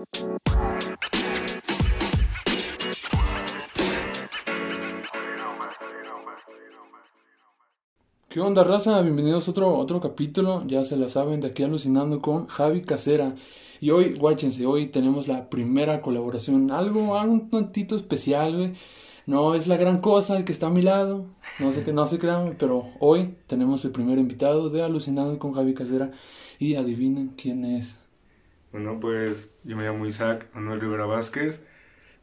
¿Qué 0.00 0.06
onda, 8.40 8.64
raza? 8.64 9.02
Bienvenidos 9.02 9.46
a 9.46 9.50
otro, 9.50 9.76
otro 9.76 10.00
capítulo, 10.00 10.64
ya 10.66 10.84
se 10.84 10.96
la 10.96 11.10
saben, 11.10 11.40
de 11.40 11.48
aquí 11.48 11.64
alucinando 11.64 12.22
con 12.22 12.46
Javi 12.46 12.80
Casera. 12.80 13.34
Y 13.80 13.90
hoy, 13.90 14.14
guáchense, 14.14 14.64
hoy 14.64 14.86
tenemos 14.86 15.28
la 15.28 15.50
primera 15.50 16.00
colaboración, 16.00 16.70
algo, 16.70 17.18
algo 17.18 17.34
un 17.34 17.50
tantito 17.50 17.94
especial, 17.94 18.56
güey. 18.56 18.72
No 19.26 19.54
es 19.54 19.66
la 19.66 19.76
gran 19.76 20.00
cosa 20.00 20.38
el 20.38 20.46
que 20.46 20.52
está 20.52 20.68
a 20.68 20.70
mi 20.70 20.80
lado, 20.80 21.26
no 21.58 21.72
sé 21.72 21.84
que 21.84 21.92
no 21.92 22.06
se 22.06 22.18
crean, 22.18 22.56
pero 22.58 22.86
hoy 23.00 23.34
tenemos 23.46 23.84
el 23.84 23.90
primer 23.90 24.18
invitado 24.18 24.70
de 24.70 24.82
Alucinando 24.82 25.38
con 25.38 25.52
Javi 25.52 25.74
Casera. 25.74 26.10
Y 26.58 26.76
adivinen 26.76 27.34
quién 27.36 27.64
es. 27.64 27.99
Bueno, 28.72 28.98
pues 29.00 29.50
yo 29.64 29.76
me 29.76 29.84
llamo 29.84 30.06
Isaac 30.06 30.46
Manuel 30.54 30.80
Rivera 30.80 31.06
Vázquez. 31.06 31.66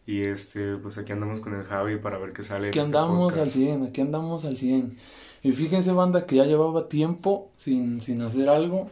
Y 0.06 0.22
este, 0.22 0.78
pues 0.78 0.98
aquí 0.98 1.12
andamos 1.12 1.42
con 1.42 1.54
el 1.54 1.66
Javi 1.66 1.98
para 1.98 2.18
ver 2.18 2.32
qué 2.32 2.42
sale. 2.42 2.70
Aquí 2.70 2.80
este 2.80 2.86
andamos 2.86 3.34
podcast. 3.34 3.44
al 3.44 3.52
100, 3.52 3.84
aquí 3.88 4.02
andamos 4.02 4.46
al 4.46 4.56
100. 4.56 4.96
Y 5.44 5.52
fíjense, 5.52 5.92
banda, 5.92 6.26
que 6.26 6.38
ya 6.38 6.46
llevaba 6.46 6.88
tiempo 6.88 7.50
sin, 7.58 8.00
sin 8.00 8.22
hacer 8.22 8.48
algo. 8.48 8.88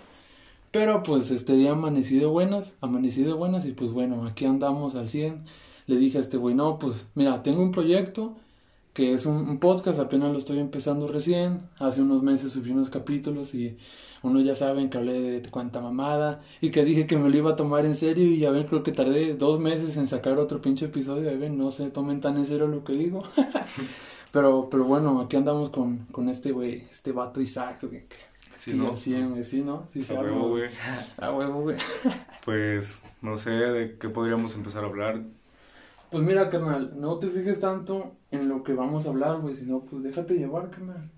Pero 0.72 1.04
pues 1.04 1.32
este 1.32 1.54
día 1.54 1.72
amanecí 1.72 2.20
de 2.20 2.26
buenas, 2.26 2.73
amanecí 2.82 3.23
de 3.23 3.32
buenas 3.32 3.66
y 3.66 3.72
pues 3.72 3.91
bueno, 3.91 4.26
aquí 4.27 4.44
andamos 4.44 4.96
al 4.96 5.08
100. 5.08 5.46
Le 5.88 5.96
dije 5.96 6.18
a 6.18 6.22
este 6.22 6.35
güey, 6.35 6.54
no, 6.54 6.80
pues 6.80 7.08
mira, 7.16 7.44
tengo 7.44 7.62
un 7.62 7.72
proyecto 7.72 8.35
que 8.95 9.13
es 9.13 9.26
un, 9.27 9.35
un 9.48 9.59
podcast, 9.59 9.99
apenas 9.99 10.31
lo 10.31 10.38
estoy 10.40 10.58
empezando 10.58 11.08
recién. 11.08 11.62
Hace 11.80 12.02
unos 12.02 12.23
meses 12.23 12.54
subí 12.54 12.72
unos 12.72 12.90
capítulos 12.90 13.54
y 13.54 13.77
uno 14.23 14.40
ya 14.41 14.55
saben 14.55 14.90
que 14.90 14.98
hablé 14.98 15.20
de 15.41 15.49
cuánta 15.52 15.81
mamada 15.81 16.41
y 16.62 16.71
que 16.71 16.84
dije 16.85 17.05
que 17.05 17.18
me 17.18 17.30
lo 17.30 17.38
iba 17.38 17.52
a 17.52 17.55
tomar 17.55 17.85
en 17.85 17.94
serio 17.94 18.23
y 18.23 18.40
ya 18.40 18.49
ven, 18.52 18.63
creo 18.66 18.81
que 18.84 18.91
tardé 18.94 19.35
dos 19.35 19.59
meses 19.59 19.98
en 19.98 20.08
sacar 20.08 20.40
otro 20.40 20.62
pinche 20.62 20.85
episodio. 20.85 21.30
Ya 21.30 21.38
ven, 21.38 21.58
no 21.58 21.70
se 21.71 21.91
tomen 21.91 22.21
tan 22.21 22.38
en 22.38 22.46
serio 22.48 22.68
lo 22.68 22.84
que 22.85 22.93
digo. 22.93 23.21
pero, 24.32 24.70
pero 24.71 24.85
bueno, 24.85 25.20
aquí 25.21 25.35
andamos 25.35 25.70
con, 25.70 26.05
con 26.12 26.29
este 26.29 26.51
güey, 26.54 26.88
este 26.91 27.12
vato 27.12 27.41
Isaac, 27.41 27.79
güey. 27.84 28.07
que- 28.07 28.26
Sí, 28.57 28.71
que 28.71 28.77
¿no? 28.77 28.90
al 28.91 28.98
100, 28.98 29.29
güey, 29.29 29.43
sí, 29.43 29.62
¿no? 29.62 29.88
Sí, 29.93 30.04
A 30.10 30.20
huevo, 30.21 30.49
güey. 30.49 30.70
A 31.18 31.32
huevo, 31.35 31.62
güey. 31.62 31.76
Pues 32.43 33.01
no 33.21 33.38
sé 33.38 33.51
de 33.51 33.98
qué 33.99 34.10
podríamos 34.10 34.55
empezar 34.55 34.84
a 34.84 34.88
hablar. 34.88 35.21
Pues 36.11 36.23
mira, 36.23 36.49
carnal, 36.49 36.93
no 36.95 37.17
te 37.20 37.27
fijes 37.27 37.59
tanto 37.59 38.13
en 38.31 38.49
lo 38.49 38.63
que 38.63 38.73
vamos 38.73 39.05
a 39.05 39.09
hablar, 39.09 39.41
güey, 39.41 39.55
sino 39.55 39.81
pues 39.81 40.03
déjate 40.03 40.35
llevar, 40.35 40.70
carnal. 40.70 41.09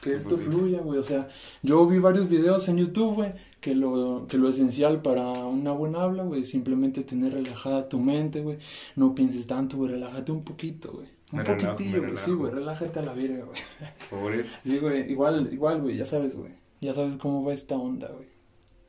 Que 0.00 0.14
esto 0.14 0.36
pues, 0.36 0.42
fluya, 0.42 0.80
güey. 0.80 0.98
O 0.98 1.02
sea, 1.02 1.28
yo 1.62 1.86
vi 1.86 1.98
varios 1.98 2.28
videos 2.28 2.68
en 2.68 2.76
YouTube, 2.76 3.14
güey, 3.16 3.32
que 3.60 3.74
lo, 3.74 4.26
que 4.28 4.38
lo 4.38 4.48
esencial 4.48 5.02
para 5.02 5.32
una 5.32 5.72
buena 5.72 6.02
habla, 6.02 6.22
güey, 6.22 6.42
es 6.42 6.50
simplemente 6.50 7.02
tener 7.02 7.32
relajada 7.32 7.88
tu 7.88 7.98
mente, 7.98 8.40
güey. 8.40 8.58
No 8.94 9.14
pienses 9.14 9.46
tanto, 9.46 9.76
güey, 9.76 9.92
relájate 9.92 10.30
un 10.30 10.44
poquito, 10.44 10.92
güey. 10.92 11.08
Un 11.32 11.38
Me 11.38 11.44
poquitillo, 11.44 12.00
güey, 12.02 12.16
sí, 12.16 12.30
güey, 12.32 12.52
relájate 12.52 13.00
a 13.00 13.02
la 13.02 13.12
verga, 13.12 13.44
güey. 13.44 13.60
Pobre, 14.08 14.44
Sí, 14.64 14.78
güey, 14.78 15.10
igual, 15.10 15.52
igual, 15.52 15.82
güey, 15.82 15.96
ya 15.96 16.06
sabes, 16.06 16.36
güey. 16.36 16.52
Ya 16.80 16.94
sabes 16.94 17.16
cómo 17.16 17.44
va 17.44 17.52
esta 17.52 17.76
onda, 17.76 18.08
güey. 18.08 18.37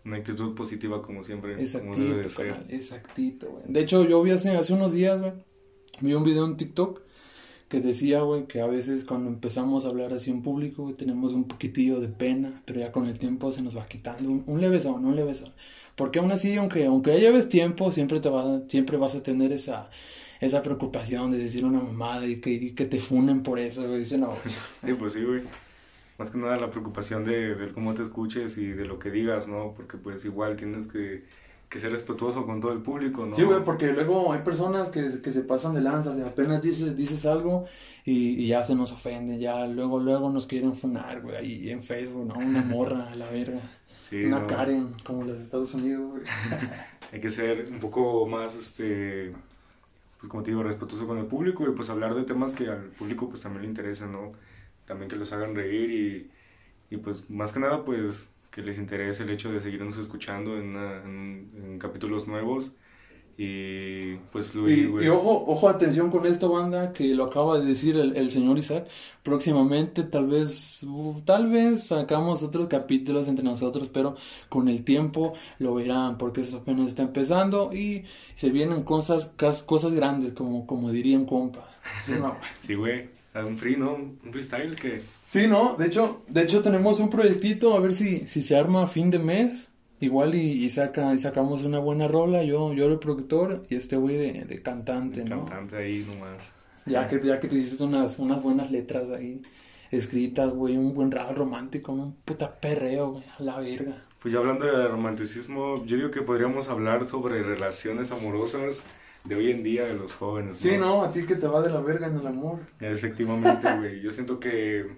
Una 0.09 0.17
actitud 0.17 0.53
positiva 0.55 1.01
como 1.01 1.23
siempre. 1.23 1.53
como 1.53 1.61
debe 1.61 1.63
Exactito, 1.63 2.17
de 2.17 2.29
ser. 2.29 2.47
carnal, 2.47 2.65
exactito, 2.69 3.49
güey. 3.51 3.63
De 3.67 3.79
hecho, 3.81 4.03
yo 4.07 4.21
vi 4.21 4.31
hace, 4.31 4.49
hace 4.49 4.73
unos 4.73 4.91
días, 4.91 5.19
güey, 5.19 5.33
vi 6.01 6.13
un 6.13 6.23
video 6.23 6.45
en 6.45 6.57
TikTok 6.57 7.01
que 7.69 7.79
decía, 7.79 8.21
güey, 8.21 8.47
que 8.47 8.61
a 8.61 8.65
veces 8.67 9.05
cuando 9.05 9.29
empezamos 9.29 9.85
a 9.85 9.89
hablar 9.89 10.11
así 10.13 10.31
en 10.31 10.41
público, 10.41 10.83
güey, 10.83 10.95
tenemos 10.95 11.33
un 11.33 11.43
poquitillo 11.47 11.99
de 11.99 12.07
pena, 12.07 12.63
pero 12.65 12.79
ya 12.79 12.91
con 12.91 13.05
el 13.05 13.19
tiempo 13.19 13.51
se 13.51 13.61
nos 13.61 13.77
va 13.77 13.85
quitando 13.87 14.29
un, 14.29 14.43
un 14.47 14.59
levesón, 14.59 15.05
un 15.05 15.15
levesón. 15.15 15.53
Porque 15.95 16.17
aún 16.19 16.31
así, 16.31 16.55
aunque, 16.55 16.85
aunque 16.85 17.11
ya 17.13 17.19
lleves 17.19 17.47
tiempo, 17.49 17.91
siempre 17.91 18.19
te 18.21 18.29
va, 18.29 18.61
siempre 18.67 18.97
vas 18.97 19.13
a 19.15 19.21
tener 19.21 19.51
esa, 19.53 19.89
esa 20.39 20.63
preocupación 20.63 21.29
de 21.29 21.37
decir 21.37 21.63
una 21.65 21.79
mamada 21.79 22.25
y 22.25 22.37
que, 22.41 22.49
y 22.51 22.71
que 22.71 22.85
te 22.85 22.99
funen 22.99 23.43
por 23.43 23.59
eso, 23.59 23.87
güey. 23.87 23.99
Dice, 23.99 24.17
no, 24.17 24.27
güey. 24.27 24.55
Sí, 24.85 24.93
pues 24.97 25.13
sí, 25.13 25.23
güey. 25.23 25.41
Más 26.19 26.29
que 26.29 26.37
nada 26.37 26.57
la 26.57 26.69
preocupación 26.69 27.25
de, 27.25 27.55
de 27.55 27.71
cómo 27.73 27.93
te 27.95 28.03
escuches 28.03 28.57
y 28.57 28.67
de 28.67 28.85
lo 28.85 28.99
que 28.99 29.09
digas, 29.09 29.47
¿no? 29.47 29.73
Porque 29.75 29.97
pues 29.97 30.25
igual 30.25 30.57
tienes 30.57 30.87
que, 30.87 31.23
que 31.69 31.79
ser 31.79 31.91
respetuoso 31.91 32.45
con 32.45 32.59
todo 32.59 32.73
el 32.73 32.81
público, 32.81 33.25
¿no? 33.25 33.33
Sí, 33.33 33.43
güey, 33.43 33.63
porque 33.63 33.93
luego 33.93 34.33
hay 34.33 34.41
personas 34.41 34.89
que, 34.89 35.21
que 35.21 35.31
se 35.31 35.41
pasan 35.43 35.73
de 35.75 35.81
lanza, 35.81 36.11
o 36.11 36.15
sea, 36.15 36.27
apenas 36.27 36.61
dices, 36.61 36.95
dices 36.95 37.25
algo 37.25 37.65
y, 38.03 38.43
y 38.43 38.47
ya 38.47 38.63
se 38.63 38.75
nos 38.75 38.91
ofenden, 38.91 39.39
ya 39.39 39.65
luego, 39.65 39.99
luego 39.99 40.29
nos 40.29 40.45
quieren 40.45 40.75
funar, 40.75 41.21
güey, 41.21 41.35
ahí 41.37 41.69
en 41.69 41.81
Facebook, 41.81 42.25
¿no? 42.27 42.35
Una 42.35 42.61
morra, 42.63 43.11
a 43.11 43.15
la 43.15 43.29
verga, 43.29 43.61
Sí, 44.09 44.25
una 44.25 44.41
no. 44.41 44.47
Karen, 44.47 44.93
como 45.03 45.23
de 45.23 45.39
Estados 45.41 45.73
Unidos, 45.73 46.11
güey. 46.11 46.23
Hay 47.11 47.21
que 47.21 47.29
ser 47.29 47.69
un 47.71 47.79
poco 47.79 48.27
más, 48.27 48.55
este, 48.55 49.31
pues 50.19 50.29
como 50.29 50.43
te 50.43 50.51
digo, 50.51 50.63
respetuoso 50.63 51.07
con 51.07 51.17
el 51.17 51.25
público 51.27 51.63
y 51.67 51.71
pues 51.75 51.89
hablar 51.89 52.15
de 52.15 52.23
temas 52.23 52.53
que 52.53 52.67
al 52.67 52.89
público 52.89 53.29
pues 53.29 53.41
también 53.41 53.63
le 53.63 53.69
interesan, 53.69 54.11
¿no? 54.11 54.33
También 54.89 55.09
que 55.09 55.17
los 55.17 55.33
hagan 55.33 55.55
reír 55.55 55.91
y, 56.91 56.95
y 56.95 56.97
pues 56.99 57.29
más 57.31 57.53
que 57.53 57.61
nada 57.61 57.85
pues 57.85 58.35
que 58.51 58.61
les 58.63 58.77
interese 58.79 59.23
el 59.23 59.31
hecho 59.31 59.51
de 59.53 59.61
seguirnos 59.61 59.97
escuchando 59.97 60.57
en, 60.59 60.69
una- 60.69 61.03
en- 61.03 61.51
en 61.55 61.79
capítulos 61.79 62.27
nuevos 62.27 62.75
y 63.37 64.17
pues 64.31 64.47
Y, 64.65 64.71
fluir, 64.71 64.89
güey. 64.89 65.05
y 65.05 65.07
ojo, 65.07 65.45
ojo, 65.47 65.69
atención 65.69 66.11
con 66.11 66.25
esto, 66.25 66.49
banda, 66.51 66.91
que 66.91 67.15
lo 67.15 67.23
acaba 67.25 67.57
de 67.59 67.65
decir 67.65 67.95
el, 67.95 68.15
el 68.17 68.29
señor 68.29 68.57
Isaac. 68.57 68.87
Próximamente, 69.23 70.03
tal 70.03 70.27
vez, 70.27 70.83
uh, 70.83 71.21
tal 71.25 71.47
vez 71.49 71.87
sacamos 71.87 72.43
otros 72.43 72.67
capítulos 72.67 73.27
entre 73.29 73.45
nosotros, 73.45 73.89
pero 73.89 74.15
con 74.49 74.67
el 74.67 74.83
tiempo 74.83 75.33
lo 75.59 75.75
verán, 75.75 76.17
porque 76.17 76.41
eso 76.41 76.57
apenas 76.57 76.87
está 76.87 77.03
empezando 77.03 77.71
y 77.73 78.03
se 78.35 78.49
vienen 78.49 78.83
cosas, 78.83 79.33
cosas 79.65 79.93
grandes, 79.93 80.33
como, 80.33 80.67
como 80.67 80.91
dirían 80.91 81.25
compa. 81.25 81.69
Sí, 82.65 82.75
güey, 82.75 83.18
un 83.45 83.57
free, 83.57 83.77
¿no? 83.77 83.93
Un 83.93 84.31
freestyle 84.31 84.75
que... 84.75 85.01
Sí, 85.27 85.47
no, 85.47 85.75
de 85.77 85.87
hecho, 85.87 86.23
de 86.27 86.43
hecho 86.43 86.61
tenemos 86.61 86.99
un 86.99 87.09
proyectito, 87.09 87.75
a 87.75 87.79
ver 87.79 87.93
si, 87.93 88.27
si 88.27 88.41
se 88.41 88.55
arma 88.55 88.83
a 88.83 88.87
fin 88.87 89.09
de 89.09 89.19
mes. 89.19 89.69
Igual 90.01 90.35
y, 90.35 90.63
y 90.63 90.69
saca, 90.69 91.13
y 91.13 91.19
sacamos 91.19 91.65
una 91.65 91.79
buena 91.79 92.07
rola, 92.07 92.41
yo, 92.43 92.73
yo 92.73 92.87
el 92.87 92.99
productor 92.99 93.65
y 93.69 93.75
este 93.75 93.97
güey 93.97 94.15
de, 94.15 94.45
de 94.45 94.59
cantante, 94.59 95.25
¿no? 95.25 95.45
Cantante 95.45 95.75
ahí 95.75 96.05
nomás. 96.07 96.55
Ya 96.85 97.07
que, 97.07 97.19
ya 97.21 97.39
que 97.39 97.49
te 97.49 97.57
hiciste 97.57 97.83
unas, 97.83 98.17
unas 98.17 98.41
buenas 98.41 98.71
letras 98.71 99.09
ahí 99.09 99.41
escritas, 99.91 100.51
güey, 100.51 100.77
un 100.77 100.93
buen 100.93 101.11
rap 101.11 101.35
romántico, 101.35 101.91
un 101.91 102.15
puta 102.15 102.59
perreo, 102.59 103.11
güey, 103.11 103.25
a 103.37 103.43
la 103.43 103.59
verga. 103.59 104.03
Pues 104.21 104.33
ya 104.33 104.39
hablando 104.39 104.65
de 104.65 104.87
romanticismo, 104.87 105.85
yo 105.85 105.97
digo 105.97 106.11
que 106.11 106.21
podríamos 106.21 106.69
hablar 106.69 107.07
sobre 107.07 107.41
relaciones 107.41 108.11
amorosas 108.11 108.83
de 109.25 109.35
hoy 109.35 109.51
en 109.51 109.63
día 109.63 109.85
de 109.85 109.93
los 109.93 110.15
jóvenes. 110.15 110.57
Sí, 110.57 110.77
¿no? 110.77 111.03
A 111.03 111.11
ti 111.11 111.25
que 111.25 111.35
te 111.35 111.47
va 111.47 111.61
de 111.61 111.69
la 111.69 111.81
verga 111.81 112.07
en 112.07 112.17
el 112.17 112.27
amor. 112.27 112.59
Efectivamente, 112.79 113.67
güey. 113.77 114.01
Yo 114.01 114.11
siento 114.11 114.39
que, 114.39 114.95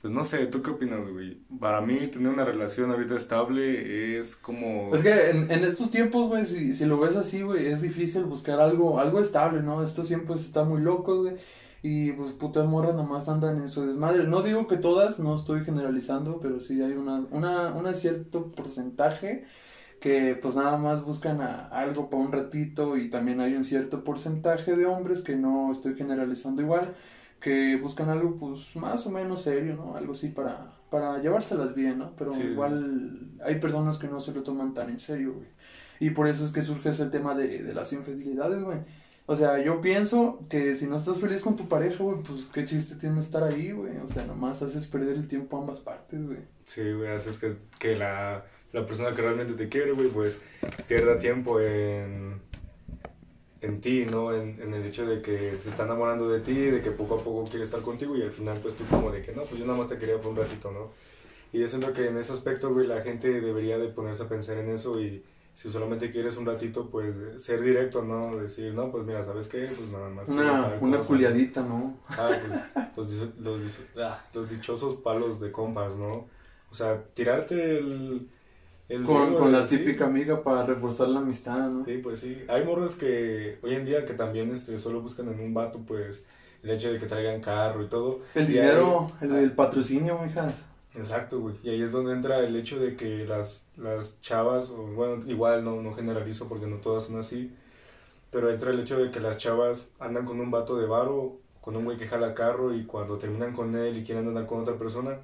pues 0.00 0.12
no 0.12 0.24
sé, 0.24 0.46
¿tú 0.46 0.62
qué 0.62 0.70
opinas, 0.70 1.00
güey? 1.10 1.38
Para 1.58 1.80
mí 1.80 2.06
tener 2.08 2.28
una 2.28 2.44
relación 2.44 2.90
ahorita 2.90 3.16
estable 3.16 4.18
es 4.18 4.36
como... 4.36 4.94
Es 4.94 5.02
que 5.02 5.30
en, 5.30 5.50
en 5.50 5.64
estos 5.64 5.90
tiempos, 5.90 6.28
güey, 6.28 6.44
si, 6.44 6.74
si 6.74 6.84
lo 6.84 7.00
ves 7.00 7.16
así, 7.16 7.42
güey, 7.42 7.66
es 7.66 7.82
difícil 7.82 8.24
buscar 8.24 8.60
algo, 8.60 9.00
algo 9.00 9.20
estable, 9.20 9.62
¿no? 9.62 9.82
Estos 9.82 10.08
tiempos 10.08 10.44
están 10.44 10.68
muy 10.68 10.82
locos, 10.82 11.22
güey. 11.22 11.36
Y 11.82 12.12
pues 12.12 12.32
putas 12.32 12.66
morras 12.66 12.94
nomás 12.94 13.28
andan 13.28 13.58
en 13.58 13.68
su 13.68 13.86
desmadre. 13.86 14.24
No 14.24 14.42
digo 14.42 14.66
que 14.66 14.78
todas, 14.78 15.18
no 15.18 15.34
estoy 15.34 15.64
generalizando, 15.64 16.40
pero 16.40 16.60
sí 16.60 16.80
hay 16.82 16.92
una, 16.92 17.26
una, 17.30 17.74
una 17.74 17.92
cierto 17.92 18.52
porcentaje 18.52 19.44
que 20.04 20.38
pues 20.42 20.54
nada 20.54 20.76
más 20.76 21.02
buscan 21.02 21.40
a- 21.40 21.66
algo 21.68 22.10
para 22.10 22.22
un 22.22 22.30
ratito 22.30 22.98
y 22.98 23.08
también 23.08 23.40
hay 23.40 23.54
un 23.54 23.64
cierto 23.64 24.04
porcentaje 24.04 24.76
de 24.76 24.84
hombres 24.84 25.22
que 25.22 25.34
no 25.34 25.72
estoy 25.72 25.94
generalizando 25.96 26.60
igual, 26.60 26.94
que 27.40 27.76
buscan 27.76 28.10
algo 28.10 28.36
pues 28.36 28.76
más 28.76 29.06
o 29.06 29.10
menos 29.10 29.40
serio, 29.40 29.76
¿no? 29.76 29.96
Algo 29.96 30.12
así 30.12 30.28
para, 30.28 30.74
para 30.90 31.22
llevárselas 31.22 31.74
bien, 31.74 32.00
¿no? 32.00 32.14
Pero 32.18 32.34
Sí. 32.34 32.42
igual 32.42 33.30
hay 33.46 33.54
personas 33.60 33.96
que 33.96 34.06
no 34.08 34.20
se 34.20 34.34
lo 34.34 34.42
toman 34.42 34.74
tan 34.74 34.90
en 34.90 35.00
serio, 35.00 35.32
güey. 35.36 35.48
Y 36.00 36.10
por 36.10 36.28
eso 36.28 36.44
es 36.44 36.52
que 36.52 36.60
surge 36.60 36.90
ese 36.90 37.06
tema 37.06 37.34
de, 37.34 37.62
de 37.62 37.72
las 37.72 37.90
infidelidades, 37.94 38.62
güey. 38.62 38.80
O 39.24 39.34
sea, 39.36 39.58
yo 39.64 39.80
pienso 39.80 40.44
que 40.50 40.74
si 40.76 40.86
no 40.86 40.96
estás 40.96 41.16
feliz 41.16 41.40
con 41.40 41.56
tu 41.56 41.66
pareja, 41.66 42.04
güey, 42.04 42.18
pues 42.22 42.44
qué 42.52 42.66
chiste 42.66 42.96
tiene 42.96 43.20
estar 43.20 43.42
ahí, 43.42 43.72
güey. 43.72 43.96
O 43.96 44.06
sea, 44.06 44.26
nomás 44.26 44.60
haces 44.60 44.86
perder 44.86 45.16
el 45.16 45.26
tiempo 45.26 45.56
a 45.56 45.60
ambas 45.60 45.80
partes, 45.80 46.26
güey. 46.26 46.40
Sí, 46.66 46.92
güey, 46.92 47.08
haces 47.10 47.38
que, 47.38 47.56
que 47.78 47.96
la, 47.96 48.44
la 48.74 48.84
persona 48.84 49.14
que 49.14 49.22
realmente 49.22 49.52
te 49.54 49.68
quiere, 49.68 49.92
güey, 49.92 50.08
pues 50.08 50.42
pierda 50.88 51.16
tiempo 51.20 51.60
en, 51.60 52.40
en 53.60 53.80
ti, 53.80 54.04
¿no? 54.10 54.34
En, 54.34 54.60
en 54.60 54.74
el 54.74 54.84
hecho 54.84 55.06
de 55.06 55.22
que 55.22 55.56
se 55.62 55.68
está 55.68 55.84
enamorando 55.84 56.28
de 56.28 56.40
ti, 56.40 56.54
de 56.54 56.82
que 56.82 56.90
poco 56.90 57.14
a 57.14 57.22
poco 57.22 57.44
quiere 57.44 57.62
estar 57.62 57.80
contigo 57.82 58.16
y 58.16 58.22
al 58.22 58.32
final 58.32 58.58
pues 58.60 58.74
tú 58.74 58.84
como 58.90 59.12
de 59.12 59.22
que 59.22 59.30
no, 59.30 59.44
pues 59.44 59.60
yo 59.60 59.64
nada 59.64 59.78
más 59.78 59.86
te 59.86 59.96
quería 59.96 60.18
por 60.18 60.32
un 60.32 60.38
ratito, 60.38 60.72
¿no? 60.72 60.90
Y 61.52 61.60
yo 61.60 61.68
siento 61.68 61.92
que 61.92 62.08
en 62.08 62.18
ese 62.18 62.32
aspecto, 62.32 62.74
güey, 62.74 62.88
la 62.88 63.00
gente 63.00 63.40
debería 63.40 63.78
de 63.78 63.86
ponerse 63.86 64.24
a 64.24 64.28
pensar 64.28 64.58
en 64.58 64.70
eso 64.70 65.00
y 65.00 65.22
si 65.54 65.70
solamente 65.70 66.10
quieres 66.10 66.36
un 66.36 66.44
ratito, 66.44 66.90
pues 66.90 67.14
ser 67.38 67.62
directo, 67.62 68.02
¿no? 68.02 68.36
Decir, 68.36 68.74
no, 68.74 68.90
pues 68.90 69.04
mira, 69.04 69.22
¿sabes 69.22 69.46
qué? 69.46 69.68
Pues 69.68 69.88
nada 69.92 70.08
más. 70.08 70.28
Una, 70.28 70.76
una 70.80 70.96
cosa". 70.98 71.08
culiadita, 71.08 71.62
¿no? 71.62 71.96
Ah, 72.08 72.28
pues 72.96 73.12
los, 73.12 73.38
los, 73.38 73.60
ah, 73.98 74.20
los 74.34 74.50
dichosos 74.50 74.96
palos 74.96 75.38
de 75.38 75.52
compas, 75.52 75.96
¿no? 75.96 76.26
O 76.72 76.74
sea, 76.74 77.04
tirarte 77.14 77.78
el, 77.78 78.28
el 78.88 79.02
Con, 79.04 79.34
con 79.34 79.52
la 79.52 79.66
sí. 79.66 79.78
típica 79.78 80.06
amiga 80.06 80.42
para 80.42 80.64
reforzar 80.66 81.08
la 81.08 81.20
amistad, 81.20 81.68
¿no? 81.70 81.84
Sí, 81.84 81.98
pues 82.02 82.20
sí. 82.20 82.42
Hay 82.48 82.64
morros 82.64 82.96
que 82.96 83.58
hoy 83.62 83.74
en 83.74 83.84
día 83.86 84.04
que 84.04 84.14
también 84.14 84.50
este, 84.50 84.78
solo 84.78 85.00
buscan 85.00 85.28
en 85.28 85.40
un 85.40 85.54
vato, 85.54 85.80
pues, 85.86 86.24
el 86.62 86.70
hecho 86.70 86.92
de 86.92 86.98
que 86.98 87.06
traigan 87.06 87.40
carro 87.40 87.82
y 87.82 87.86
todo. 87.88 88.20
El 88.34 88.42
Y 88.44 88.46
ahí- 88.46 88.52
dinero, 88.66 89.06
el, 89.20 89.34
el 89.36 89.52
patrocinio, 89.52 90.18
mijas. 90.18 90.64
Exacto, 90.94 91.40
güey. 91.40 91.56
Y 91.62 91.70
ahí 91.70 91.82
es 91.82 91.90
donde 91.92 92.12
entra 92.12 92.38
el 92.40 92.54
hecho 92.56 92.78
de 92.78 92.94
que 92.96 93.26
las, 93.26 93.62
las 93.76 94.20
chavas, 94.20 94.70
o 94.70 94.76
bueno, 94.94 95.24
igual 95.26 95.64
no, 95.64 95.82
no 95.82 95.92
generalizo 95.92 96.46
porque 96.48 96.66
no 96.66 96.76
todas 96.76 97.04
son 97.04 97.18
así, 97.18 97.52
pero 98.30 98.50
entra 98.50 98.70
el 98.70 98.80
hecho 98.80 98.98
de 99.02 99.10
que 99.10 99.18
las 99.20 99.36
chavas 99.38 99.90
andan 99.98 100.24
con 100.24 100.38
un 100.40 100.50
vato 100.50 100.76
de 100.76 100.86
varo, 100.86 101.36
con 101.60 101.74
un 101.76 101.84
güey 101.84 101.96
que 101.96 102.06
jala 102.06 102.34
carro 102.34 102.74
y 102.74 102.84
cuando 102.84 103.16
terminan 103.18 103.52
con 103.52 103.74
él 103.74 103.96
y 103.98 104.04
quieren 104.04 104.28
andar 104.28 104.46
con 104.46 104.60
otra 104.60 104.74
persona, 104.76 105.18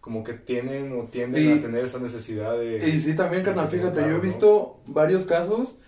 como 0.00 0.24
que 0.24 0.32
tienen 0.32 0.92
o 0.98 1.04
tienden 1.04 1.58
a 1.58 1.62
tener 1.62 1.84
esa 1.84 1.98
necesidad 1.98 2.56
de... 2.58 2.78
Y 2.88 3.00
sí, 3.00 3.14
también, 3.14 3.42
carnal, 3.42 3.68
fíjate, 3.68 4.00
yo 4.00 4.06
he 4.06 4.12
¿no? 4.12 4.20
visto 4.20 4.80
varios 4.86 5.24
casos 5.24 5.78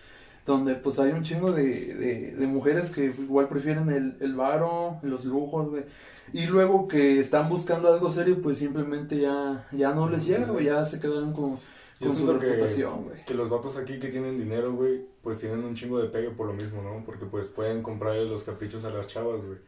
donde 0.44 0.74
pues 0.74 0.98
hay 0.98 1.12
un 1.12 1.22
chingo 1.22 1.52
de, 1.52 1.94
de, 1.94 2.30
de 2.32 2.46
mujeres 2.46 2.90
que 2.90 3.06
igual 3.06 3.48
prefieren 3.48 3.88
el, 3.90 4.16
el 4.20 4.34
varo, 4.34 4.98
los 5.02 5.24
lujos, 5.24 5.70
güey. 5.70 5.84
Y 6.32 6.46
luego 6.46 6.88
que 6.88 7.20
están 7.20 7.48
buscando 7.48 7.92
algo 7.92 8.10
serio, 8.10 8.40
pues 8.42 8.58
simplemente 8.58 9.18
ya, 9.18 9.68
ya 9.72 9.94
no 9.94 10.08
les 10.08 10.26
llega, 10.26 10.46
güey, 10.46 10.64
ya 10.66 10.84
se 10.84 10.98
quedaron 10.98 11.32
con, 11.32 11.58
Yo 12.00 12.08
con 12.08 12.16
su 12.16 12.26
que, 12.26 12.32
reputación, 12.32 13.04
güey. 13.04 13.24
que 13.24 13.34
los 13.34 13.48
vatos 13.48 13.76
aquí 13.76 13.98
que 13.98 14.08
tienen 14.08 14.36
dinero, 14.36 14.72
güey, 14.74 15.04
pues 15.22 15.38
tienen 15.38 15.62
un 15.62 15.74
chingo 15.74 16.00
de 16.02 16.08
pegue 16.08 16.30
por 16.30 16.46
lo 16.48 16.54
mismo, 16.54 16.82
¿no? 16.82 17.04
Porque 17.04 17.26
pues 17.26 17.46
pueden 17.48 17.82
comprarle 17.82 18.24
los 18.24 18.42
caprichos 18.44 18.84
a 18.84 18.90
las 18.90 19.06
chavas, 19.06 19.44
güey. 19.46 19.58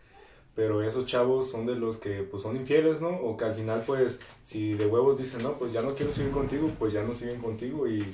Pero 0.54 0.82
esos 0.82 1.06
chavos 1.06 1.50
son 1.50 1.66
de 1.66 1.74
los 1.74 1.96
que 1.96 2.22
pues 2.22 2.42
son 2.42 2.56
infieles, 2.56 3.00
¿no? 3.00 3.08
O 3.08 3.36
que 3.36 3.44
al 3.44 3.54
final 3.54 3.82
pues 3.86 4.20
si 4.44 4.74
de 4.74 4.86
huevos 4.86 5.18
dicen, 5.18 5.42
no, 5.42 5.54
pues 5.54 5.72
ya 5.72 5.82
no 5.82 5.94
quiero 5.94 6.12
seguir 6.12 6.30
contigo, 6.32 6.70
pues 6.78 6.92
ya 6.92 7.02
no 7.02 7.12
siguen 7.12 7.40
contigo 7.40 7.88
y, 7.88 8.06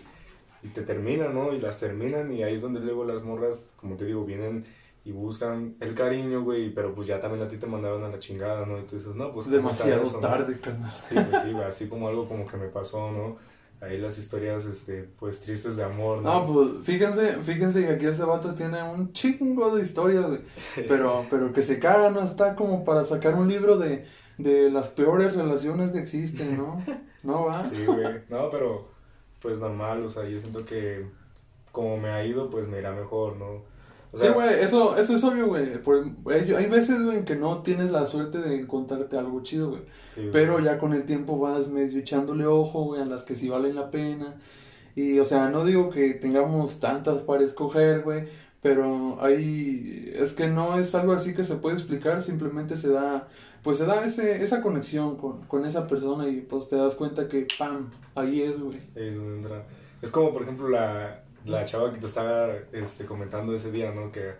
y 0.62 0.68
te 0.68 0.82
terminan, 0.82 1.34
¿no? 1.34 1.52
Y 1.52 1.60
las 1.60 1.78
terminan 1.78 2.32
y 2.32 2.42
ahí 2.42 2.54
es 2.54 2.62
donde 2.62 2.80
luego 2.80 3.04
las 3.04 3.22
morras, 3.22 3.62
como 3.76 3.96
te 3.96 4.06
digo, 4.06 4.24
vienen 4.24 4.64
y 5.04 5.12
buscan 5.12 5.76
el 5.80 5.94
cariño, 5.94 6.42
güey, 6.42 6.74
pero 6.74 6.94
pues 6.94 7.08
ya 7.08 7.20
también 7.20 7.44
a 7.44 7.48
ti 7.48 7.56
te 7.56 7.66
mandaron 7.66 8.04
a 8.04 8.08
la 8.08 8.18
chingada, 8.18 8.66
¿no? 8.66 8.78
Y 8.78 8.82
tú 8.82 8.96
dices, 8.96 9.14
no, 9.14 9.32
pues 9.32 9.46
¿cómo 9.46 9.70
está 9.70 9.84
Demasiado 9.86 10.02
eso, 10.02 10.20
no? 10.20 10.28
tarde, 10.28 10.60
carnal. 10.60 10.94
Sí, 11.08 11.14
pues 11.14 11.42
sí, 11.42 11.54
así 11.66 11.88
como 11.88 12.08
algo 12.08 12.28
como 12.28 12.46
que 12.46 12.56
me 12.56 12.68
pasó, 12.68 13.10
¿no? 13.10 13.36
Ahí 13.80 13.96
las 13.96 14.18
historias, 14.18 14.66
este, 14.66 15.08
pues 15.18 15.40
tristes 15.40 15.76
de 15.76 15.84
amor, 15.84 16.20
¿no? 16.20 16.40
No, 16.40 16.52
pues 16.52 16.68
fíjense, 16.84 17.38
fíjense 17.42 17.86
que 17.86 17.92
aquí 17.92 18.06
este 18.06 18.24
vato 18.24 18.54
tiene 18.54 18.82
un 18.82 19.12
chingo 19.14 19.74
de 19.74 19.82
historias, 19.82 20.26
güey. 20.26 20.40
Pero, 20.88 21.24
pero 21.30 21.52
que 21.52 21.62
se 21.62 21.78
caga, 21.78 22.10
¿no? 22.10 22.20
Está 22.20 22.54
como 22.54 22.84
para 22.84 23.04
sacar 23.04 23.34
un 23.36 23.48
libro 23.48 23.78
de, 23.78 24.06
de 24.36 24.70
las 24.70 24.88
peores 24.88 25.34
relaciones 25.34 25.92
que 25.92 25.98
existen, 25.98 26.58
¿no? 26.58 26.82
No 27.22 27.44
va. 27.44 27.68
Sí, 27.68 27.84
güey. 27.84 28.22
No, 28.30 28.48
pero, 28.50 28.88
pues 29.42 29.60
normal, 29.60 30.02
o 30.04 30.08
sea, 30.08 30.26
yo 30.26 30.40
siento 30.40 30.64
que 30.64 31.04
como 31.70 31.98
me 31.98 32.08
ha 32.08 32.24
ido, 32.24 32.48
pues 32.48 32.66
me 32.66 32.78
irá 32.78 32.92
mejor, 32.92 33.36
¿no? 33.36 33.62
O 34.12 34.18
sí, 34.18 34.26
güey, 34.28 34.60
eso, 34.60 34.96
eso 34.96 35.14
es 35.14 35.22
obvio, 35.22 35.46
güey. 35.46 35.70
Hay, 36.56 36.66
veces, 36.66 37.02
güey, 37.04 37.24
que 37.24 37.36
no 37.36 37.62
tienes 37.62 37.90
la 37.90 38.06
suerte 38.06 38.38
de 38.38 38.56
encontrarte 38.56 39.16
algo 39.16 39.42
chido, 39.42 39.70
güey. 39.70 39.82
sí. 40.14 40.28
Pero 40.32 40.58
ya 40.58 40.78
con 40.78 40.92
el 40.92 41.04
tiempo 41.04 41.38
vas 41.38 41.68
medio 41.68 41.98
echándole 41.98 42.44
ojo, 42.46 42.84
güey, 42.86 43.02
a 43.02 43.06
las 43.06 43.24
que 43.24 43.36
sí 43.36 43.48
valen 43.48 43.76
la 43.76 43.90
pena. 43.90 44.34
Y, 44.96 45.18
o 45.20 45.24
sea, 45.24 45.48
no 45.50 45.64
digo 45.64 45.90
que 45.90 46.14
tengamos 46.14 46.80
tantas 46.80 47.22
para 47.22 47.44
escoger, 47.44 48.02
güey, 48.02 48.24
pero 48.60 49.18
hay... 49.22 50.12
Es 50.14 50.32
que 50.32 50.48
no 50.48 50.78
es 50.78 50.94
algo 50.94 51.12
así 51.12 51.32
que 51.32 51.44
se 51.44 51.54
puede 51.56 51.76
explicar, 51.76 52.22
simplemente 52.22 52.76
se 52.76 52.90
da... 52.90 53.28
Pues 53.62 53.78
se 53.78 53.84
da 53.84 54.04
ese, 54.04 54.42
esa 54.42 54.62
conexión 54.62 55.16
con, 55.16 55.42
con 55.42 55.66
esa 55.66 55.86
persona 55.86 56.26
y 56.28 56.40
pues 56.40 56.68
te 56.68 56.76
das 56.76 56.94
cuenta 56.94 57.28
que, 57.28 57.46
¡pam! 57.58 57.90
Ahí 58.14 58.42
es, 58.42 58.58
güey. 58.58 58.78
Ahí 58.96 59.08
es 59.08 59.16
donde 59.16 59.36
entra. 59.36 59.66
Es 60.02 60.10
como, 60.10 60.32
por 60.32 60.42
ejemplo, 60.42 60.68
la, 60.68 61.22
la 61.44 61.64
chava 61.64 61.92
que 61.92 61.98
te 61.98 62.06
estaba 62.06 62.48
este, 62.72 63.04
comentando 63.04 63.54
ese 63.54 63.70
día, 63.70 63.92
¿no? 63.92 64.10
Que, 64.12 64.34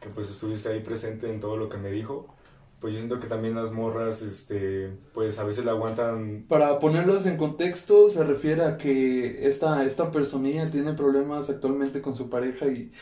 que 0.00 0.08
pues 0.08 0.30
estuviste 0.30 0.68
ahí 0.68 0.80
presente 0.80 1.30
en 1.30 1.40
todo 1.40 1.56
lo 1.56 1.68
que 1.68 1.76
me 1.78 1.90
dijo. 1.90 2.34
Pues 2.80 2.94
yo 2.94 3.00
siento 3.00 3.18
que 3.18 3.26
también 3.26 3.56
las 3.56 3.72
morras, 3.72 4.22
este, 4.22 4.92
pues 5.12 5.38
a 5.40 5.44
veces 5.44 5.64
la 5.64 5.72
aguantan 5.72 6.44
Para 6.48 6.78
ponerlos 6.78 7.26
en 7.26 7.36
contexto, 7.36 8.08
se 8.08 8.22
refiere 8.22 8.62
a 8.62 8.76
que 8.76 9.48
esta, 9.48 9.84
esta 9.84 10.12
personilla 10.12 10.70
tiene 10.70 10.92
problemas 10.92 11.50
actualmente 11.50 12.00
con 12.00 12.14
su 12.14 12.30
pareja 12.30 12.66
y, 12.66 12.92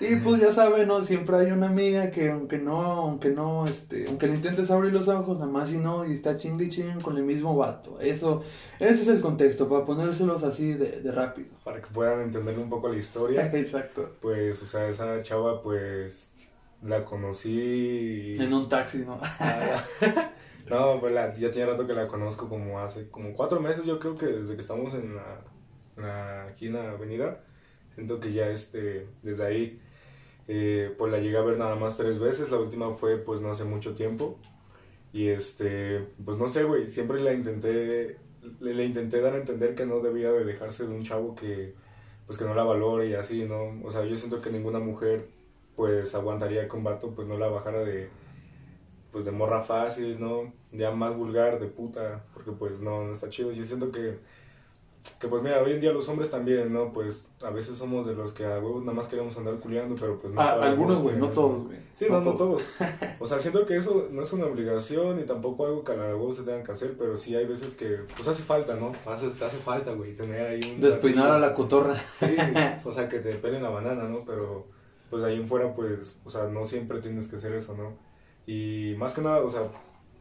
y 0.00 0.16
pues 0.16 0.40
ya 0.40 0.50
saben, 0.52 0.88
¿no? 0.88 1.02
Siempre 1.04 1.36
hay 1.36 1.50
una 1.52 1.68
amiga 1.68 2.10
que 2.10 2.30
aunque 2.30 2.58
no, 2.58 2.80
aunque 2.80 3.28
no, 3.28 3.64
este, 3.66 4.06
aunque 4.08 4.26
le 4.28 4.34
intentes 4.34 4.70
abrir 4.70 4.92
los 4.92 5.08
ojos, 5.08 5.38
nada 5.38 5.50
más 5.50 5.72
y 5.72 5.78
no, 5.78 6.06
y 6.06 6.12
está 6.12 6.36
chingue 6.38 6.64
y 6.64 6.68
chingue 6.70 7.02
con 7.02 7.16
el 7.18 7.22
mismo 7.24 7.54
vato. 7.56 8.00
Eso, 8.00 8.42
ese 8.78 9.02
es 9.02 9.08
el 9.08 9.20
contexto, 9.20 9.68
para 9.68 9.84
ponérselos 9.84 10.42
así 10.42 10.72
de, 10.72 11.00
de 11.02 11.12
rápido. 11.12 11.50
para 11.64 11.80
que 11.82 11.88
puedan 11.92 12.20
entender 12.22 12.58
un 12.58 12.70
poco 12.70 12.88
la 12.88 12.96
historia. 12.96 13.46
Exacto. 13.54 14.16
Pues, 14.20 14.60
o 14.62 14.66
sea, 14.66 14.88
esa 14.88 15.20
chava, 15.22 15.62
pues, 15.62 16.30
la 16.82 17.04
conocí. 17.04 18.36
En 18.38 18.52
un 18.54 18.68
taxi, 18.68 19.04
¿no? 19.04 19.20
no, 20.70 21.00
pues 21.00 21.12
la- 21.12 21.34
ya 21.34 21.50
tiene 21.50 21.70
rato 21.70 21.86
que 21.86 21.92
la 21.92 22.08
conozco, 22.08 22.48
como 22.48 22.80
hace 22.80 23.08
como 23.10 23.34
cuatro 23.34 23.60
meses, 23.60 23.84
yo 23.84 23.98
creo 23.98 24.16
que 24.16 24.26
desde 24.26 24.54
que 24.54 24.60
estamos 24.60 24.94
en 24.94 25.14
la, 25.16 25.40
la- 25.96 26.44
aquí 26.44 26.68
en 26.68 26.74
la 26.74 26.90
avenida. 26.92 27.40
Siento 27.94 28.20
que 28.20 28.32
ya, 28.32 28.48
este, 28.48 29.08
desde 29.22 29.44
ahí, 29.44 29.80
eh, 30.52 30.92
pues 30.98 31.12
la 31.12 31.20
llegué 31.20 31.36
a 31.36 31.42
ver 31.42 31.58
nada 31.58 31.76
más 31.76 31.96
tres 31.96 32.18
veces. 32.18 32.50
La 32.50 32.58
última 32.58 32.92
fue, 32.92 33.18
pues, 33.18 33.40
no 33.40 33.50
hace 33.50 33.64
mucho 33.64 33.94
tiempo. 33.94 34.36
Y 35.12 35.28
este, 35.28 36.08
pues 36.24 36.38
no 36.38 36.48
sé, 36.48 36.64
güey, 36.64 36.88
siempre 36.88 37.20
la 37.20 37.32
intenté, 37.32 38.16
le, 38.60 38.84
intenté 38.84 39.20
dar 39.20 39.34
a 39.34 39.38
entender 39.38 39.74
que 39.76 39.86
no 39.86 40.00
debía 40.00 40.32
de 40.32 40.44
dejarse 40.44 40.86
de 40.86 40.94
un 40.94 41.04
chavo 41.04 41.36
que, 41.36 41.74
pues 42.26 42.36
que 42.36 42.44
no 42.44 42.54
la 42.54 42.64
valore 42.64 43.08
y 43.08 43.14
así, 43.14 43.44
¿no? 43.44 43.80
O 43.84 43.90
sea, 43.92 44.04
yo 44.04 44.16
siento 44.16 44.40
que 44.40 44.50
ninguna 44.50 44.80
mujer, 44.80 45.28
pues, 45.76 46.14
aguantaría 46.16 46.68
que 46.68 46.76
un 46.76 46.84
vato, 46.84 47.10
pues, 47.14 47.28
no 47.28 47.38
la 47.38 47.48
bajara 47.48 47.84
de, 47.84 48.08
pues, 49.12 49.24
de 49.24 49.32
morra 49.32 49.62
fácil, 49.62 50.20
¿no? 50.20 50.52
Ya 50.72 50.90
más 50.90 51.16
vulgar, 51.16 51.60
de 51.60 51.66
puta, 51.68 52.24
porque, 52.34 52.52
pues, 52.52 52.80
no, 52.82 53.04
no 53.04 53.12
está 53.12 53.28
chido. 53.28 53.52
Yo 53.52 53.64
siento 53.64 53.92
que, 53.92 54.18
que, 55.18 55.28
pues, 55.28 55.42
mira, 55.42 55.62
hoy 55.62 55.72
en 55.72 55.80
día 55.80 55.92
los 55.92 56.08
hombres 56.08 56.30
también, 56.30 56.72
¿no? 56.72 56.92
Pues, 56.92 57.28
a 57.42 57.50
veces 57.50 57.76
somos 57.76 58.06
de 58.06 58.14
los 58.14 58.32
que 58.32 58.44
a 58.44 58.58
huevos 58.58 58.82
nada 58.82 58.92
más 58.92 59.06
queremos 59.06 59.36
andar 59.36 59.56
culeando, 59.56 59.94
pero, 59.94 60.18
pues, 60.18 60.32
no 60.32 60.40
Ah, 60.40 60.44
todas 60.44 60.60
las 60.60 60.70
algunos, 60.70 60.98
güey, 60.98 61.16
no 61.16 61.28
todos, 61.28 61.66
güey. 61.66 61.78
Sí, 61.94 62.06
no, 62.10 62.20
no 62.20 62.34
todos. 62.34 62.66
O 63.18 63.26
sea, 63.26 63.38
siento 63.38 63.64
que 63.64 63.76
eso 63.76 64.08
no 64.10 64.22
es 64.22 64.32
una 64.32 64.46
obligación 64.46 65.16
ni 65.18 65.24
tampoco 65.24 65.66
algo 65.66 65.84
que 65.84 65.92
a 65.92 65.96
la 65.96 66.16
huevos 66.16 66.36
se 66.36 66.42
tengan 66.42 66.62
que 66.62 66.72
hacer, 66.72 66.96
pero 66.98 67.16
sí 67.16 67.34
hay 67.34 67.46
veces 67.46 67.74
que, 67.74 68.00
pues 68.14 68.28
hace 68.28 68.42
falta, 68.42 68.76
¿no? 68.76 68.92
Hace, 69.06 69.26
hace 69.26 69.58
falta, 69.58 69.92
güey, 69.92 70.14
tener 70.14 70.46
ahí 70.46 70.74
un... 70.74 70.80
Despeinar 70.80 71.30
a 71.30 71.38
la 71.38 71.54
cotorra. 71.54 71.96
Sí, 71.98 72.36
o 72.84 72.92
sea, 72.92 73.08
que 73.08 73.20
te 73.20 73.34
pelen 73.34 73.62
la 73.62 73.70
banana, 73.70 74.04
¿no? 74.04 74.24
Pero, 74.26 74.66
pues 75.08 75.22
ahí 75.22 75.36
en 75.36 75.46
fuera, 75.46 75.74
pues, 75.74 76.20
o 76.24 76.30
sea, 76.30 76.46
no 76.48 76.64
siempre 76.64 77.00
tienes 77.00 77.26
que 77.28 77.36
hacer 77.36 77.54
eso, 77.54 77.74
¿no? 77.74 77.94
Y 78.46 78.94
más 78.98 79.14
que 79.14 79.22
nada, 79.22 79.40
o 79.40 79.48
sea, 79.48 79.62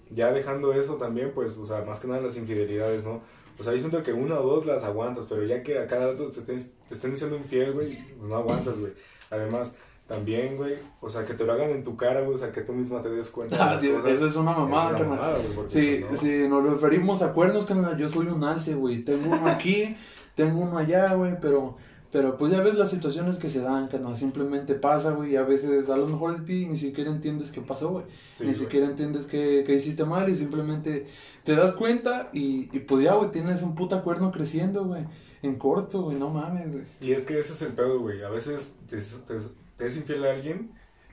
ya 0.10 0.32
dejando 0.32 0.74
eso 0.74 0.96
también, 0.96 1.32
pues, 1.34 1.58
o 1.58 1.66
sea, 1.66 1.84
más 1.84 2.00
que 2.00 2.08
nada 2.08 2.22
las 2.22 2.38
infidelidades, 2.38 3.06
¿no? 3.06 3.22
O 3.60 3.64
sea, 3.64 3.74
yo 3.74 3.80
siento 3.80 4.02
que 4.02 4.14
una 4.14 4.40
o 4.40 4.44
dos 4.44 4.66
las 4.66 4.84
aguantas, 4.84 5.26
pero 5.28 5.44
ya 5.44 5.62
que 5.62 5.80
a 5.80 5.88
cada 5.88 6.12
rato 6.12 6.30
te 6.30 6.40
estén, 6.40 6.60
te 6.88 6.94
estén 6.94 7.12
diciendo 7.12 7.36
infiel, 7.36 7.74
güey, 7.74 7.98
pues 8.18 8.30
no 8.30 8.38
aguantas, 8.38 8.80
güey. 8.80 8.94
Además, 9.30 9.74
también, 10.08 10.58
güey, 10.58 10.76
o 11.02 11.10
sea, 11.10 11.24
que 11.24 11.34
te 11.36 11.44
lo 11.46 11.54
hagan 11.54 11.70
en 11.70 11.84
tu 11.84 11.96
cara, 11.96 12.22
güey, 12.22 12.34
o 12.34 12.38
sea, 12.38 12.52
que 12.52 12.62
tú 12.62 12.74
misma 12.74 13.02
te 13.02 13.10
des 13.10 13.30
cuenta. 13.30 13.74
Ah, 13.74 13.80
sí, 13.80 13.90
eso 14.08 14.26
es 14.26 14.36
una 14.36 14.52
mamada, 14.54 14.92
Es 14.92 15.02
una 15.02 15.10
mamada, 15.10 15.38
güey, 15.38 15.54
porque, 15.54 15.70
Si, 15.72 16.02
pues, 16.02 16.12
no. 16.12 16.18
si 16.18 16.48
nos 16.48 16.66
referimos 16.66 17.22
a 17.22 17.34
cuernos, 17.34 17.66
carnal, 17.66 17.98
yo 17.98 18.10
soy 18.10 18.28
un 18.28 18.44
alce, 18.44 18.74
güey. 18.74 19.04
Tengo 19.04 19.36
uno 19.36 19.48
aquí, 19.48 19.96
tengo 20.36 20.62
uno 20.62 20.78
allá, 20.78 21.14
güey, 21.14 21.40
pero, 21.40 21.78
pero 22.12 22.38
pues 22.38 22.52
ya 22.52 22.62
ves 22.62 22.76
las 22.76 22.90
situaciones 22.90 23.38
que 23.38 23.50
se 23.50 23.62
dan, 23.62 23.88
carnal. 23.88 24.18
Simplemente 24.18 24.74
pasa, 24.76 25.12
güey, 25.12 25.34
y 25.34 25.36
a 25.36 25.44
veces 25.44 25.90
a 25.90 25.96
lo 25.98 26.08
mejor 26.08 26.40
de 26.40 26.46
ti 26.46 26.66
ni 26.66 26.76
siquiera 26.78 27.12
entiendes 27.12 27.52
qué 27.52 27.62
pasó, 27.62 27.90
güey. 27.90 28.06
Sí, 28.36 28.44
ni 28.44 28.50
güey. 28.50 28.56
siquiera 28.56 28.86
entiendes 28.88 29.26
que, 29.28 29.64
que 29.66 29.76
hiciste 29.76 30.06
mal 30.06 30.28
y 30.30 30.36
simplemente 30.36 31.06
te 31.44 31.56
das 31.56 31.74
cuenta 31.74 32.30
y, 32.34 32.70
y 32.76 32.80
pues 32.80 33.04
ya, 33.04 33.14
güey, 33.14 33.32
tienes 33.32 33.62
un 33.62 33.76
puta 33.76 34.02
cuerno 34.02 34.32
creciendo, 34.32 34.86
güey. 34.86 35.06
En 35.42 35.56
corto, 35.56 36.02
güey, 36.02 36.18
no 36.18 36.30
mames, 36.30 36.72
güey. 36.72 36.84
Y 37.00 37.12
es 37.14 37.24
que 37.24 37.40
ese 37.40 37.54
es 37.54 37.62
el 37.62 37.74
pedo, 37.74 38.00
güey. 38.00 38.24
A 38.24 38.30
veces 38.30 38.76
te, 38.90 38.98
te- 38.98 39.40
te 39.78 39.88
es 39.88 39.96
infiel 39.96 40.26
a 40.26 40.32
alguien 40.34 40.72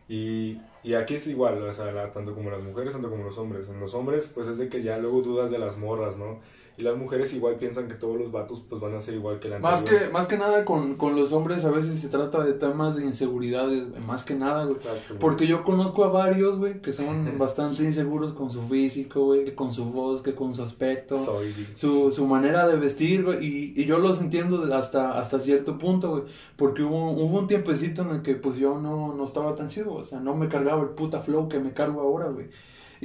y, 0.08 0.60
y 0.82 0.94
aquí 0.94 1.14
es 1.14 1.26
igual, 1.26 1.62
o 1.62 1.72
sea, 1.72 2.10
tanto 2.12 2.34
como 2.34 2.50
las 2.50 2.62
mujeres, 2.62 2.92
tanto 2.92 3.10
como 3.10 3.24
los 3.24 3.38
hombres. 3.38 3.68
En 3.68 3.78
los 3.80 3.94
hombres, 3.94 4.30
pues 4.34 4.48
es 4.48 4.58
de 4.58 4.68
que 4.68 4.82
ya 4.82 4.98
luego 4.98 5.22
dudas 5.22 5.50
de 5.50 5.58
las 5.58 5.76
morras, 5.78 6.16
¿no? 6.18 6.40
Y 6.78 6.82
las 6.82 6.96
mujeres 6.96 7.32
igual 7.32 7.56
piensan 7.56 7.88
que 7.88 7.94
todos 7.94 8.18
los 8.18 8.30
vatos, 8.30 8.62
pues 8.68 8.80
van 8.80 8.94
a 8.94 9.00
ser 9.00 9.14
igual 9.14 9.38
que 9.38 9.48
la 9.48 9.58
Más 9.58 9.80
anterior. 9.80 10.02
que, 10.02 10.08
más 10.12 10.26
que 10.26 10.36
nada 10.36 10.64
con, 10.64 10.96
con 10.96 11.16
los 11.16 11.32
hombres 11.32 11.64
a 11.64 11.70
veces 11.70 11.98
se 11.98 12.08
trata 12.08 12.44
de 12.44 12.52
temas 12.52 12.96
de 12.96 13.04
inseguridades, 13.04 13.84
más 14.06 14.24
que 14.24 14.34
nada, 14.34 14.64
güey. 14.64 14.76
Porque 15.18 15.46
yo 15.46 15.64
conozco 15.64 16.04
a 16.04 16.08
varios, 16.08 16.58
güey, 16.58 16.82
que 16.82 16.92
son 16.92 17.38
bastante 17.38 17.82
inseguros 17.82 18.32
con 18.32 18.50
su 18.50 18.60
físico, 18.62 19.24
güey, 19.24 19.44
que 19.44 19.54
con 19.54 19.72
su 19.72 19.86
voz, 19.86 20.20
que 20.22 20.34
con 20.34 20.54
su 20.54 20.62
aspecto, 20.62 21.18
Soy 21.18 21.54
su, 21.74 22.12
su 22.12 22.26
manera 22.26 22.68
de 22.68 22.76
vestir, 22.76 23.24
güey, 23.24 23.44
y, 23.44 23.72
y 23.74 23.84
yo 23.86 23.98
los 23.98 24.20
entiendo 24.20 24.74
hasta, 24.74 25.18
hasta 25.18 25.40
cierto 25.40 25.78
punto, 25.78 26.10
güey, 26.10 26.22
porque 26.56 26.82
hubo, 26.82 27.12
hubo 27.12 27.38
un 27.38 27.46
tiempecito 27.46 28.02
en 28.02 28.10
el 28.10 28.22
que, 28.22 28.34
pues, 28.34 28.56
yo 28.56 28.78
no, 28.78 29.14
no 29.14 29.24
estaba 29.24 29.54
tan 29.54 29.68
chido, 29.68 29.94
o 29.94 30.04
sea, 30.04 30.20
no 30.20 30.34
me 30.34 30.48
cargaba 30.48 30.82
el 30.82 30.90
puta 30.90 31.20
flow 31.20 31.48
que 31.48 31.58
me 31.58 31.72
cargo 31.72 32.00
ahora, 32.02 32.28
güey. 32.28 32.48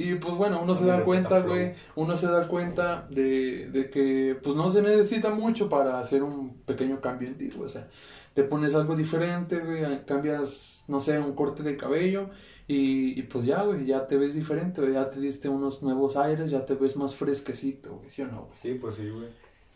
Y 0.02 0.16
pues 0.16 0.34
bueno, 0.34 0.60
uno 0.60 0.74
se 0.74 0.84
da 0.84 1.04
cuenta, 1.04 1.40
güey, 1.40 1.74
uno 1.94 2.16
se 2.16 2.26
da 2.26 2.48
cuenta 2.48 3.06
de, 3.10 3.68
de 3.70 3.88
que 3.88 4.36
pues 4.42 4.56
no 4.56 4.68
se 4.68 4.82
necesita 4.82 5.30
mucho 5.30 5.68
para 5.68 6.00
hacer 6.00 6.24
un 6.24 6.54
pequeño 6.62 7.00
cambio 7.00 7.28
en 7.28 7.38
ti, 7.38 7.50
güey. 7.50 7.66
O 7.66 7.68
sea, 7.68 7.88
te 8.34 8.42
pones 8.42 8.74
algo 8.74 8.96
diferente, 8.96 9.60
güey, 9.60 10.04
cambias, 10.04 10.82
no 10.88 11.00
sé, 11.00 11.20
un 11.20 11.34
corte 11.34 11.62
de 11.62 11.76
cabello 11.76 12.30
y, 12.66 13.18
y 13.18 13.22
pues 13.22 13.44
ya, 13.44 13.62
güey, 13.62 13.86
ya 13.86 14.06
te 14.06 14.16
ves 14.16 14.34
diferente, 14.34 14.80
güey, 14.80 14.94
ya 14.94 15.08
te 15.08 15.20
diste 15.20 15.48
unos 15.48 15.82
nuevos 15.82 16.16
aires, 16.16 16.50
ya 16.50 16.66
te 16.66 16.74
ves 16.74 16.96
más 16.96 17.14
fresquecito, 17.14 17.96
güey, 17.96 18.10
¿sí 18.10 18.22
o 18.22 18.26
no, 18.26 18.46
güey? 18.46 18.58
Sí, 18.60 18.78
pues 18.80 18.96
sí, 18.96 19.08
güey. 19.08 19.28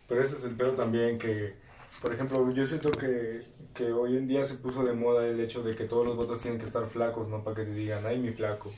Pero 0.09 0.23
ese 0.23 0.37
es 0.37 0.45
el 0.45 0.57
pedo 0.57 0.73
también 0.73 1.19
que, 1.19 1.55
por 2.03 2.13
ejemplo, 2.13 2.51
yo 2.53 2.67
siento 2.67 2.91
que, 2.91 3.43
que 3.75 3.93
hoy 3.93 4.17
en 4.17 4.27
día 4.27 4.45
se 4.45 4.55
puso 4.55 4.83
de 4.85 4.93
moda 4.93 5.27
el 5.27 5.39
hecho 5.39 5.63
de 5.63 5.75
que 5.75 5.85
todos 5.85 6.07
los 6.07 6.17
votos 6.17 6.41
tienen 6.41 6.59
que 6.59 6.67
estar 6.67 6.87
flacos, 6.87 7.29
¿no? 7.29 7.45
Para 7.45 7.57
que 7.57 7.65
te 7.65 7.75
digan, 7.75 8.05
ay, 8.07 8.19
mi 8.19 8.31
flaco. 8.31 8.73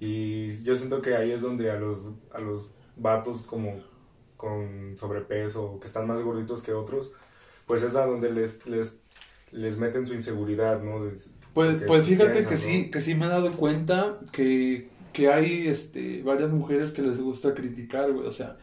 Y 0.00 0.62
yo 0.62 0.74
siento 0.76 1.02
que 1.02 1.14
ahí 1.14 1.30
es 1.30 1.42
donde 1.42 1.70
a 1.70 1.76
los, 1.76 2.10
a 2.32 2.40
los 2.40 2.72
vatos 2.96 3.42
como 3.42 3.80
con 4.36 4.96
sobrepeso, 4.96 5.78
que 5.78 5.86
están 5.86 6.06
más 6.06 6.22
gorditos 6.22 6.62
que 6.62 6.72
otros, 6.72 7.12
pues 7.66 7.82
es 7.82 7.94
a 7.94 8.06
donde 8.06 8.32
les, 8.32 8.66
les, 8.66 8.96
les 9.52 9.76
meten 9.76 10.06
su 10.06 10.14
inseguridad, 10.14 10.82
¿no? 10.82 10.98
Pues, 11.52 11.82
pues 11.86 12.04
fíjate 12.04 12.32
piensan, 12.32 12.48
que 12.48 12.54
¿no? 12.54 12.60
sí, 12.60 12.90
que 12.90 13.00
sí 13.02 13.14
me 13.14 13.26
he 13.26 13.28
dado 13.28 13.52
cuenta 13.52 14.18
que, 14.32 14.88
que 15.12 15.28
hay 15.28 15.68
este, 15.68 16.22
varias 16.22 16.50
mujeres 16.50 16.92
que 16.92 17.02
les 17.02 17.20
gusta 17.20 17.54
criticar, 17.54 18.10
güey. 18.12 18.26
O 18.26 18.32
sea, 18.32 18.56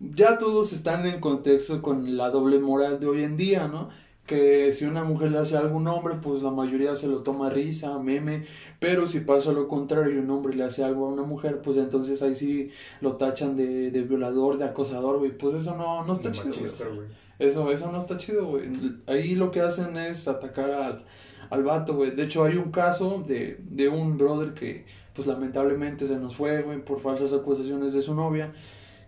ya 0.00 0.38
todos 0.38 0.72
están 0.72 1.04
en 1.06 1.20
contexto 1.20 1.82
con 1.82 2.16
la 2.16 2.30
doble 2.30 2.58
moral 2.58 2.98
de 2.98 3.06
hoy 3.06 3.22
en 3.22 3.36
día, 3.36 3.68
¿no? 3.68 3.90
Que 4.30 4.72
si 4.72 4.84
una 4.84 5.02
mujer 5.02 5.32
le 5.32 5.38
hace 5.38 5.56
algo 5.56 5.74
a 5.74 5.78
un 5.78 5.88
hombre, 5.88 6.14
pues 6.22 6.44
la 6.44 6.52
mayoría 6.52 6.94
se 6.94 7.08
lo 7.08 7.24
toma 7.24 7.48
a 7.48 7.50
risa, 7.50 7.98
meme. 7.98 8.44
Pero 8.78 9.08
si 9.08 9.18
pasa 9.20 9.50
lo 9.50 9.66
contrario 9.66 10.14
y 10.14 10.18
un 10.18 10.30
hombre 10.30 10.54
le 10.54 10.62
hace 10.62 10.84
algo 10.84 11.06
a 11.06 11.08
una 11.08 11.24
mujer, 11.24 11.62
pues 11.62 11.76
entonces 11.78 12.22
ahí 12.22 12.36
sí 12.36 12.70
lo 13.00 13.16
tachan 13.16 13.56
de, 13.56 13.90
de 13.90 14.02
violador, 14.02 14.56
de 14.56 14.66
acosador, 14.66 15.18
güey. 15.18 15.36
Pues 15.36 15.56
eso 15.56 15.76
no, 15.76 16.04
no 16.04 16.12
está 16.12 16.28
de 16.28 16.34
chido, 16.36 16.54
güey. 16.54 16.60
machista, 16.60 16.84
güey. 16.86 17.08
Eso, 17.40 17.72
eso 17.72 17.90
no 17.90 17.98
está 17.98 18.18
chido, 18.18 18.46
güey. 18.46 18.70
Ahí 19.08 19.34
lo 19.34 19.50
que 19.50 19.62
hacen 19.62 19.96
es 19.96 20.28
atacar 20.28 20.70
al, 20.70 21.04
al 21.50 21.64
vato, 21.64 21.96
güey. 21.96 22.12
De 22.12 22.22
hecho, 22.22 22.44
hay 22.44 22.54
un 22.56 22.70
caso 22.70 23.24
de, 23.26 23.58
de 23.68 23.88
un 23.88 24.16
brother 24.16 24.54
que, 24.54 24.86
pues 25.12 25.26
lamentablemente 25.26 26.06
se 26.06 26.18
nos 26.20 26.36
fue, 26.36 26.62
güey, 26.62 26.84
por 26.84 27.00
falsas 27.00 27.32
acusaciones 27.32 27.92
de 27.94 28.02
su 28.02 28.14
novia, 28.14 28.52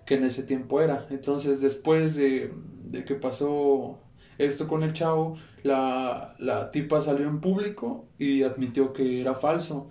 que 0.04 0.16
en 0.16 0.24
ese 0.24 0.42
tiempo 0.42 0.80
era. 0.80 1.06
Entonces, 1.10 1.60
después 1.60 2.16
de, 2.16 2.52
de 2.90 3.04
que 3.04 3.14
pasó 3.14 4.01
esto 4.38 4.68
con 4.68 4.82
el 4.82 4.92
chavo, 4.92 5.36
la, 5.62 6.34
la 6.38 6.70
tipa 6.70 7.00
salió 7.00 7.28
en 7.28 7.40
público 7.40 8.06
y 8.18 8.42
admitió 8.42 8.92
que 8.92 9.20
era 9.20 9.34
falso. 9.34 9.88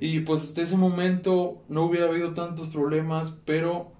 Y 0.00 0.20
pues 0.20 0.42
hasta 0.42 0.62
ese 0.62 0.76
momento 0.76 1.62
no 1.68 1.84
hubiera 1.84 2.08
habido 2.08 2.32
tantos 2.32 2.68
problemas, 2.68 3.38
pero 3.44 3.92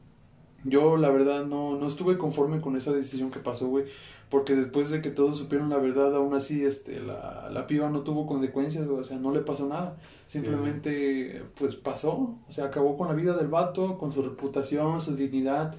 yo 0.64 0.96
la 0.96 1.10
verdad 1.10 1.44
no, 1.44 1.76
no 1.76 1.88
estuve 1.88 2.18
conforme 2.18 2.60
con 2.60 2.76
esa 2.76 2.92
decisión 2.92 3.30
que 3.30 3.40
pasó, 3.40 3.68
güey. 3.68 3.84
Porque 4.28 4.54
después 4.56 4.88
de 4.90 5.02
que 5.02 5.10
todos 5.10 5.38
supieron 5.38 5.68
la 5.68 5.76
verdad, 5.76 6.14
aún 6.16 6.32
así, 6.34 6.64
este, 6.64 7.00
la, 7.00 7.50
la 7.50 7.66
piba 7.66 7.90
no 7.90 8.00
tuvo 8.00 8.26
consecuencias. 8.26 8.88
O 8.88 9.04
sea, 9.04 9.18
no 9.18 9.30
le 9.30 9.40
pasó 9.40 9.68
nada. 9.68 9.98
Simplemente, 10.26 11.44
pues 11.54 11.76
pasó. 11.76 12.38
O 12.48 12.50
sea, 12.52 12.66
acabó 12.66 12.96
con 12.96 13.08
la 13.08 13.14
vida 13.14 13.34
del 13.34 13.48
vato, 13.48 13.98
con 13.98 14.10
su 14.10 14.22
reputación, 14.22 15.02
su 15.02 15.16
dignidad. 15.16 15.76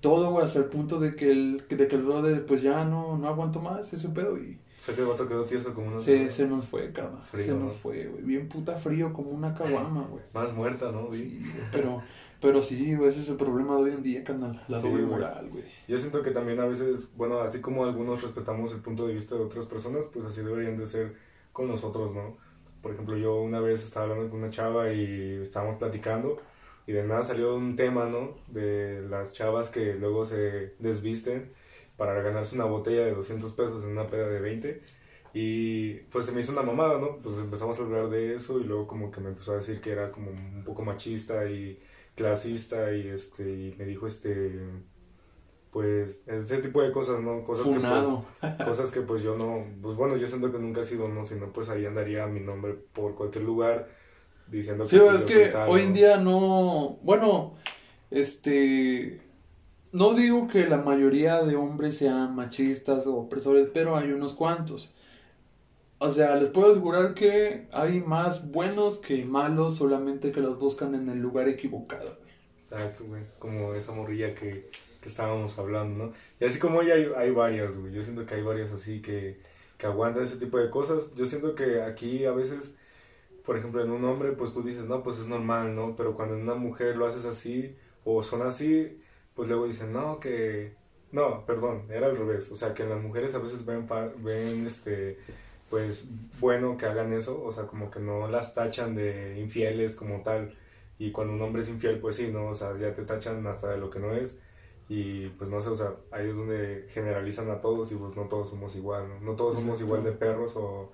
Todo, 0.00 0.30
güey, 0.30 0.44
hasta 0.44 0.60
el 0.60 0.66
punto 0.66 0.98
de 1.00 1.14
que 1.16 1.30
el, 1.30 1.64
de 1.68 1.88
que 1.88 1.96
el 1.96 2.02
brother, 2.02 2.46
pues 2.46 2.62
ya 2.62 2.84
no, 2.84 3.18
no 3.18 3.28
aguantó 3.28 3.60
más 3.60 3.92
ese 3.92 4.08
pedo 4.10 4.36
y 4.38 4.60
O 4.78 4.82
sea 4.82 4.94
que 4.94 5.00
el 5.00 5.08
vato 5.08 5.26
quedó 5.26 5.44
tieso 5.44 5.74
como 5.74 5.88
una... 5.88 6.00
se, 6.00 6.30
se 6.30 6.46
nos 6.46 6.66
fue, 6.66 6.92
carnal. 6.92 7.22
Frío, 7.24 7.44
se 7.44 7.54
¿no? 7.54 7.64
nos 7.66 7.76
fue, 7.76 8.06
güey. 8.06 8.22
Bien 8.22 8.48
puta 8.48 8.76
frío 8.76 9.12
como 9.12 9.30
una 9.30 9.54
caguama, 9.54 10.06
güey. 10.08 10.22
Más 10.34 10.52
muerta, 10.54 10.92
¿no? 10.92 11.06
güey? 11.06 11.18
Sí, 11.18 11.40
pero, 11.72 12.02
pero 12.40 12.62
sí, 12.62 12.92
ese 12.92 13.20
es 13.20 13.28
el 13.28 13.36
problema 13.36 13.76
de 13.76 13.82
hoy 13.82 13.90
en 13.90 14.02
día, 14.04 14.22
carnal. 14.22 14.62
La 14.68 14.78
Sí, 14.78 14.88
doble 14.88 15.02
moral, 15.04 15.48
güey. 15.50 15.64
Yo 15.88 15.98
siento 15.98 16.22
que 16.22 16.30
también 16.30 16.60
a 16.60 16.66
veces, 16.66 17.10
bueno, 17.16 17.40
así 17.40 17.60
como 17.60 17.84
algunos 17.84 18.22
respetamos 18.22 18.72
el 18.72 18.80
punto 18.80 19.06
de 19.06 19.14
vista 19.14 19.34
de 19.34 19.42
otras 19.42 19.66
personas, 19.66 20.06
pues 20.06 20.24
así 20.24 20.42
deberían 20.42 20.76
de 20.78 20.86
ser 20.86 21.16
con 21.52 21.66
nosotros, 21.66 22.14
¿no? 22.14 22.36
Por 22.82 22.92
ejemplo, 22.92 23.16
yo 23.16 23.40
una 23.40 23.58
vez 23.58 23.82
estaba 23.82 24.04
hablando 24.04 24.30
con 24.30 24.38
una 24.38 24.50
chava 24.50 24.92
y 24.92 25.40
estábamos 25.42 25.78
platicando 25.78 26.36
y 26.88 26.92
de 26.92 27.04
nada 27.04 27.22
salió 27.22 27.54
un 27.54 27.76
tema, 27.76 28.06
¿no? 28.06 28.34
De 28.46 29.02
las 29.02 29.34
chavas 29.34 29.68
que 29.68 29.92
luego 29.92 30.24
se 30.24 30.74
desvisten 30.78 31.52
para 31.98 32.14
ganarse 32.22 32.54
una 32.54 32.64
botella 32.64 33.04
de 33.04 33.14
200 33.14 33.52
pesos 33.52 33.84
en 33.84 33.90
una 33.90 34.06
peda 34.06 34.26
de 34.26 34.40
20 34.40 34.82
y 35.34 35.94
pues 36.10 36.24
se 36.24 36.32
me 36.32 36.40
hizo 36.40 36.52
una 36.52 36.62
mamada, 36.62 36.98
¿no? 36.98 37.18
Pues 37.18 37.36
empezamos 37.40 37.78
a 37.78 37.82
hablar 37.82 38.08
de 38.08 38.34
eso 38.34 38.58
y 38.58 38.64
luego 38.64 38.86
como 38.86 39.10
que 39.10 39.20
me 39.20 39.28
empezó 39.28 39.52
a 39.52 39.56
decir 39.56 39.82
que 39.82 39.90
era 39.90 40.10
como 40.10 40.30
un 40.30 40.64
poco 40.64 40.82
machista 40.82 41.44
y 41.50 41.78
clasista 42.14 42.90
y 42.94 43.08
este 43.08 43.42
y 43.42 43.74
me 43.78 43.84
dijo 43.84 44.06
este 44.06 44.58
pues 45.70 46.26
ese 46.26 46.56
tipo 46.56 46.80
de 46.80 46.90
cosas, 46.90 47.20
¿no? 47.20 47.44
Cosas 47.44 47.66
que 47.66 47.80
pues, 47.80 48.56
cosas 48.64 48.90
que 48.90 49.02
pues 49.02 49.22
yo 49.22 49.36
no, 49.36 49.62
pues 49.82 49.94
bueno, 49.94 50.16
yo 50.16 50.26
siento 50.26 50.50
que 50.50 50.58
nunca 50.58 50.80
he 50.80 50.84
sido, 50.84 51.06
no, 51.06 51.22
sino 51.26 51.52
pues 51.52 51.68
ahí 51.68 51.84
andaría 51.84 52.26
mi 52.28 52.40
nombre 52.40 52.72
por 52.94 53.14
cualquier 53.14 53.44
lugar 53.44 53.90
diciendo 54.50 54.84
Sí, 54.84 54.98
pues, 54.98 55.14
es 55.14 55.20
yo 55.22 55.26
que 55.26 55.54
hoy 55.66 55.82
en 55.82 55.92
día 55.92 56.16
no, 56.18 56.98
bueno, 57.02 57.54
este, 58.10 59.20
no 59.92 60.14
digo 60.14 60.48
que 60.48 60.66
la 60.66 60.78
mayoría 60.78 61.42
de 61.42 61.56
hombres 61.56 61.96
sean 61.96 62.34
machistas 62.34 63.06
o 63.06 63.16
opresores, 63.16 63.68
pero 63.72 63.96
hay 63.96 64.12
unos 64.12 64.34
cuantos. 64.34 64.94
O 66.00 66.10
sea, 66.12 66.36
les 66.36 66.50
puedo 66.50 66.70
asegurar 66.70 67.14
que 67.14 67.66
hay 67.72 68.00
más 68.00 68.52
buenos 68.52 68.98
que 68.98 69.24
malos, 69.24 69.76
solamente 69.76 70.30
que 70.30 70.40
los 70.40 70.58
buscan 70.58 70.94
en 70.94 71.08
el 71.08 71.18
lugar 71.18 71.48
equivocado. 71.48 72.16
Exacto, 72.62 73.04
güey, 73.04 73.22
como 73.38 73.74
esa 73.74 73.92
morrilla 73.92 74.34
que, 74.34 74.70
que 75.00 75.08
estábamos 75.08 75.58
hablando, 75.58 76.04
¿no? 76.04 76.12
Y 76.40 76.44
así 76.44 76.60
como 76.60 76.82
ella 76.82 76.94
hay, 76.94 77.08
hay 77.16 77.30
varias, 77.32 77.78
güey, 77.78 77.92
yo 77.92 78.02
siento 78.02 78.26
que 78.26 78.34
hay 78.34 78.42
varias 78.42 78.70
así 78.70 79.02
que, 79.02 79.40
que 79.76 79.86
aguantan 79.86 80.22
ese 80.22 80.36
tipo 80.36 80.58
de 80.58 80.70
cosas. 80.70 81.14
Yo 81.16 81.26
siento 81.26 81.56
que 81.56 81.82
aquí 81.82 82.24
a 82.26 82.32
veces, 82.32 82.74
por 83.48 83.56
ejemplo, 83.56 83.82
en 83.82 83.90
un 83.90 84.04
hombre, 84.04 84.32
pues 84.32 84.52
tú 84.52 84.62
dices, 84.62 84.84
no, 84.84 85.02
pues 85.02 85.18
es 85.18 85.26
normal, 85.26 85.74
¿no? 85.74 85.96
Pero 85.96 86.14
cuando 86.14 86.34
en 86.34 86.42
una 86.42 86.54
mujer 86.54 86.96
lo 86.96 87.06
haces 87.06 87.24
así, 87.24 87.74
o 88.04 88.22
son 88.22 88.42
así, 88.42 89.00
pues 89.32 89.48
luego 89.48 89.66
dicen, 89.66 89.90
no, 89.90 90.20
que... 90.20 90.74
No, 91.12 91.46
perdón, 91.46 91.86
era 91.88 92.08
al 92.08 92.18
revés. 92.18 92.52
O 92.52 92.56
sea, 92.56 92.74
que 92.74 92.84
las 92.84 93.00
mujeres 93.00 93.34
a 93.34 93.38
veces 93.38 93.64
ven, 93.64 93.86
ven 94.18 94.66
este, 94.66 95.16
pues, 95.70 96.08
bueno 96.40 96.76
que 96.76 96.84
hagan 96.84 97.14
eso. 97.14 97.42
O 97.42 97.50
sea, 97.50 97.66
como 97.66 97.90
que 97.90 98.00
no 98.00 98.28
las 98.28 98.52
tachan 98.52 98.94
de 98.94 99.38
infieles 99.40 99.96
como 99.96 100.20
tal. 100.20 100.54
Y 100.98 101.10
cuando 101.10 101.32
un 101.32 101.40
hombre 101.40 101.62
es 101.62 101.70
infiel, 101.70 102.00
pues 102.00 102.16
sí, 102.16 102.30
¿no? 102.30 102.48
O 102.48 102.54
sea, 102.54 102.76
ya 102.76 102.94
te 102.94 103.04
tachan 103.04 103.46
hasta 103.46 103.70
de 103.70 103.78
lo 103.78 103.88
que 103.88 103.98
no 103.98 104.12
es. 104.12 104.40
Y 104.90 105.30
pues 105.30 105.48
no 105.48 105.62
sé, 105.62 105.70
o 105.70 105.74
sea, 105.74 105.94
ahí 106.10 106.28
es 106.28 106.36
donde 106.36 106.84
generalizan 106.90 107.50
a 107.50 107.62
todos 107.62 107.92
y 107.92 107.94
pues 107.94 108.14
no 108.14 108.24
todos 108.24 108.50
somos 108.50 108.76
igual, 108.76 109.08
¿no? 109.08 109.20
No 109.20 109.36
todos 109.36 109.54
somos 109.54 109.80
igual 109.80 110.04
de 110.04 110.12
perros 110.12 110.54
o... 110.56 110.92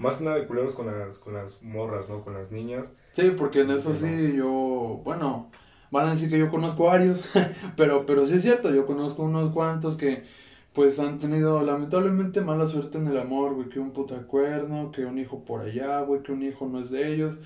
Más 0.00 0.16
que 0.16 0.24
nada 0.24 0.36
de 0.38 0.46
culeros 0.46 0.74
con 0.74 0.86
las, 0.86 1.18
con 1.18 1.34
las 1.34 1.62
morras, 1.62 2.08
¿no? 2.08 2.22
Con 2.24 2.34
las 2.34 2.50
niñas. 2.50 2.92
Sí, 3.12 3.32
porque 3.36 3.60
en 3.60 3.70
eso 3.70 3.92
Sí, 3.92 4.06
sí 4.30 4.36
yo, 4.36 5.00
bueno, 5.04 5.50
van 5.90 6.08
a 6.08 6.12
decir 6.12 6.28
que 6.30 6.38
yo 6.38 6.50
conozco 6.50 6.86
varios, 6.86 7.24
pero, 7.76 8.06
pero 8.06 8.26
sí 8.26 8.34
es 8.36 8.42
cierto, 8.42 8.74
yo 8.74 8.86
conozco 8.86 9.22
unos 9.22 9.52
cuantos 9.52 9.96
que 9.96 10.24
pues 10.72 10.98
han 11.00 11.18
tenido 11.18 11.62
lamentablemente 11.64 12.40
mala 12.40 12.66
suerte 12.66 12.96
en 12.98 13.08
el 13.08 13.18
amor, 13.18 13.54
güey, 13.54 13.68
que 13.68 13.80
un 13.80 13.90
puta 13.90 14.16
cuerno, 14.26 14.92
que 14.92 15.04
un 15.04 15.18
hijo 15.18 15.44
por 15.44 15.62
allá, 15.62 16.00
güey, 16.02 16.22
que 16.22 16.32
un 16.32 16.42
hijo 16.44 16.66
no 16.68 16.80
es 16.80 16.90
de 16.90 17.12
ellos. 17.12 17.38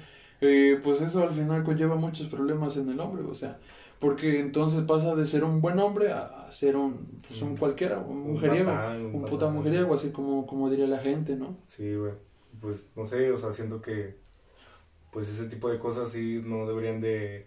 Eh, 0.42 0.78
pues 0.84 1.00
eso 1.00 1.22
al 1.22 1.30
final 1.32 1.64
conlleva 1.64 1.96
muchos 1.96 2.28
problemas 2.28 2.76
en 2.76 2.90
el 2.90 3.00
hombre, 3.00 3.24
o 3.24 3.34
sea, 3.34 3.58
porque 3.98 4.40
entonces 4.40 4.82
pasa 4.82 5.14
de 5.14 5.26
ser 5.26 5.42
un 5.42 5.62
buen 5.62 5.78
hombre 5.78 6.12
a 6.12 6.52
ser 6.52 6.76
un, 6.76 7.22
pues 7.26 7.40
un 7.40 7.50
Un- 7.52 7.56
cualquiera, 7.56 7.98
un 7.98 8.18
un 8.18 8.32
mujeriego, 8.32 8.70
patán, 8.70 9.06
un 9.06 9.14
un 9.14 9.24
puta 9.24 9.46
patán. 9.46 9.54
mujeriego, 9.56 9.94
así 9.94 10.10
como, 10.10 10.46
como 10.46 10.68
diría 10.68 10.86
la 10.86 10.98
gente, 10.98 11.34
¿no? 11.36 11.56
Sí, 11.66 11.94
güey. 11.94 12.12
Pues 12.64 12.90
no 12.96 13.04
sé, 13.04 13.30
o 13.30 13.36
sea, 13.36 13.52
siento 13.52 13.82
que 13.82 14.16
pues 15.12 15.28
ese 15.28 15.46
tipo 15.48 15.70
de 15.70 15.78
cosas 15.78 16.10
sí 16.10 16.42
no 16.44 16.66
deberían 16.66 17.02
de 17.02 17.46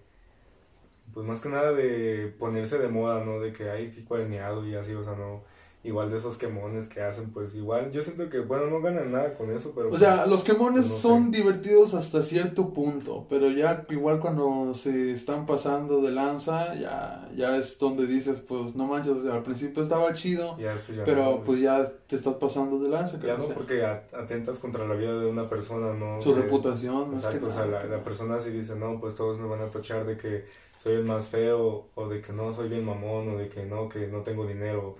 pues 1.11 1.25
más 1.25 1.41
que 1.41 1.49
nada 1.49 1.73
de 1.73 2.27
ponerse 2.37 2.77
de 2.77 2.87
moda, 2.87 3.23
¿no? 3.25 3.39
De 3.39 3.51
que 3.51 3.71
hay 3.71 3.91
sí 3.91 4.03
cuerneado 4.03 4.63
y 4.67 4.75
así, 4.75 4.93
o 4.93 5.03
sea, 5.03 5.15
no 5.15 5.43
igual 5.87 6.11
de 6.11 6.17
esos 6.17 6.35
quemones 6.35 6.87
que 6.87 7.01
hacen, 7.01 7.31
pues 7.31 7.55
igual. 7.55 7.91
Yo 7.91 8.01
siento 8.01 8.27
que 8.29 8.39
bueno, 8.39 8.67
no 8.67 8.81
ganan 8.81 9.11
nada 9.11 9.33
con 9.33 9.49
eso, 9.51 9.71
pero 9.75 9.89
O 9.91 9.97
sea, 9.97 10.17
pues, 10.17 10.27
los 10.29 10.43
quemones 10.43 10.81
pues, 10.81 10.89
no 10.91 10.95
sé. 10.95 11.01
son 11.01 11.31
divertidos 11.31 11.93
hasta 11.93 12.21
cierto 12.21 12.73
punto, 12.73 13.25
pero 13.29 13.49
ya 13.49 13.85
igual 13.89 14.19
cuando 14.19 14.73
se 14.73 15.11
están 15.13 15.45
pasando 15.45 16.01
de 16.01 16.11
lanza, 16.11 16.75
ya, 16.75 17.27
ya 17.35 17.55
es 17.57 17.79
donde 17.79 18.05
dices, 18.05 18.41
pues 18.41 18.75
no 18.75 18.85
manches, 18.85 19.13
o 19.13 19.19
sea, 19.23 19.33
al 19.35 19.43
principio 19.43 19.81
estaba 19.81 20.13
chido, 20.13 20.57
ya 20.59 20.71
después 20.73 20.97
ya 20.97 21.03
pero 21.05 21.23
no, 21.23 21.43
pues 21.43 21.61
ya 21.61 21.83
te 22.07 22.15
estás 22.15 22.35
pasando 22.35 22.79
de 22.79 22.89
lanza, 22.89 23.19
ya 23.19 23.37
no 23.37 23.45
sea, 23.45 23.53
porque 23.55 23.83
at- 23.85 24.13
atentas 24.13 24.59
contra 24.59 24.85
la 24.87 24.95
vida 24.95 25.17
de 25.19 25.25
una 25.25 25.47
persona, 25.47 25.93
no 25.93 26.21
su 26.21 26.35
De- 26.35 26.41
reputación, 26.41 27.11
más 27.11 27.21
que 27.21 27.27
Exacto, 27.37 27.47
o 27.47 27.51
sea, 27.51 27.65
nada, 27.65 27.83
la, 27.85 27.97
la 27.97 28.03
persona 28.03 28.37
si 28.39 28.49
dice, 28.51 28.75
no, 28.75 28.99
pues 28.99 29.15
todos 29.15 29.37
me 29.39 29.47
van 29.47 29.61
a 29.61 29.69
tochar 29.69 30.05
de 30.05 30.17
que 30.17 30.45
soy 30.77 30.93
el 30.93 31.05
más 31.05 31.27
feo, 31.27 31.87
o 31.95 32.07
de 32.07 32.21
que 32.21 32.33
no 32.33 32.51
soy 32.53 32.69
bien 32.69 32.85
mamón, 32.85 33.29
o 33.29 33.37
de 33.37 33.47
que 33.47 33.63
no, 33.65 33.89
que 33.89 34.07
no 34.07 34.21
tengo 34.21 34.45
dinero, 34.45 34.95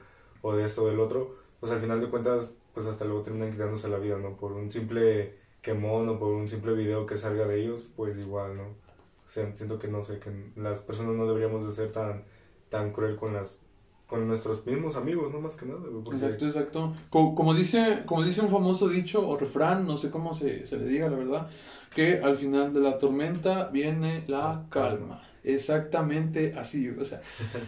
o 0.48 0.56
de 0.56 0.66
esto 0.66 0.84
o 0.84 0.88
del 0.88 1.00
otro, 1.00 1.36
pues 1.60 1.72
al 1.72 1.80
final 1.80 2.00
de 2.00 2.10
cuentas, 2.10 2.56
pues 2.74 2.86
hasta 2.86 3.06
luego 3.06 3.22
terminan 3.22 3.52
quitándose 3.52 3.90
la 3.90 3.98
vida, 3.98 4.18
¿no? 4.18 4.38
Por 4.38 4.54
un 4.54 4.72
simple 4.72 5.36
quemón 5.62 6.08
o 6.10 6.20
por 6.20 6.30
un 6.30 6.48
simple 6.48 6.74
video 6.74 7.06
que 7.06 7.18
salga 7.18 7.48
de 7.48 7.62
ellos, 7.62 7.90
pues 7.96 8.18
igual, 8.18 8.58
¿no? 8.58 8.88
siento 9.28 9.78
que 9.78 9.90
no 9.90 10.02
sé, 10.02 10.20
que 10.20 10.32
las 10.56 10.80
personas 10.80 11.16
no 11.16 11.28
deberíamos 11.28 11.66
de 11.66 11.72
ser 11.72 11.92
tan, 11.92 12.24
tan 12.70 12.94
cruel 12.94 13.18
con 13.18 13.34
las 13.34 13.62
con 14.08 14.26
nuestros 14.26 14.66
mismos 14.66 14.96
amigos, 14.96 15.34
no 15.34 15.42
más 15.42 15.58
que 15.58 15.66
nada. 15.66 15.82
Exacto, 16.14 16.46
exacto. 16.46 16.94
Como, 17.10 17.54
dice, 17.54 18.04
como 18.06 18.24
dice 18.24 18.40
un 18.40 18.48
famoso 18.48 18.88
dicho 18.88 19.28
o 19.28 19.36
refrán, 19.36 19.86
no 19.86 19.98
sé 19.98 20.10
cómo 20.10 20.34
se, 20.34 20.66
se 20.66 20.78
le 20.78 20.88
diga, 20.88 21.10
la 21.10 21.18
verdad, 21.18 21.50
que 21.94 22.22
al 22.24 22.38
final 22.38 22.74
de 22.74 22.80
la 22.80 22.98
tormenta 22.98 23.68
viene 23.68 24.24
la 24.28 24.66
calma. 24.70 25.22
Exactamente 25.44 26.54
así, 26.58 26.90
o 26.90 27.06
sea, 27.06 27.22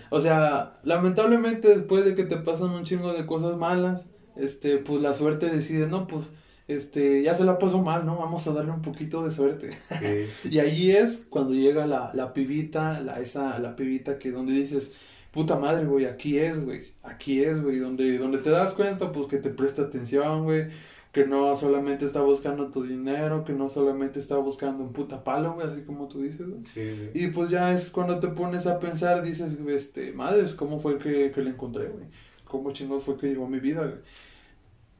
o 0.10 0.20
sea, 0.20 0.74
lamentablemente 0.84 1.70
después 1.70 2.04
de 2.04 2.16
que 2.16 2.26
te 2.26 2.38
pasan 2.38 2.72
un 2.72 2.84
chingo 2.84 3.14
de 3.14 3.26
cosas 3.26 3.58
malas, 3.58 4.06
este, 4.36 4.78
pues 4.78 5.02
la 5.02 5.14
suerte 5.14 5.50
decide, 5.50 5.88
no, 5.88 6.08
pues, 6.08 6.26
este, 6.68 7.24
ya 7.24 7.34
se 7.36 7.46
la 7.46 7.58
pasó 7.58 7.82
mal, 7.82 8.06
¿no? 8.06 8.18
Vamos 8.18 8.48
a 8.48 8.54
darle 8.54 8.72
un 8.72 8.82
poquito 8.82 9.24
de 9.26 9.32
suerte. 9.32 9.72
y 10.50 10.60
ahí 10.60 10.92
es 10.92 11.26
cuando 11.30 11.54
llega 11.54 11.88
la, 11.88 12.12
la 12.14 12.34
pibita, 12.34 13.00
la, 13.00 13.20
esa, 13.20 13.58
la 13.60 13.76
pibita 13.76 14.20
que 14.20 14.32
donde 14.32 14.54
dices, 14.54 14.94
puta 15.32 15.58
madre, 15.58 15.86
güey, 15.86 16.06
aquí 16.06 16.38
es, 16.38 16.64
güey, 16.64 16.94
aquí 17.04 17.44
es, 17.44 17.62
güey, 17.64 17.80
donde, 17.80 18.18
donde 18.18 18.38
te 18.38 18.50
das 18.50 18.74
cuenta, 18.74 19.12
pues, 19.12 19.28
que 19.28 19.38
te 19.38 19.50
presta 19.50 19.84
atención, 19.84 20.44
güey, 20.44 20.68
que 21.12 21.26
no 21.26 21.56
solamente 21.56 22.06
está 22.06 22.22
buscando 22.22 22.70
tu 22.70 22.84
dinero, 22.84 23.44
que 23.44 23.54
no 23.54 23.70
solamente 23.70 24.20
está 24.20 24.38
buscando 24.38 24.84
un 24.84 24.94
puta 24.94 25.24
palo, 25.24 25.54
güey, 25.54 25.68
así 25.68 25.82
como 25.82 26.08
tú 26.08 26.22
dices, 26.22 26.48
güey. 26.48 26.64
Sí, 26.66 27.10
Y 27.14 27.28
pues 27.28 27.50
ya 27.50 27.74
es 27.74 27.90
cuando 27.90 28.20
te 28.20 28.28
pones 28.28 28.68
a 28.68 28.80
pensar, 28.80 29.24
dices, 29.24 29.58
este, 29.68 30.12
madres, 30.14 30.54
¿cómo 30.54 30.80
fue 30.80 31.00
que, 31.00 31.32
que 31.32 31.42
le 31.42 31.52
encontré, 31.52 31.88
güey? 31.88 32.06
¿Cómo 32.46 32.72
chingón 32.72 33.02
fue 33.02 33.18
que 33.18 33.28
llegó 33.28 33.46
a 33.46 33.50
mi 33.50 33.60
vida, 33.60 33.82
güey? 33.82 33.98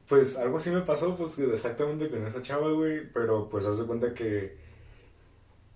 Pues 0.08 0.36
algo 0.36 0.56
así 0.56 0.70
me 0.70 0.80
pasó, 0.80 1.14
pues 1.14 1.38
exactamente 1.38 2.10
con 2.10 2.26
esa 2.26 2.42
chava, 2.42 2.72
güey, 2.72 3.08
pero 3.12 3.48
pues 3.48 3.64
haz 3.66 3.78
de 3.78 3.86
cuenta 3.86 4.12
que 4.12 4.56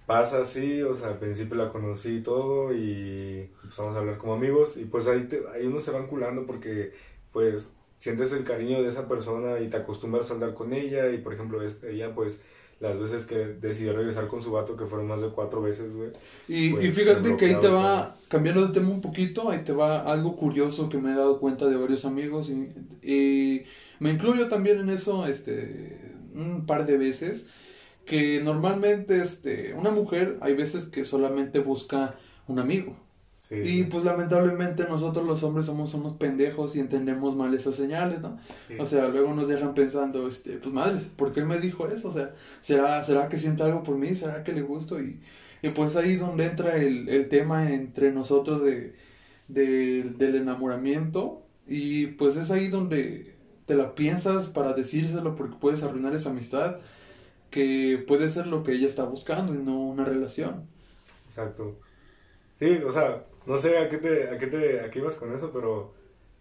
pasa 0.06 0.40
así, 0.40 0.82
o 0.82 0.96
sea, 0.96 1.08
al 1.08 1.18
principio 1.18 1.56
la 1.56 1.70
conocí 1.70 2.16
y 2.16 2.22
todo 2.22 2.74
y 2.74 3.50
empezamos 3.62 3.94
a 3.94 3.98
hablar 3.98 4.18
como 4.18 4.34
amigos 4.34 4.76
y 4.76 4.84
pues 4.84 5.06
ahí, 5.06 5.28
ahí 5.54 5.64
uno 5.66 5.78
se 5.78 5.92
va 5.92 6.00
enculando 6.00 6.44
porque 6.46 6.92
pues 7.32 7.72
sientes 8.04 8.34
el 8.34 8.44
cariño 8.44 8.82
de 8.82 8.90
esa 8.90 9.08
persona 9.08 9.60
y 9.60 9.70
te 9.70 9.78
acostumbras 9.78 10.30
a 10.30 10.34
andar 10.34 10.52
con 10.52 10.74
ella 10.74 11.10
y 11.10 11.16
por 11.16 11.32
ejemplo 11.32 11.58
ella 11.62 12.14
pues 12.14 12.42
las 12.78 13.00
veces 13.00 13.24
que 13.24 13.36
decidió 13.38 13.94
regresar 13.94 14.28
con 14.28 14.42
su 14.42 14.52
vato 14.52 14.76
que 14.76 14.84
fueron 14.84 15.08
más 15.08 15.22
de 15.22 15.28
cuatro 15.28 15.62
veces, 15.62 15.96
güey. 15.96 16.10
Y, 16.46 16.72
pues, 16.72 16.94
fíjate 16.94 17.34
que 17.38 17.46
ahí 17.46 17.56
te 17.58 17.68
va, 17.68 18.14
cambiando 18.28 18.66
de 18.66 18.74
tema 18.74 18.90
un 18.90 19.00
poquito, 19.00 19.48
ahí 19.48 19.60
te 19.60 19.72
va 19.72 20.02
algo 20.02 20.36
curioso 20.36 20.90
que 20.90 20.98
me 20.98 21.12
he 21.12 21.14
dado 21.14 21.40
cuenta 21.40 21.64
de 21.64 21.76
varios 21.76 22.04
amigos 22.04 22.50
y, 22.50 22.74
y 23.02 23.64
me 24.00 24.10
incluyo 24.10 24.48
también 24.48 24.80
en 24.80 24.90
eso 24.90 25.26
este 25.26 26.12
un 26.34 26.66
par 26.66 26.84
de 26.84 26.98
veces 26.98 27.48
que 28.04 28.42
normalmente 28.42 29.22
este 29.22 29.72
una 29.72 29.92
mujer 29.92 30.36
hay 30.42 30.52
veces 30.52 30.84
que 30.84 31.06
solamente 31.06 31.58
busca 31.58 32.18
un 32.48 32.58
amigo 32.58 32.98
y 33.62 33.84
pues 33.84 34.04
lamentablemente 34.04 34.84
nosotros 34.88 35.26
los 35.26 35.42
hombres 35.42 35.66
somos 35.66 35.92
unos 35.94 36.14
pendejos 36.14 36.74
y 36.76 36.80
entendemos 36.80 37.36
mal 37.36 37.52
esas 37.54 37.74
señales, 37.74 38.20
¿no? 38.20 38.38
O 38.78 38.86
sea, 38.86 39.08
luego 39.08 39.34
nos 39.34 39.48
dejan 39.48 39.74
pensando, 39.74 40.26
este, 40.28 40.58
pues 40.58 40.74
madre, 40.74 40.98
¿por 41.16 41.32
qué 41.32 41.44
me 41.44 41.58
dijo 41.60 41.86
eso? 41.88 42.08
O 42.08 42.12
sea, 42.12 42.34
¿será, 42.62 43.02
será 43.04 43.28
que 43.28 43.38
siente 43.38 43.62
algo 43.62 43.82
por 43.82 43.96
mí? 43.96 44.14
¿Será 44.14 44.42
que 44.42 44.52
le 44.52 44.62
gusto? 44.62 45.00
Y, 45.00 45.20
y 45.62 45.70
pues 45.70 45.96
ahí 45.96 46.12
es 46.12 46.20
donde 46.20 46.46
entra 46.46 46.76
el, 46.76 47.08
el 47.08 47.28
tema 47.28 47.72
entre 47.72 48.12
nosotros 48.12 48.62
de, 48.64 48.94
de, 49.48 50.02
del 50.16 50.36
enamoramiento 50.36 51.42
y 51.66 52.06
pues 52.08 52.36
es 52.36 52.50
ahí 52.50 52.68
donde 52.68 53.34
te 53.66 53.74
la 53.74 53.94
piensas 53.94 54.46
para 54.46 54.74
decírselo 54.74 55.36
porque 55.36 55.56
puedes 55.58 55.82
arruinar 55.82 56.14
esa 56.14 56.30
amistad 56.30 56.76
que 57.50 58.04
puede 58.06 58.28
ser 58.28 58.46
lo 58.46 58.62
que 58.62 58.72
ella 58.72 58.88
está 58.88 59.04
buscando 59.04 59.54
y 59.54 59.58
no 59.58 59.80
una 59.80 60.04
relación. 60.04 60.66
Exacto. 61.28 61.78
Sí, 62.58 62.78
o 62.86 62.92
sea, 62.92 63.24
no 63.46 63.58
sé 63.58 63.78
a 63.78 63.88
qué 63.88 63.98
te, 63.98 64.28
a 64.28 64.38
qué 64.38 64.46
te, 64.46 64.80
a 64.80 64.90
qué 64.90 64.98
ibas 64.98 65.16
con 65.16 65.34
eso, 65.34 65.50
pero, 65.52 65.94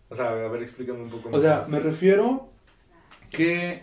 o 0.09 0.15
sea, 0.15 0.31
a 0.31 0.47
ver, 0.49 0.61
explícame 0.61 1.01
un 1.01 1.09
poco 1.09 1.29
más. 1.29 1.39
O 1.39 1.41
sea, 1.41 1.65
me 1.67 1.79
refiero 1.79 2.49
que 3.29 3.81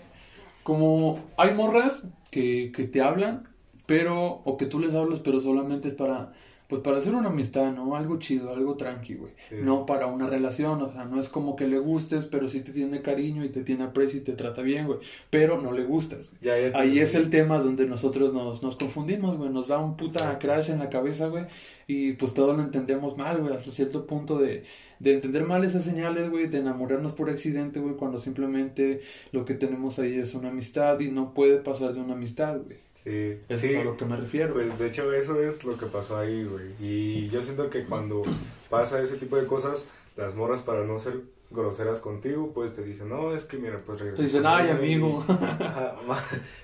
como 0.62 1.31
hay 1.37 1.55
morras 1.55 2.07
que, 2.31 2.73
que 2.75 2.85
te 2.85 3.03
hablan, 3.03 3.49
pero, 3.87 4.41
o 4.45 4.57
que 4.57 4.67
tú 4.67 4.78
les 4.78 4.95
hablas, 4.95 5.21
pero 5.21 5.41
solamente 5.41 5.89
es 5.89 5.95
para 5.95 6.33
pues 6.71 6.83
para 6.83 6.99
hacer 6.99 7.15
una 7.15 7.28
amistad, 7.28 7.73
¿no? 7.73 7.97
Algo 7.97 8.19
chido, 8.21 8.54
algo 8.54 8.76
tranqui, 8.76 9.15
güey. 9.15 9.33
No 9.63 9.85
para 9.85 10.06
una 10.06 10.28
relación, 10.28 10.80
o 10.80 10.93
sea, 10.93 11.04
no 11.04 11.21
es 11.21 11.28
como 11.28 11.56
que 11.56 11.67
le 11.67 11.80
gustes, 11.80 12.26
pero 12.26 12.49
sí 12.49 12.61
te 12.61 12.73
tiene 12.73 13.02
cariño 13.02 13.45
y 13.45 13.49
te 13.49 13.65
tiene 13.65 13.83
aprecio 13.83 14.21
y 14.21 14.23
te 14.23 14.35
trata 14.35 14.63
bien, 14.63 14.87
güey. 14.87 15.00
Pero 15.30 15.61
no 15.61 15.73
le 15.73 15.85
gustas. 15.85 16.33
Ahí 16.75 17.00
es 17.00 17.15
el 17.17 17.28
tema 17.28 17.59
donde 17.59 17.87
nosotros 17.87 18.33
nos, 18.33 18.63
nos 18.63 18.76
confundimos, 18.76 19.37
güey. 19.37 19.50
Nos 19.50 19.69
da 19.69 19.78
un 19.78 19.97
puta 19.97 20.39
crash 20.39 20.71
en 20.71 20.78
la 20.78 20.89
cabeza, 20.89 21.26
güey. 21.26 21.47
Y 21.89 22.13
pues 22.13 22.35
todo 22.35 22.52
lo 22.52 22.63
entendemos 22.63 23.19
mal, 23.19 23.41
güey, 23.43 23.52
hasta 23.52 23.73
cierto 23.73 24.06
punto 24.06 24.39
de, 24.39 24.63
de 25.00 25.15
entender 25.15 25.45
mal 25.45 25.65
esas 25.65 25.83
señales, 25.83 26.30
güey, 26.30 26.47
de 26.47 26.59
enamorarnos 26.59 27.15
por 27.15 27.30
accidente, 27.30 27.80
güey, 27.80 27.97
cuando 27.97 28.21
simplemente 28.21 29.00
lo 29.33 29.45
que 29.45 29.54
tenemos 29.54 29.99
ahí 29.99 30.15
es 30.17 30.35
una 30.35 30.50
amistad 30.50 31.00
y 31.00 31.11
no 31.11 31.35
puede 31.35 31.56
pasar 31.59 31.95
de 31.95 32.00
una 32.00 32.13
amistad, 32.13 32.61
güey. 32.65 32.78
Sí, 33.02 33.39
eso 33.49 33.67
es 33.67 33.76
a 33.76 33.84
lo 33.84 33.97
que 33.97 34.04
me 34.04 34.17
refiero. 34.17 34.52
Pues 34.52 34.78
de 34.78 34.89
hecho 34.89 35.13
eso 35.13 35.41
es 35.41 35.65
lo 35.65 35.78
que 35.78 35.86
pasó 35.86 36.19
ahí, 36.19 36.45
güey. 36.45 36.75
Y 36.80 37.28
yo 37.30 37.41
siento 37.41 37.71
que 37.71 37.84
cuando 37.84 38.23
pasa 38.69 39.00
ese 39.00 39.17
tipo 39.17 39.36
de 39.36 39.47
cosas, 39.47 39.86
las 40.17 40.34
morras 40.34 40.63
para 40.63 40.84
no 40.84 40.99
ser 40.99 41.21
groseras 41.50 41.99
contigo, 41.99 42.52
pues 42.52 42.73
te 42.73 42.82
dicen, 42.82 43.08
no, 43.08 43.34
es 43.34 43.45
que 43.45 43.56
mira, 43.56 43.78
pues 43.84 44.00
Te 44.15 44.23
dicen, 44.23 44.45
ay, 44.47 44.69
amigo. 44.71 45.25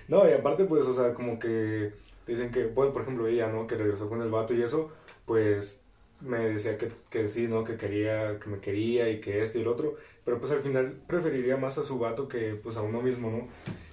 no, 0.09 0.29
y 0.29 0.33
aparte, 0.33 0.65
pues, 0.65 0.87
o 0.87 0.93
sea, 0.93 1.15
como 1.15 1.39
que 1.39 1.93
dicen 2.27 2.51
que, 2.51 2.67
bueno, 2.67 2.93
por 2.93 3.03
ejemplo, 3.03 3.27
ella, 3.27 3.49
¿no? 3.49 3.67
Que 3.67 3.77
regresó 3.77 4.09
con 4.09 4.21
el 4.21 4.31
vato 4.31 4.55
y 4.55 4.63
eso, 4.63 4.91
pues 5.25 5.81
me 6.21 6.39
decía 6.39 6.79
que, 6.79 6.91
que 7.11 7.29
sí, 7.29 7.49
¿no? 7.49 7.65
Que 7.65 7.77
quería, 7.77 8.39
que 8.39 8.49
me 8.49 8.59
quería 8.59 9.09
y 9.11 9.21
que 9.21 9.43
este 9.43 9.59
y 9.59 9.63
el 9.63 9.69
otro, 9.69 9.97
pero 10.25 10.39
pues 10.39 10.51
al 10.53 10.63
final 10.63 10.95
preferiría 11.07 11.57
más 11.57 11.79
a 11.79 11.83
su 11.83 11.99
vato 11.99 12.29
que 12.29 12.55
pues 12.55 12.77
a 12.77 12.83
uno 12.83 13.03
mismo, 13.03 13.31
¿no? 13.31 13.49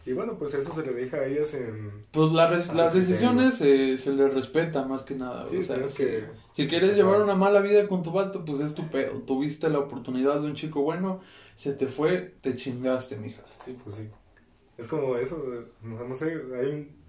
Y 0.05 0.13
bueno, 0.13 0.37
pues 0.37 0.53
eso 0.53 0.73
se 0.73 0.85
le 0.85 0.93
deja 0.93 1.17
a 1.17 1.25
ellas 1.25 1.53
en... 1.53 2.01
Pues 2.11 2.31
las 2.31 2.93
decisiones 2.93 3.55
se, 3.55 3.97
se 3.97 4.11
les 4.11 4.33
respeta 4.33 4.85
más 4.85 5.03
que 5.03 5.15
nada, 5.15 5.45
o 5.45 5.63
sea, 5.63 5.77
que, 5.95 6.25
si 6.51 6.67
quieres 6.67 6.95
llevar 6.95 7.21
una 7.21 7.35
mala 7.35 7.61
vida 7.61 7.87
con 7.87 8.03
tu 8.03 8.11
vato, 8.11 8.43
pues 8.43 8.59
es 8.59 8.75
tu 8.75 8.89
pedo, 8.89 9.21
tuviste 9.21 9.69
la 9.69 9.79
oportunidad 9.79 10.41
de 10.41 10.47
un 10.47 10.55
chico 10.55 10.81
bueno, 10.81 11.21
se 11.55 11.73
te 11.73 11.87
fue, 11.87 12.35
te 12.41 12.55
chingaste, 12.55 13.15
mija. 13.15 13.43
Sí, 13.63 13.77
pues 13.81 13.95
sí. 13.95 14.09
Es 14.77 14.87
como 14.87 15.15
eso, 15.15 15.41
no, 15.81 16.03
no 16.03 16.15
sé, 16.15 16.41
hay 16.59 16.67
un 16.67 17.03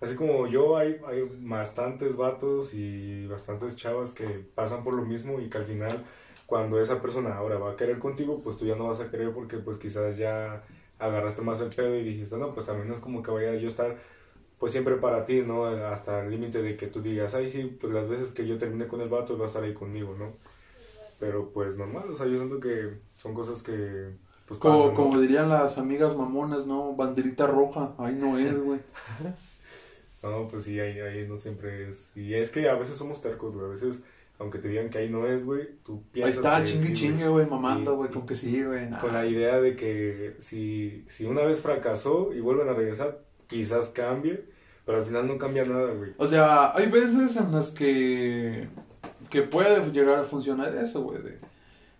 así 0.00 0.14
como 0.14 0.46
yo, 0.46 0.76
hay, 0.76 0.98
hay 1.06 1.22
bastantes 1.40 2.16
vatos 2.16 2.74
y 2.74 3.26
bastantes 3.26 3.76
chavas 3.76 4.12
que 4.12 4.24
pasan 4.54 4.82
por 4.82 4.94
lo 4.94 5.04
mismo 5.04 5.40
y 5.40 5.48
que 5.48 5.58
al 5.58 5.66
final 5.66 6.02
cuando 6.46 6.80
esa 6.80 7.00
persona 7.00 7.36
ahora 7.36 7.58
va 7.58 7.72
a 7.72 7.76
querer 7.76 7.98
contigo, 7.98 8.40
pues 8.42 8.56
tú 8.56 8.66
ya 8.66 8.76
no 8.76 8.88
vas 8.88 9.00
a 9.00 9.10
querer 9.10 9.32
porque 9.32 9.58
pues 9.58 9.78
quizás 9.78 10.16
ya 10.16 10.64
agarraste 11.00 11.42
más 11.42 11.60
el 11.60 11.70
pedo 11.70 11.96
y 11.96 12.04
dijiste, 12.04 12.36
no, 12.36 12.52
pues 12.54 12.66
también 12.66 12.92
es 12.92 13.00
como 13.00 13.22
que 13.22 13.30
vaya 13.30 13.54
yo 13.54 13.66
a 13.66 13.70
estar 13.70 13.96
pues 14.58 14.72
siempre 14.72 14.96
para 14.96 15.24
ti, 15.24 15.42
¿no? 15.42 15.64
Hasta 15.64 16.22
el 16.22 16.30
límite 16.30 16.62
de 16.62 16.76
que 16.76 16.86
tú 16.86 17.00
digas, 17.00 17.34
ay, 17.34 17.48
sí, 17.48 17.76
pues 17.80 17.94
las 17.94 18.08
veces 18.08 18.32
que 18.32 18.46
yo 18.46 18.58
termine 18.58 18.86
con 18.86 19.00
el 19.00 19.08
vato, 19.08 19.38
va 19.38 19.44
a 19.44 19.48
estar 19.48 19.64
ahí 19.64 19.72
conmigo, 19.72 20.14
¿no? 20.18 20.32
Pero 21.18 21.50
pues 21.50 21.78
normal, 21.78 22.10
o 22.10 22.14
sea, 22.14 22.26
yo 22.26 22.36
siento 22.36 22.60
que 22.60 22.98
son 23.16 23.32
cosas 23.32 23.62
que... 23.62 24.10
Pues, 24.46 24.60
como, 24.60 24.92
como 24.94 25.18
dirían 25.18 25.48
las 25.48 25.78
amigas 25.78 26.16
mamonas, 26.16 26.66
¿no? 26.66 26.94
Banderita 26.94 27.46
roja, 27.46 27.94
ahí 27.98 28.14
no 28.14 28.38
es, 28.38 28.58
güey. 28.62 28.80
No, 30.22 30.46
pues 30.48 30.64
sí, 30.64 30.78
ahí, 30.78 31.00
ahí 31.00 31.26
no 31.26 31.38
siempre 31.38 31.88
es. 31.88 32.10
Y 32.14 32.34
es 32.34 32.50
que 32.50 32.68
a 32.68 32.74
veces 32.74 32.96
somos 32.96 33.22
tercos, 33.22 33.54
güey. 33.54 33.66
A 33.66 33.70
veces, 33.70 34.02
aunque 34.40 34.58
te 34.58 34.68
digan 34.68 34.88
que 34.88 34.96
ahí 34.96 35.10
no 35.10 35.26
es, 35.26 35.44
güey, 35.44 35.68
tú 35.84 36.02
piensas. 36.10 36.44
Ahí 36.44 36.62
está, 36.62 36.64
chingue 36.64 36.94
chingue, 36.94 37.28
güey, 37.28 37.46
mamando, 37.46 37.96
güey, 37.96 38.10
con 38.10 38.26
que 38.26 38.34
sí, 38.34 38.62
güey. 38.62 38.88
Con 38.98 39.12
la 39.12 39.26
idea 39.26 39.60
de 39.60 39.76
que 39.76 40.34
si, 40.38 41.04
si 41.08 41.26
una 41.26 41.42
vez 41.42 41.60
fracasó 41.60 42.32
y 42.32 42.40
vuelven 42.40 42.70
a 42.70 42.72
regresar, 42.72 43.20
quizás 43.46 43.90
cambie, 43.90 44.46
pero 44.86 44.96
al 44.96 45.04
final 45.04 45.28
no 45.28 45.36
cambia 45.36 45.66
nada, 45.66 45.92
güey. 45.92 46.12
O 46.16 46.26
sea, 46.26 46.74
hay 46.74 46.90
veces 46.90 47.36
en 47.36 47.52
las 47.52 47.70
que. 47.70 48.68
que 49.28 49.42
puede 49.42 49.92
llegar 49.92 50.20
a 50.20 50.24
funcionar 50.24 50.74
eso, 50.74 51.02
güey. 51.02 51.18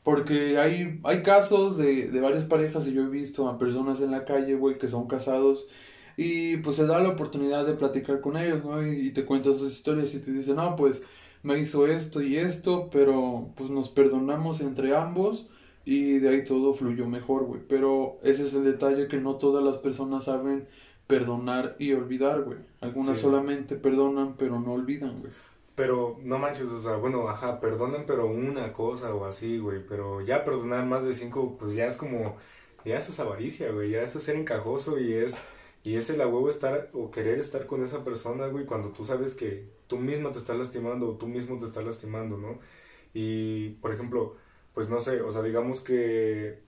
Porque 0.03 0.57
hay, 0.57 0.99
hay 1.05 1.23
casos 1.23 1.77
de, 1.77 2.09
de 2.09 2.21
varias 2.23 2.47
parejas 2.47 2.87
y 2.87 2.95
yo 2.95 3.03
he 3.03 3.09
visto 3.09 3.51
a 3.51 3.59
personas 3.59 4.01
en 4.01 4.13
la 4.13 4.25
calle, 4.25 4.55
güey, 4.55 4.79
que 4.79 4.89
son 4.89 5.07
casados 5.07 5.69
y 6.17 6.59
pues 6.59 6.77
se 6.77 6.87
da 6.87 7.01
la 7.01 7.09
oportunidad 7.09 7.67
de 7.67 7.73
platicar 7.73 8.21
con 8.21 8.37
ellos, 8.37 8.63
¿no? 8.63 8.87
Y, 8.87 9.11
te 9.11 9.25
cuentas 9.25 9.57
sus 9.57 9.73
historias 9.73 10.15
y 10.15 10.21
te 10.21 10.31
dicen, 10.31 10.57
no, 10.57 10.77
pues 10.77 11.01
me 11.43 11.59
hizo 11.59 11.87
esto 11.87 12.23
y 12.23 12.37
esto, 12.37 12.89
pero 12.93 13.51
pues 13.57 13.71
nos 13.71 13.89
perdonamos 13.89 14.61
entre 14.61 14.97
ambos 14.97 15.49
y 15.85 16.19
de 16.19 16.29
ahí 16.29 16.45
todo 16.45 16.75
fluyó 16.75 17.07
mejor, 17.07 17.45
güey. 17.45 17.61
Pero 17.69 18.19
ese 18.23 18.45
es 18.45 18.55
el 18.55 18.65
detalle 18.65 19.09
que 19.09 19.19
no 19.19 19.37
todas 19.37 19.65
las 19.65 19.79
personas 19.79 20.25
saben 20.25 20.69
perdonar 21.07 21.77
y 21.79 21.93
olvidar, 21.93 22.43
güey. 22.43 22.59
Algunas 22.81 23.19
solamente 23.19 23.77
perdonan, 23.77 24.37
pero 24.37 24.61
no 24.61 24.73
olvidan, 24.73 25.21
güey. 25.21 25.33
Pero 25.75 26.19
no 26.23 26.39
manches, 26.39 26.71
o 26.71 26.81
sea, 26.81 26.97
bueno, 26.97 27.29
ajá, 27.29 27.59
perdonan, 27.59 28.05
pero 28.07 28.27
una 28.27 28.73
cosa 28.73 29.15
o 29.15 29.25
así, 29.25 29.59
güey. 29.59 29.81
Pero 29.87 30.21
ya 30.21 30.45
perdonar 30.45 30.85
más 30.85 31.07
de 31.07 31.15
cinco, 31.15 31.57
pues 31.59 31.75
ya 31.75 31.87
es 31.87 31.97
como, 31.97 32.37
ya 32.85 32.99
eso 32.99 33.11
es 33.11 33.19
avaricia, 33.19 33.73
güey. 33.73 33.91
Ya 33.91 34.03
eso 34.03 34.19
es 34.19 34.25
ser 34.25 34.37
encajoso 34.37 35.01
y 35.01 35.15
es 35.15 35.41
Y 35.83 35.97
es 35.97 36.11
el 36.11 36.21
a 36.21 36.27
huevo 36.27 36.49
estar 36.49 36.91
o 36.93 37.11
querer 37.11 37.39
estar 37.39 37.67
con 37.67 37.83
esa 37.83 38.05
persona, 38.05 38.47
güey, 38.49 38.67
cuando 38.67 38.91
tú 38.91 39.05
sabes 39.05 39.35
que 39.35 39.67
tú 39.87 39.97
misma 39.97 40.31
te 40.33 40.39
estás 40.39 40.57
lastimando 40.57 41.09
o 41.09 41.17
tú 41.17 41.27
mismo 41.27 41.59
te 41.59 41.65
estás 41.65 41.85
lastimando, 41.85 42.37
¿no? 42.37 42.59
Y, 43.15 43.71
por 43.81 43.93
ejemplo, 43.93 44.37
pues 44.75 44.89
no 44.91 45.01
sé, 45.01 45.23
o 45.23 45.31
sea, 45.31 45.43
digamos 45.43 45.81
que 45.81 46.59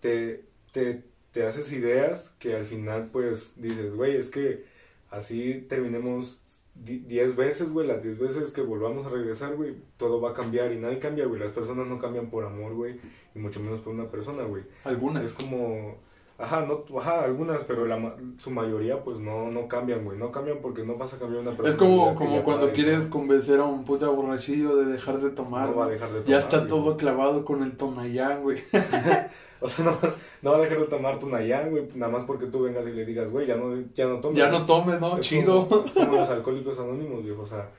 te, 0.00 0.44
te, 0.72 1.02
te 1.32 1.46
haces 1.46 1.72
ideas 1.72 2.30
que 2.38 2.54
al 2.54 2.64
final, 2.64 3.10
pues, 3.12 3.54
dices, 3.56 3.94
güey, 3.96 4.16
es 4.16 4.30
que 4.30 4.64
así 5.10 5.66
terminemos 5.68 6.64
10 6.76 7.36
veces, 7.36 7.72
güey, 7.72 7.86
las 7.86 8.02
10 8.02 8.18
veces 8.18 8.52
que 8.52 8.62
volvamos 8.62 9.06
a 9.06 9.10
regresar, 9.10 9.56
güey, 9.56 9.74
todo 9.96 10.20
va 10.20 10.30
a 10.30 10.34
cambiar 10.34 10.72
y 10.72 10.78
nadie 10.78 10.98
cambia, 10.98 11.26
güey. 11.26 11.40
Las 11.40 11.50
personas 11.50 11.86
no 11.86 11.98
cambian 11.98 12.30
por 12.30 12.44
amor, 12.44 12.74
güey, 12.74 13.00
y 13.34 13.38
mucho 13.38 13.60
menos 13.60 13.80
por 13.80 13.92
una 13.92 14.10
persona, 14.10 14.44
güey. 14.44 14.62
Algunas. 14.84 15.24
Es 15.24 15.32
como, 15.32 15.98
ajá, 16.40 16.66
no, 16.66 16.84
ajá, 16.98 17.24
algunas, 17.24 17.64
pero 17.64 17.86
la, 17.86 18.16
su 18.38 18.50
mayoría, 18.50 19.02
pues 19.02 19.20
no, 19.20 19.50
no 19.50 19.68
cambian, 19.68 20.04
güey. 20.04 20.18
No 20.18 20.30
cambian 20.30 20.58
porque 20.60 20.84
no 20.84 20.96
vas 20.96 21.14
a 21.14 21.18
cambiar 21.18 21.42
una 21.42 21.50
persona. 21.50 21.70
Es 21.70 21.76
como, 21.76 22.14
como 22.14 22.42
cuando 22.42 22.72
quieres 22.72 23.06
convencer 23.06 23.60
a 23.60 23.64
un 23.64 23.84
puta 23.84 24.08
borrachillo 24.08 24.76
de 24.76 24.86
dejar 24.86 25.20
de 25.20 25.30
tomar. 25.30 25.68
No 25.68 25.76
va 25.76 25.86
a 25.86 25.88
dejar 25.88 26.08
de 26.08 26.20
tomar. 26.20 26.28
Ya 26.28 26.38
está 26.38 26.66
todo 26.66 26.96
clavado 26.96 27.44
con 27.44 27.62
el 27.62 27.76
tonayán, 27.76 28.42
güey. 28.42 28.60
O 29.62 29.68
sea, 29.68 29.84
no, 29.84 29.98
no 30.42 30.52
va 30.52 30.56
a 30.56 30.60
dejar 30.62 30.80
de 30.80 30.86
tomar 30.86 31.18
tu 31.18 31.28
Nayán, 31.28 31.70
güey, 31.70 31.86
nada 31.94 32.10
más 32.10 32.24
porque 32.24 32.46
tú 32.46 32.62
vengas 32.62 32.86
y 32.88 32.92
le 32.92 33.04
digas, 33.04 33.30
güey, 33.30 33.46
ya 33.46 33.56
no, 33.56 33.76
ya 33.94 34.06
no 34.06 34.20
tomes. 34.20 34.38
Ya 34.38 34.50
no 34.50 34.64
tomes, 34.64 35.00
¿no? 35.00 35.18
Es 35.18 35.20
Chido. 35.20 35.68
Como, 35.68 35.84
es 35.84 35.92
como 35.94 36.16
los 36.16 36.30
alcohólicos 36.30 36.78
anónimos, 36.78 37.22
viejo, 37.22 37.42
o 37.42 37.46
sea, 37.46 37.70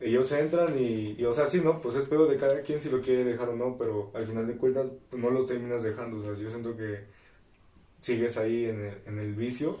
ellos 0.00 0.30
entran 0.32 0.78
y, 0.78 1.14
y, 1.18 1.24
o 1.24 1.32
sea, 1.32 1.46
sí, 1.46 1.60
¿no? 1.62 1.80
Pues 1.80 1.94
es 1.96 2.06
pedo 2.06 2.26
de 2.26 2.36
cada 2.36 2.60
quien 2.62 2.80
si 2.80 2.88
lo 2.88 3.00
quiere 3.00 3.24
dejar 3.24 3.50
o 3.50 3.56
no, 3.56 3.76
pero 3.78 4.10
al 4.14 4.24
final 4.24 4.46
de 4.46 4.56
cuentas 4.56 4.86
pues, 5.10 5.22
no 5.22 5.30
lo 5.30 5.44
terminas 5.44 5.82
dejando, 5.82 6.18
o 6.18 6.22
sea, 6.22 6.32
yo 6.34 6.48
siento 6.48 6.74
que 6.76 7.04
sigues 8.06 8.36
ahí 8.36 8.66
en 8.66 8.80
el, 8.84 8.98
en 9.06 9.18
el 9.18 9.34
vicio, 9.34 9.78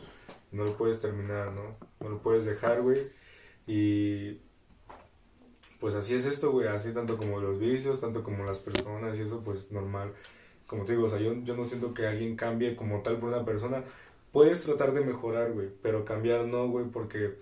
no 0.52 0.64
lo 0.64 0.76
puedes 0.76 1.00
terminar, 1.00 1.52
¿no? 1.52 1.76
No 2.00 2.08
lo 2.08 2.22
puedes 2.22 2.44
dejar, 2.44 2.82
güey, 2.82 3.06
y 3.66 4.40
pues 5.80 5.94
así 5.94 6.14
es 6.14 6.24
esto, 6.24 6.52
güey, 6.52 6.68
así 6.68 6.92
tanto 6.92 7.16
como 7.16 7.40
los 7.40 7.58
vicios, 7.58 8.00
tanto 8.00 8.22
como 8.22 8.44
las 8.44 8.58
personas 8.58 9.18
y 9.18 9.22
eso, 9.22 9.42
pues 9.44 9.70
normal 9.72 10.12
como 10.66 10.84
te 10.84 10.92
digo, 10.92 11.04
o 11.04 11.08
sea, 11.08 11.20
yo, 11.20 11.34
yo 11.44 11.56
no 11.56 11.64
siento 11.64 11.94
que 11.94 12.06
alguien 12.06 12.36
cambie 12.36 12.76
como 12.76 13.00
tal 13.00 13.18
por 13.18 13.28
una 13.28 13.44
persona. 13.44 13.84
Puedes 14.32 14.62
tratar 14.62 14.92
de 14.92 15.00
mejorar, 15.00 15.52
güey, 15.52 15.68
pero 15.82 16.04
cambiar 16.04 16.44
no, 16.46 16.68
güey, 16.68 16.86
porque 16.86 17.34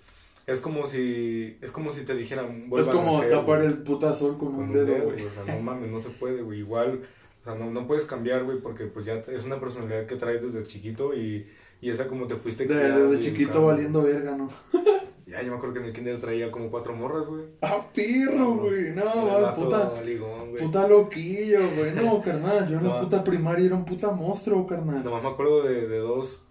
es 0.47 0.61
como 0.61 0.87
si 0.87 1.57
es 1.63 1.71
como 1.71 1.91
si 1.91 2.03
te 2.03 2.15
dijeran 2.15 2.71
es 2.77 2.87
como 2.87 3.15
nacer, 3.15 3.31
tapar 3.31 3.61
wey. 3.61 3.69
el 3.69 3.79
puta 3.79 4.13
sol 4.13 4.37
con, 4.37 4.53
con 4.53 4.65
un, 4.65 4.69
un, 4.69 4.73
dedo, 4.73 5.05
güey 5.05 5.25
o 5.25 5.29
sea 5.31 5.55
no 5.55 5.63
mames 5.63 5.91
no 5.91 6.03
se 6.03 6.11
puede 6.11 6.43
güey 6.43 6.59
igual 6.59 7.01
o 7.45 7.51
sea 7.51 7.55
no, 7.55 7.71
no 7.71 7.87
puedes 7.87 8.07
cambiar 8.07 8.45
güey 8.45 8.59
porque 8.61 8.87
pues 8.87 9.05
ya 9.05 9.15
es 9.15 9.45
una 9.45 9.61
personalidad 9.61 10.07
que 10.07 10.17
traes 10.17 10.43
desde 10.43 10.63
chiquito 10.65 11.15
y, 11.15 11.47
y 11.81 11.91
esa 11.91 12.07
como 12.07 12.27
te 12.27 12.37
fuiste 12.37 12.67
de, 12.67 12.91
desde 12.91 13.21
chiquito 13.21 13.67
valiendo 13.67 14.03
verga 14.03 14.37
no 14.37 14.49
ya 15.27 15.43
yo 15.43 15.51
me 15.51 15.57
acuerdo 15.57 15.75
que 15.75 15.81
en 15.81 15.87
el 15.87 15.93
kinder 15.93 16.19
traía 16.21 16.51
como 16.51 16.71
cuatro 16.71 16.95
morras 16.95 17.27
güey. 17.27 17.45
Ah 17.63 17.87
pirro 17.95 18.57
güey. 18.57 18.91
No, 18.91 19.41
no 19.41 19.55
puta 19.55 20.03
ligón, 20.03 20.55
puta 20.59 20.87
loquillo 20.87 21.61
güey. 21.77 21.93
No 21.95 22.21
carnal 22.25 22.69
yo 22.69 22.79
en 22.79 22.89
la 22.89 23.01
puta 23.01 23.25
primaria 23.25 23.67
era 23.67 23.75
un 23.75 23.85
puta 23.85 24.11
monstruo 24.11 24.67
carnal. 24.67 25.03
Nomás 25.03 25.23
me 25.23 25.31
acuerdo 25.31 25.63
de, 25.63 25.89
de 25.89 25.99
dos 25.99 26.45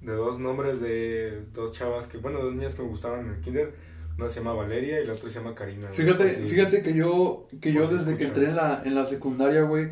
de 0.00 0.12
dos 0.12 0.38
nombres 0.38 0.80
de 0.80 1.42
dos 1.52 1.72
chavas 1.72 2.06
que, 2.06 2.18
bueno, 2.18 2.40
dos 2.40 2.54
niñas 2.54 2.74
que 2.74 2.82
me 2.82 2.88
gustaban 2.88 3.26
en 3.26 3.32
el 3.32 3.40
kinder. 3.40 3.74
Una 4.18 4.28
se 4.28 4.40
llama 4.40 4.54
Valeria 4.54 5.00
y 5.00 5.06
la 5.06 5.12
otra 5.12 5.30
se 5.30 5.38
llama 5.38 5.54
Karina. 5.54 5.88
Fíjate, 5.88 6.24
así, 6.24 6.42
fíjate 6.42 6.82
que 6.82 6.94
yo, 6.94 7.46
que 7.60 7.72
yo 7.72 7.86
desde 7.86 8.16
que 8.16 8.24
entré 8.24 8.48
en 8.48 8.56
la, 8.56 8.82
en 8.84 8.94
la 8.94 9.06
secundaria, 9.06 9.62
güey, 9.62 9.90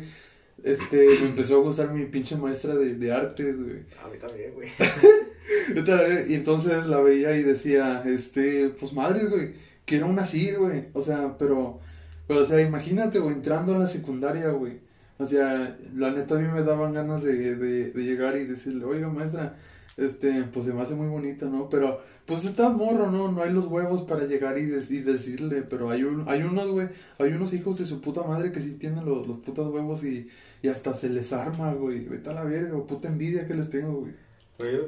este, 0.63 1.19
me 1.19 1.29
empezó 1.29 1.55
a 1.55 1.63
gustar 1.63 1.93
mi 1.93 2.05
pinche 2.05 2.35
maestra 2.35 2.75
de, 2.75 2.95
de 2.95 3.11
artes, 3.11 3.57
güey. 3.57 3.85
A 4.03 4.07
mí 4.09 4.17
también, 4.19 4.53
güey. 4.53 4.69
y 6.29 6.33
entonces 6.33 6.85
la 6.87 6.99
veía 6.99 7.35
y 7.35 7.43
decía, 7.43 8.03
este, 8.05 8.69
pues 8.69 8.93
madre, 8.93 9.25
güey, 9.25 9.53
quiero 9.85 10.07
una 10.07 10.23
así, 10.23 10.51
güey. 10.51 10.85
O 10.93 11.01
sea, 11.01 11.37
pero, 11.37 11.79
pero, 12.27 12.41
o 12.41 12.45
sea, 12.45 12.61
imagínate, 12.61 13.19
güey, 13.19 13.35
entrando 13.35 13.75
a 13.75 13.79
la 13.79 13.87
secundaria, 13.87 14.49
güey. 14.49 14.79
O 15.17 15.25
sea, 15.25 15.77
la 15.95 16.11
neta 16.11 16.35
a 16.35 16.39
mí 16.39 16.47
me 16.47 16.63
daban 16.63 16.93
ganas 16.93 17.23
de, 17.23 17.55
de, 17.55 17.91
de 17.91 18.03
llegar 18.03 18.37
y 18.37 18.45
decirle, 18.45 18.85
oiga, 18.85 19.09
maestra, 19.09 19.57
este, 19.99 20.43
pues 20.43 20.65
se 20.65 20.73
me 20.73 20.81
hace 20.81 20.95
muy 20.95 21.07
bonita, 21.07 21.45
¿no? 21.45 21.69
Pero, 21.69 22.01
pues 22.25 22.45
está 22.45 22.69
morro, 22.69 23.11
¿no? 23.11 23.31
No 23.31 23.43
hay 23.43 23.51
los 23.51 23.65
huevos 23.65 24.03
para 24.03 24.25
llegar 24.25 24.57
y, 24.57 24.65
de 24.65 24.77
y 24.77 25.01
decirle, 25.01 25.61
pero 25.63 25.89
hay, 25.89 26.03
un, 26.03 26.25
hay 26.27 26.43
unos, 26.43 26.69
güey, 26.69 26.89
hay 27.17 27.31
unos 27.33 27.53
hijos 27.53 27.79
de 27.79 27.85
su 27.85 28.01
puta 28.01 28.23
madre 28.23 28.51
que 28.51 28.61
sí 28.61 28.75
tienen 28.75 29.05
los, 29.05 29.27
los 29.27 29.37
putas 29.39 29.67
huevos 29.67 30.03
y, 30.03 30.29
y 30.61 30.67
hasta 30.67 30.93
se 30.93 31.09
les 31.09 31.33
arma, 31.33 31.73
güey, 31.73 32.05
vete 32.05 32.29
a 32.29 32.33
la 32.33 32.43
verga, 32.43 32.77
puta 32.85 33.07
envidia 33.07 33.47
que 33.47 33.53
les 33.53 33.69
tengo, 33.69 34.01
güey. 34.01 34.13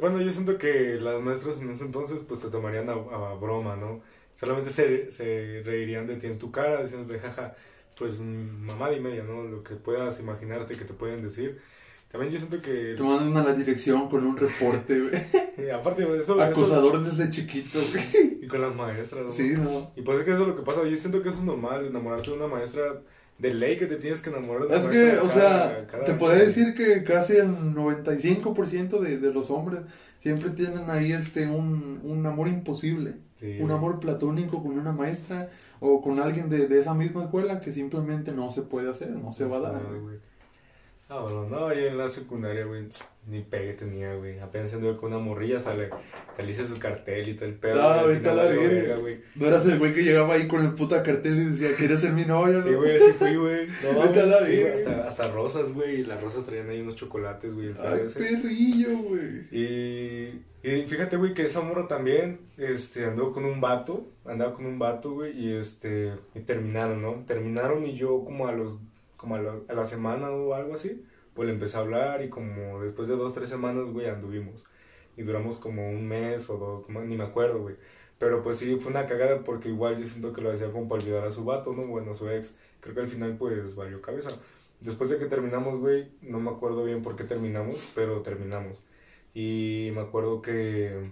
Bueno, 0.01 0.21
yo 0.21 0.33
siento 0.33 0.57
que 0.57 0.99
las 0.99 1.21
maestras 1.21 1.61
en 1.61 1.69
ese 1.69 1.85
entonces, 1.85 2.19
pues 2.27 2.41
te 2.41 2.49
tomarían 2.49 2.89
a, 2.89 2.93
a 2.93 3.35
broma, 3.35 3.77
¿no? 3.77 4.01
Solamente 4.33 4.71
se, 4.71 5.11
se 5.11 5.61
reirían 5.63 6.07
de 6.07 6.17
ti 6.17 6.27
en 6.27 6.37
tu 6.37 6.51
cara, 6.51 6.83
diciéndote, 6.83 7.19
jaja, 7.19 7.55
pues 7.97 8.19
mamá 8.21 8.91
y 8.91 8.99
media, 8.99 9.23
¿no? 9.23 9.43
Lo 9.43 9.63
que 9.63 9.75
puedas 9.75 10.19
imaginarte 10.19 10.75
que 10.75 10.83
te 10.83 10.93
pueden 10.93 11.21
decir. 11.21 11.61
También 12.11 12.33
yo 12.33 12.39
siento 12.39 12.61
que... 12.61 12.93
Te 12.95 13.03
mandan 13.03 13.37
a 13.37 13.47
la 13.49 13.53
dirección 13.53 14.09
con 14.09 14.25
un 14.25 14.35
reporte, 14.35 14.99
güey. 14.99 15.69
aparte 15.71 16.05
de 16.05 16.19
eso... 16.19 16.41
Acosador 16.41 16.95
eso... 16.95 17.03
desde 17.03 17.29
chiquito, 17.29 17.79
güey. 17.91 18.39
Y 18.41 18.47
con 18.47 18.61
las 18.61 18.75
maestras, 18.75 19.25
¿no? 19.25 19.31
Sí, 19.31 19.53
no. 19.57 19.91
Y 19.95 20.01
pues 20.01 20.19
es 20.19 20.25
que 20.25 20.31
eso 20.31 20.41
es 20.41 20.47
lo 20.49 20.55
que 20.55 20.63
pasa. 20.63 20.83
Yo 20.83 20.97
siento 20.97 21.23
que 21.23 21.29
eso 21.29 21.37
es 21.37 21.43
normal, 21.45 21.85
enamorarte 21.85 22.31
de 22.31 22.37
una 22.37 22.47
maestra 22.47 23.01
de 23.37 23.53
ley 23.53 23.77
que 23.77 23.87
te 23.87 23.95
tienes 23.95 24.21
que 24.21 24.29
enamorar 24.29 24.67
de 24.67 24.77
Es 24.77 24.85
que, 24.85 25.17
o 25.19 25.29
sea, 25.29 25.87
cada 25.89 26.03
te 26.03 26.13
podría 26.13 26.45
decir 26.45 26.75
que 26.75 27.03
casi 27.03 27.37
el 27.37 27.47
95% 27.47 28.99
de, 28.99 29.17
de 29.17 29.33
los 29.33 29.49
hombres 29.49 29.81
siempre 30.19 30.51
tienen 30.51 30.89
ahí 30.89 31.13
este 31.13 31.47
un, 31.47 32.01
un 32.03 32.25
amor 32.25 32.49
imposible. 32.49 33.15
Sí. 33.39 33.57
Un 33.59 33.71
amor 33.71 33.99
platónico 33.99 34.61
con 34.61 34.77
una 34.77 34.91
maestra 34.91 35.49
o 35.79 36.01
con 36.01 36.19
alguien 36.19 36.49
de, 36.49 36.67
de 36.67 36.79
esa 36.79 36.93
misma 36.93 37.23
escuela 37.23 37.61
que 37.61 37.71
simplemente 37.71 38.31
no 38.31 38.51
se 38.51 38.61
puede 38.61 38.91
hacer, 38.91 39.09
no 39.09 39.31
se 39.31 39.45
va 39.45 39.57
a 39.57 39.61
dar. 39.61 39.81
güey. 39.83 40.17
Ah, 41.13 41.19
bueno, 41.19 41.45
no, 41.49 41.73
yo 41.73 41.87
en 41.87 41.97
la 41.97 42.07
secundaria, 42.07 42.63
güey, 42.63 42.87
ni 43.27 43.41
pegue 43.41 43.73
tenía, 43.73 44.15
güey. 44.15 44.39
Apenas 44.39 44.73
anduve 44.73 44.95
con 44.95 45.11
una 45.11 45.21
morrilla, 45.21 45.59
sale, 45.59 45.89
te 46.37 46.49
hice 46.49 46.65
su 46.65 46.79
cartel 46.79 47.27
y 47.27 47.33
todo 47.33 47.49
el 47.49 47.55
pedo. 47.55 47.81
Ah, 47.81 48.03
vete 48.03 48.29
a 48.29 48.33
la 48.33 48.43
verga, 48.43 48.95
güey. 48.95 49.19
No 49.35 49.47
eras 49.47 49.65
el 49.65 49.77
güey 49.77 49.93
que 49.93 50.03
llegaba 50.03 50.35
ahí 50.35 50.47
con 50.47 50.63
el 50.63 50.73
puta 50.73 51.03
cartel 51.03 51.37
y 51.37 51.45
decía, 51.47 51.75
¿quieres 51.77 51.99
ser 51.99 52.13
mi 52.13 52.23
novia, 52.23 52.59
no? 52.59 52.63
Sí, 52.63 52.73
güey, 52.75 52.97
sí 52.97 53.11
fui, 53.19 53.35
güey. 53.35 53.67
No, 53.93 53.99
vete 54.03 54.21
a 54.21 54.25
la 54.25 54.45
sí, 54.45 54.55
verga. 54.55 54.75
hasta, 54.75 55.07
hasta 55.09 55.31
rosas, 55.33 55.73
güey, 55.73 55.99
y 55.99 56.05
las 56.05 56.21
rosas 56.21 56.45
traían 56.45 56.69
ahí 56.69 56.79
unos 56.79 56.95
chocolates, 56.95 57.53
güey. 57.53 57.73
Ay, 57.83 58.07
perrillo, 58.13 58.97
güey. 58.99 59.47
Y, 59.51 60.45
y 60.63 60.85
fíjate, 60.87 61.17
güey, 61.17 61.33
que 61.33 61.41
esa 61.41 61.59
morra 61.59 61.89
también, 61.89 62.39
este, 62.57 63.03
andó 63.03 63.33
con 63.33 63.43
un 63.43 63.59
vato, 63.59 64.07
andaba 64.23 64.53
con 64.53 64.65
un 64.65 64.79
vato, 64.79 65.11
güey, 65.11 65.37
y 65.37 65.51
este, 65.55 66.13
y 66.35 66.39
terminaron, 66.39 67.01
¿no? 67.01 67.25
Terminaron 67.27 67.85
y 67.85 67.97
yo 67.97 68.23
como 68.23 68.47
a 68.47 68.53
los, 68.53 68.77
como 69.21 69.35
a 69.35 69.41
la, 69.41 69.53
a 69.69 69.73
la 69.73 69.85
semana 69.85 70.31
o 70.31 70.53
algo 70.55 70.73
así 70.73 71.01
pues 71.33 71.47
le 71.47 71.53
empecé 71.53 71.77
a 71.77 71.81
hablar 71.81 72.23
y 72.23 72.29
como 72.29 72.81
después 72.81 73.07
de 73.07 73.15
dos, 73.15 73.33
tres 73.33 73.49
semanas, 73.49 73.85
güey, 73.91 74.07
anduvimos. 74.07 74.65
Y 75.17 75.23
duramos 75.23 75.57
como 75.57 75.89
un 75.89 76.07
mes 76.07 76.49
o 76.49 76.57
dos, 76.57 76.89
ni 77.05 77.15
me 77.15 77.23
acuerdo, 77.23 77.61
güey. 77.61 77.75
Pero 78.17 78.41
pues 78.41 78.57
sí, 78.57 78.77
fue 78.77 78.91
una 78.91 79.05
cagada 79.05 79.43
porque 79.43 79.69
igual 79.69 79.97
yo 79.97 80.07
siento 80.07 80.33
que 80.33 80.41
lo 80.41 80.51
hacía 80.51 80.71
como 80.71 80.87
para 80.87 81.01
olvidar 81.01 81.25
a 81.25 81.31
su 81.31 81.43
vato, 81.43 81.73
¿no? 81.73 81.87
Bueno, 81.87 82.13
su 82.13 82.29
ex. 82.29 82.57
Creo 82.79 82.95
que 82.95 83.01
al 83.01 83.07
final 83.07 83.37
pues 83.37 83.75
valió 83.75 84.01
cabeza. 84.01 84.29
Después 84.79 85.09
de 85.09 85.17
que 85.17 85.25
terminamos, 85.25 85.79
güey, 85.79 86.09
no 86.21 86.39
me 86.39 86.51
acuerdo 86.51 86.83
bien 86.83 87.01
por 87.01 87.15
qué 87.15 87.23
terminamos, 87.23 87.91
pero 87.95 88.21
terminamos. 88.21 88.83
Y 89.33 89.91
me 89.93 90.01
acuerdo 90.01 90.41
que, 90.41 91.11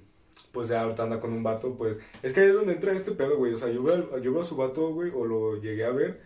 pues 0.51 0.69
ya 0.69 0.81
ahorita 0.81 1.03
anda 1.03 1.19
con 1.19 1.31
un 1.31 1.43
vato, 1.43 1.75
pues... 1.75 1.99
Es 2.23 2.33
que 2.33 2.41
ahí 2.41 2.47
es 2.47 2.55
donde 2.55 2.73
entra 2.73 2.93
este 2.93 3.11
pedo, 3.11 3.37
güey. 3.37 3.53
O 3.53 3.57
sea, 3.57 3.69
yo 3.71 3.83
veo, 3.83 4.19
yo 4.19 4.33
veo 4.33 4.41
a 4.41 4.45
su 4.45 4.55
vato, 4.55 4.93
güey, 4.93 5.11
o 5.13 5.25
lo 5.25 5.61
llegué 5.61 5.85
a 5.85 5.91
ver 5.91 6.21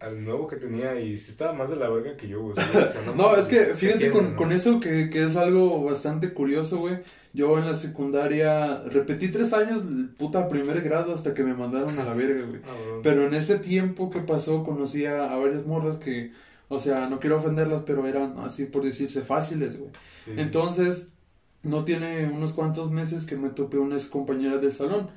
al 0.00 0.24
nuevo 0.24 0.48
que 0.48 0.56
tenía 0.56 0.98
y 0.98 1.18
sí 1.18 1.30
estaba 1.30 1.52
más 1.52 1.68
de 1.68 1.76
la 1.76 1.88
verga 1.90 2.16
que 2.16 2.26
yo, 2.26 2.40
güey. 2.40 2.52
O 2.52 2.54
sea, 2.56 3.02
no, 3.06 3.14
no, 3.14 3.36
es 3.36 3.46
que 3.46 3.66
fíjate 3.66 4.10
con, 4.10 4.30
¿no? 4.30 4.36
con, 4.36 4.50
eso 4.50 4.80
que, 4.80 5.10
que, 5.10 5.24
es 5.24 5.36
algo 5.36 5.84
bastante 5.84 6.32
curioso, 6.32 6.78
güey. 6.78 7.00
Yo 7.34 7.58
en 7.58 7.66
la 7.66 7.74
secundaria 7.74 8.82
repetí 8.84 9.28
tres 9.28 9.52
años, 9.52 9.82
puta 10.18 10.48
primer 10.48 10.80
grado, 10.80 11.14
hasta 11.14 11.34
que 11.34 11.44
me 11.44 11.54
mandaron 11.54 11.98
a 11.98 12.04
la 12.04 12.14
verga, 12.14 12.46
güey. 12.46 12.60
Ah, 12.64 12.74
bueno. 12.82 13.00
Pero 13.02 13.26
en 13.26 13.34
ese 13.34 13.58
tiempo 13.58 14.10
que 14.10 14.20
pasó 14.20 14.64
conocí 14.64 15.04
a, 15.04 15.30
a, 15.32 15.36
varias 15.36 15.66
morras 15.66 15.98
que, 15.98 16.32
o 16.68 16.80
sea, 16.80 17.08
no 17.08 17.20
quiero 17.20 17.36
ofenderlas, 17.36 17.82
pero 17.82 18.06
eran 18.06 18.38
así 18.38 18.64
por 18.64 18.82
decirse 18.82 19.20
fáciles, 19.20 19.78
güey. 19.78 19.90
Sí. 20.24 20.32
Entonces, 20.38 21.14
no 21.62 21.84
tiene 21.84 22.26
unos 22.28 22.54
cuantos 22.54 22.90
meses 22.90 23.26
que 23.26 23.36
me 23.36 23.50
topé 23.50 23.76
unas 23.76 24.06
compañeras 24.06 24.62
del 24.62 24.72
salón. 24.72 25.10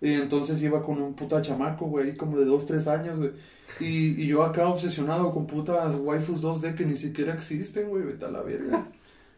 Y 0.00 0.14
entonces 0.14 0.62
iba 0.62 0.82
con 0.82 1.02
un 1.02 1.14
puta 1.14 1.42
chamaco, 1.42 1.86
güey, 1.86 2.14
como 2.14 2.38
de 2.38 2.44
dos, 2.44 2.66
tres 2.66 2.86
años, 2.86 3.18
güey. 3.18 3.32
Y, 3.80 4.22
y 4.22 4.26
yo 4.28 4.42
acá 4.44 4.68
obsesionado 4.68 5.32
con 5.32 5.46
putas 5.46 5.96
waifus 5.96 6.42
2D 6.42 6.74
que 6.74 6.86
ni 6.86 6.96
siquiera 6.96 7.34
existen, 7.34 7.88
güey, 7.88 8.04
vete 8.04 8.24
a 8.24 8.30
la 8.30 8.42
verga. 8.42 8.86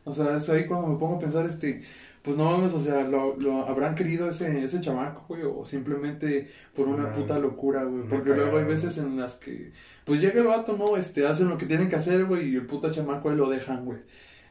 O 0.04 0.14
sea, 0.14 0.36
es 0.36 0.48
ahí 0.48 0.66
cuando 0.66 0.88
me 0.88 0.98
pongo 0.98 1.16
a 1.16 1.18
pensar, 1.18 1.46
este, 1.46 1.82
pues 2.22 2.36
no 2.36 2.44
mames, 2.44 2.72
o 2.74 2.80
sea, 2.80 3.02
lo, 3.02 3.36
lo 3.36 3.66
habrán 3.66 3.94
querido 3.94 4.28
ese, 4.28 4.64
ese 4.64 4.80
chamaco, 4.80 5.24
güey, 5.28 5.42
o 5.42 5.64
simplemente 5.64 6.50
por 6.74 6.88
una 6.88 7.12
puta 7.12 7.38
locura, 7.38 7.84
güey. 7.84 8.04
Porque 8.08 8.34
luego 8.34 8.58
hay 8.58 8.64
veces 8.64 8.98
en 8.98 9.18
las 9.18 9.34
que, 9.36 9.72
pues 10.04 10.20
llega 10.20 10.40
el 10.40 10.46
vato, 10.46 10.76
¿no? 10.76 10.96
Este, 10.96 11.26
hacen 11.26 11.48
lo 11.48 11.58
que 11.58 11.66
tienen 11.66 11.88
que 11.88 11.96
hacer, 11.96 12.24
güey, 12.26 12.50
y 12.50 12.56
el 12.56 12.66
puta 12.66 12.90
chamaco 12.90 13.30
ahí 13.30 13.36
lo 13.36 13.48
dejan, 13.48 13.84
güey. 13.84 13.98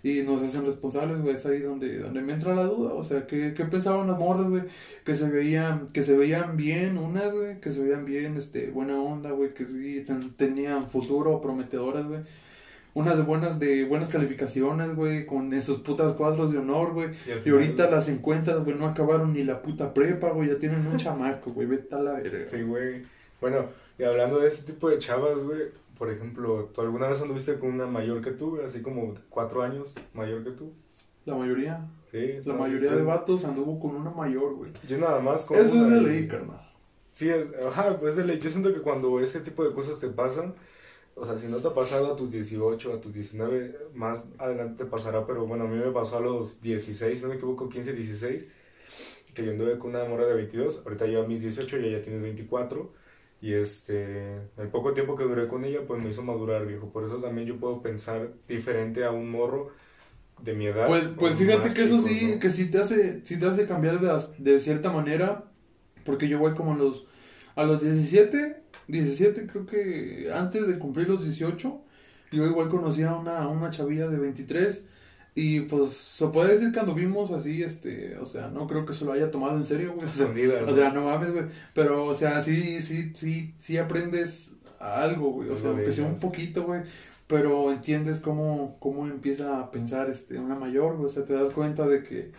Y 0.01 0.21
nos 0.21 0.41
hacen 0.41 0.65
responsables, 0.65 1.21
güey, 1.21 1.35
es 1.35 1.45
ahí 1.45 1.59
donde, 1.59 1.99
donde 1.99 2.21
me 2.21 2.33
entra 2.33 2.55
la 2.55 2.63
duda, 2.63 2.93
o 2.93 3.03
sea, 3.03 3.27
¿qué, 3.27 3.53
qué 3.53 3.65
pensaban 3.65 4.07
las 4.07 4.17
morras, 4.17 4.49
güey? 4.49 4.63
Que 5.03 5.13
se 5.13 5.29
veían, 5.29 5.87
que 5.87 6.03
se 6.03 6.15
veían 6.15 6.55
bien 6.55 6.97
unas, 6.97 7.33
güey, 7.33 7.59
que 7.59 7.71
se 7.71 7.83
veían 7.83 8.05
bien, 8.05 8.37
este, 8.37 8.71
buena 8.71 8.99
onda, 9.01 9.31
güey, 9.31 9.53
que 9.53 9.65
sí 9.65 10.05
tenían 10.37 10.87
futuro, 10.87 11.41
prometedoras, 11.41 12.07
güey. 12.07 12.21
Unas 12.93 13.23
buenas 13.25 13.59
de 13.59 13.85
buenas 13.85 14.07
calificaciones, 14.07 14.95
güey, 14.95 15.25
con 15.25 15.53
esos 15.53 15.81
putas 15.81 16.13
cuadros 16.13 16.51
de 16.51 16.57
honor, 16.57 16.93
güey. 16.93 17.09
Y, 17.45 17.49
ahorita 17.49 17.89
las 17.89 18.07
encuentras, 18.07 18.63
güey, 18.63 18.77
no 18.77 18.87
acabaron 18.87 19.33
ni 19.33 19.43
la 19.43 19.61
puta 19.61 19.93
prepa, 19.93 20.29
güey, 20.29 20.49
ya 20.49 20.57
tienen 20.57 20.87
un 20.87 20.97
chamaco, 20.97 21.51
güey, 21.51 21.67
vete 21.67 21.95
a 21.95 21.99
la 21.99 22.13
verga. 22.13 22.49
Sí, 22.49 22.61
güey. 22.61 23.03
Bueno, 23.41 23.67
y 23.97 24.03
hablando 24.03 24.39
de 24.39 24.47
ese 24.47 24.63
tipo 24.63 24.89
de 24.89 24.97
chavas, 24.97 25.43
güey, 25.43 25.63
por 25.99 26.09
ejemplo, 26.09 26.71
¿tú 26.73 26.79
alguna 26.79 27.09
vez 27.09 27.21
anduviste 27.21 27.59
con 27.59 27.71
una 27.71 27.85
mayor 27.85 28.21
que 28.21 28.31
tú, 28.31 28.57
así 28.65 28.81
como 28.81 29.15
cuatro 29.29 29.61
años 29.61 29.95
mayor 30.13 30.45
que 30.45 30.51
tú? 30.51 30.71
La 31.25 31.35
mayoría. 31.35 31.85
Sí. 32.09 32.39
La 32.45 32.53
mayoría 32.53 32.93
de 32.93 33.03
vatos 33.03 33.43
anduvo 33.43 33.77
con 33.81 33.97
una 33.97 34.09
mayor, 34.09 34.55
güey. 34.55 34.71
Yo 34.87 34.97
nada 34.97 35.19
más 35.19 35.43
con 35.43 35.57
Eso 35.57 35.75
es 35.75 35.91
de 35.91 36.01
ley, 36.01 36.27
carnal. 36.27 36.71
Sí, 37.11 37.29
es, 37.29 37.49
ajá, 37.67 37.99
pues 37.99 38.15
de 38.15 38.23
ley. 38.23 38.39
Yo 38.39 38.49
siento 38.49 38.73
que 38.73 38.79
cuando 38.79 39.19
ese 39.19 39.41
tipo 39.41 39.61
de 39.65 39.73
cosas 39.73 39.99
te 39.99 40.07
pasan, 40.07 40.55
o 41.15 41.25
sea, 41.25 41.35
si 41.35 41.47
no 41.47 41.57
te 41.57 41.67
ha 41.67 41.73
pasado 41.73 42.13
a 42.13 42.15
tus 42.15 42.31
18, 42.31 42.93
a 42.93 43.01
tus 43.01 43.13
19, 43.13 43.89
más 43.93 44.23
adelante 44.37 44.85
te 44.85 44.89
pasará, 44.89 45.27
pero 45.27 45.45
bueno, 45.47 45.65
a 45.65 45.67
mí 45.67 45.75
me 45.75 45.91
pasó 45.91 46.15
a 46.15 46.21
los 46.21 46.61
16, 46.61 47.23
no 47.23 47.27
me 47.27 47.35
equivoco, 47.35 47.67
15, 47.67 47.91
16, 47.91 48.47
que 49.33 49.45
yo 49.45 49.51
anduve 49.51 49.77
con 49.77 49.89
una 49.89 50.05
morra 50.05 50.25
de 50.27 50.33
22, 50.35 50.83
ahorita 50.85 51.07
yo 51.07 51.23
a 51.23 51.27
mis 51.27 51.41
18 51.41 51.77
y 51.79 51.91
ya 51.91 52.01
tienes 52.01 52.21
24 52.21 52.89
y 53.41 53.53
este, 53.53 54.35
el 54.57 54.67
poco 54.69 54.93
tiempo 54.93 55.15
que 55.15 55.23
duré 55.23 55.47
con 55.47 55.63
ella, 55.63 55.79
pues 55.87 56.03
me 56.03 56.09
hizo 56.09 56.23
madurar, 56.23 56.65
viejo. 56.65 56.89
Por 56.91 57.05
eso 57.05 57.17
también 57.17 57.47
yo 57.47 57.57
puedo 57.57 57.81
pensar 57.81 58.33
diferente 58.47 59.05
a 59.05 59.11
un 59.11 59.31
morro 59.31 59.71
de 60.41 60.53
mi 60.53 60.67
edad. 60.67 60.87
Pues, 60.87 61.05
pues 61.17 61.35
fíjate 61.35 61.73
que 61.73 61.83
eso 61.83 61.99
sí, 61.99 62.37
que 62.39 62.51
sí 62.51 62.69
te 62.69 62.79
hace, 62.79 63.25
sí 63.25 63.39
te 63.39 63.45
hace 63.45 63.65
cambiar 63.65 63.99
de, 63.99 64.11
de 64.37 64.59
cierta 64.59 64.91
manera. 64.91 65.45
Porque 66.03 66.27
yo 66.27 66.39
voy 66.39 66.53
como 66.53 66.73
a 66.73 66.77
los, 66.77 67.07
a 67.55 67.63
los 67.63 67.81
17, 67.81 68.61
17 68.87 69.47
creo 69.47 69.65
que 69.65 70.31
antes 70.33 70.67
de 70.67 70.79
cumplir 70.79 71.07
los 71.07 71.23
18, 71.23 71.81
yo 72.31 72.45
igual 72.45 72.69
conocí 72.69 73.03
a 73.03 73.15
una, 73.15 73.47
una 73.47 73.69
chavilla 73.69 74.07
de 74.07 74.17
23 74.17 74.83
y 75.35 75.61
pues 75.61 75.93
se 75.93 76.27
puede 76.27 76.53
decir 76.53 76.71
que 76.71 76.79
anduvimos 76.79 77.31
así, 77.31 77.63
este, 77.63 78.17
o 78.17 78.25
sea, 78.25 78.47
no 78.47 78.67
creo 78.67 78.85
que 78.85 78.93
se 78.93 79.05
lo 79.05 79.13
haya 79.13 79.31
tomado 79.31 79.57
en 79.57 79.65
serio, 79.65 79.93
güey. 79.95 80.07
O 80.67 80.75
sea, 80.75 80.91
¿no? 80.91 81.05
mames, 81.05 81.31
güey. 81.31 81.45
Pero, 81.73 82.05
o 82.05 82.15
sea, 82.15 82.41
sí, 82.41 82.81
sí, 82.81 83.11
sí, 83.13 83.53
sí 83.59 83.77
aprendes 83.77 84.57
algo, 84.79 85.31
güey. 85.31 85.49
O 85.49 85.55
sea, 85.57 85.69
aunque 85.71 85.91
sea 85.91 86.05
un 86.05 86.19
poquito, 86.19 86.63
güey. 86.63 86.81
Pero 87.27 87.71
entiendes 87.71 88.19
cómo, 88.19 88.77
cómo 88.79 89.05
empieza 89.05 89.59
a 89.59 89.71
pensar 89.71 90.09
este, 90.09 90.39
una 90.39 90.55
mayor, 90.55 90.95
güey. 90.95 91.07
O 91.07 91.09
sea, 91.09 91.25
te 91.25 91.33
das 91.33 91.51
cuenta 91.51 91.87
de 91.87 92.03
que 92.03 92.31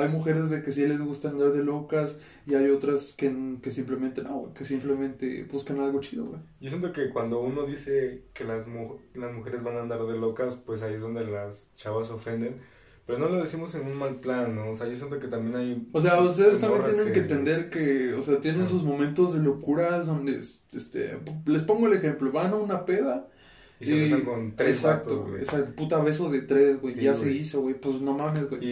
hay 0.00 0.08
mujeres 0.08 0.50
de 0.50 0.62
que 0.62 0.72
sí 0.72 0.86
les 0.86 1.00
gusta 1.00 1.28
andar 1.28 1.52
de 1.52 1.64
locas 1.64 2.18
y 2.46 2.54
hay 2.54 2.70
otras 2.70 3.14
que, 3.16 3.56
que 3.62 3.70
simplemente 3.70 4.22
no, 4.22 4.52
que 4.54 4.64
simplemente 4.64 5.44
buscan 5.50 5.80
algo 5.80 6.00
chido, 6.00 6.26
güey. 6.26 6.40
Yo 6.60 6.70
siento 6.70 6.92
que 6.92 7.10
cuando 7.10 7.40
uno 7.40 7.64
dice 7.64 8.24
que 8.32 8.44
las, 8.44 8.66
las 9.14 9.32
mujeres 9.34 9.62
van 9.62 9.76
a 9.76 9.82
andar 9.82 10.04
de 10.06 10.18
locas, 10.18 10.56
pues 10.64 10.82
ahí 10.82 10.94
es 10.94 11.00
donde 11.00 11.24
las 11.24 11.74
chavas 11.76 12.10
ofenden. 12.10 12.56
Pero 13.06 13.20
no 13.20 13.28
lo 13.30 13.42
decimos 13.42 13.74
en 13.74 13.86
un 13.86 13.96
mal 13.96 14.16
plan, 14.16 14.54
¿no? 14.54 14.68
O 14.68 14.74
sea, 14.74 14.86
yo 14.86 14.94
siento 14.94 15.18
que 15.18 15.28
también 15.28 15.56
hay... 15.56 15.88
O 15.92 16.00
sea, 16.00 16.20
ustedes 16.20 16.60
también 16.60 16.84
tienen 16.84 17.10
que... 17.14 17.20
entender 17.20 17.70
que, 17.70 18.12
o 18.12 18.20
sea, 18.20 18.38
tienen 18.38 18.66
sus 18.66 18.82
momentos 18.82 19.32
de 19.32 19.40
locuras 19.40 20.06
donde, 20.08 20.38
este, 20.38 21.18
les 21.46 21.62
pongo 21.62 21.86
el 21.86 21.94
ejemplo, 21.94 22.30
van 22.32 22.52
a 22.52 22.56
una 22.56 22.84
peda 22.84 23.26
y 23.80 23.86
se 23.86 24.00
besan 24.00 24.22
con 24.22 24.56
tres 24.56 24.70
Exacto, 24.70 25.24
güey. 25.24 25.42
Esa 25.42 25.64
puta 25.66 25.98
beso 25.98 26.30
de 26.30 26.42
tres, 26.42 26.80
güey. 26.80 26.96
ya 26.96 27.14
se 27.14 27.30
hizo, 27.32 27.60
güey. 27.60 27.74
Pues 27.74 28.00
no 28.00 28.14
mames, 28.14 28.50
güey. 28.50 28.64
Y, 28.64 28.70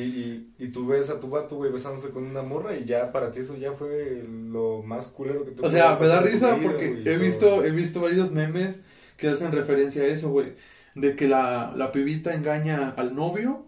y, 0.58 0.64
y 0.64 0.68
tú 0.68 0.86
ves 0.86 1.10
a 1.10 1.20
tu 1.20 1.28
vato, 1.28 1.56
güey, 1.56 1.70
besándose 1.70 2.10
con 2.10 2.24
una 2.24 2.42
morra 2.42 2.76
y 2.76 2.84
ya 2.84 3.12
para 3.12 3.30
ti 3.30 3.40
eso 3.40 3.56
ya 3.56 3.72
fue 3.72 4.24
lo 4.28 4.82
más 4.82 5.08
culero 5.08 5.44
que 5.44 5.52
tú 5.52 5.64
O 5.64 5.70
sea, 5.70 5.96
me 5.98 6.08
da 6.08 6.20
risa 6.20 6.56
porque 6.60 7.02
he 7.04 7.16
visto, 7.18 7.64
he 7.64 7.70
visto 7.70 8.00
varios 8.00 8.32
memes 8.32 8.80
que 9.16 9.28
hacen 9.28 9.52
referencia 9.52 10.02
a 10.02 10.06
eso, 10.06 10.30
güey. 10.30 10.54
De 10.94 11.14
que 11.14 11.28
la, 11.28 11.72
la 11.76 11.92
pibita 11.92 12.34
engaña 12.34 12.90
al 12.90 13.14
novio 13.14 13.66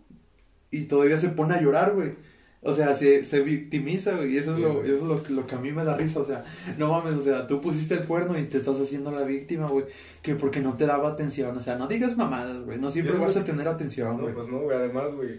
y 0.71 0.87
todavía 0.87 1.19
se 1.19 1.29
pone 1.29 1.55
a 1.55 1.61
llorar, 1.61 1.95
güey. 1.95 2.15
O 2.61 2.73
sea, 2.73 2.93
se, 2.93 3.25
se 3.25 3.43
victimiza, 3.43 4.17
güey, 4.17 4.35
y 4.35 4.39
eso 4.39 4.55
es, 4.55 4.59
lo, 4.59 4.83
eso 4.83 4.95
es 4.97 5.03
lo, 5.03 5.23
lo, 5.29 5.47
que 5.47 5.55
a 5.55 5.59
mí 5.61 5.71
me 5.71 5.85
da 5.85 5.97
risa, 5.97 6.19
o 6.19 6.25
sea, 6.25 6.45
no 6.77 6.91
mames, 6.91 7.15
o 7.15 7.23
sea, 7.23 7.47
tú 7.47 7.61
pusiste 7.61 7.95
el 7.95 8.05
cuerno 8.05 8.37
y 8.37 8.47
te 8.47 8.59
estás 8.59 8.81
haciendo 8.81 9.13
la 9.13 9.23
víctima, 9.23 9.69
güey, 9.69 9.85
que 10.23 10.35
porque 10.35 10.59
no 10.59 10.77
te 10.77 10.85
daba 10.85 11.09
atención, 11.09 11.57
o 11.57 11.61
sea, 11.61 11.77
no 11.77 11.87
digas 11.87 12.17
mamadas, 12.17 12.65
güey, 12.65 12.79
no 12.79 12.91
siempre 12.91 13.17
vas 13.17 13.37
a 13.37 13.45
tener 13.45 13.69
atención, 13.69 14.17
güey. 14.19 14.31
No, 14.31 14.35
pues 14.35 14.49
no, 14.49 14.59
güey, 14.59 14.77
además, 14.77 15.15
güey, 15.15 15.39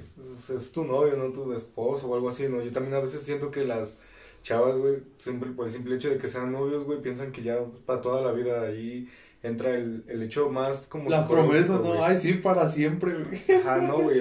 es 0.56 0.72
tu 0.72 0.86
novio, 0.86 1.18
no 1.18 1.34
tu 1.34 1.52
esposo 1.52 2.08
o 2.08 2.16
algo 2.16 2.30
así, 2.30 2.48
¿no? 2.48 2.64
Yo 2.64 2.72
también 2.72 2.96
a 2.96 3.02
veces 3.02 3.22
siento 3.22 3.52
que 3.52 3.66
las 3.66 4.00
chavas, 4.42 4.80
güey, 4.80 5.00
siempre 5.18 5.52
por 5.52 5.68
el 5.68 5.74
simple 5.74 5.96
hecho 5.96 6.10
de 6.10 6.18
que 6.18 6.30
sean 6.30 6.54
novios, 6.54 6.86
güey, 6.86 7.02
piensan 7.02 7.34
que 7.34 7.44
ya 7.44 7.60
para 7.86 8.00
toda 8.00 8.22
la 8.22 8.32
vida 8.32 8.62
ahí 8.62 9.10
entra 9.42 9.74
el, 9.74 10.04
el 10.08 10.22
hecho 10.22 10.50
más 10.50 10.88
como... 10.88 11.10
Las 11.10 11.26
promesas, 11.26 11.82
¿no? 11.82 12.04
Ay, 12.04 12.20
sí, 12.20 12.34
para 12.34 12.70
siempre, 12.70 13.14
güey. 13.24 13.60
Ajá, 13.62 13.78
no, 13.78 14.02
güey. 14.02 14.20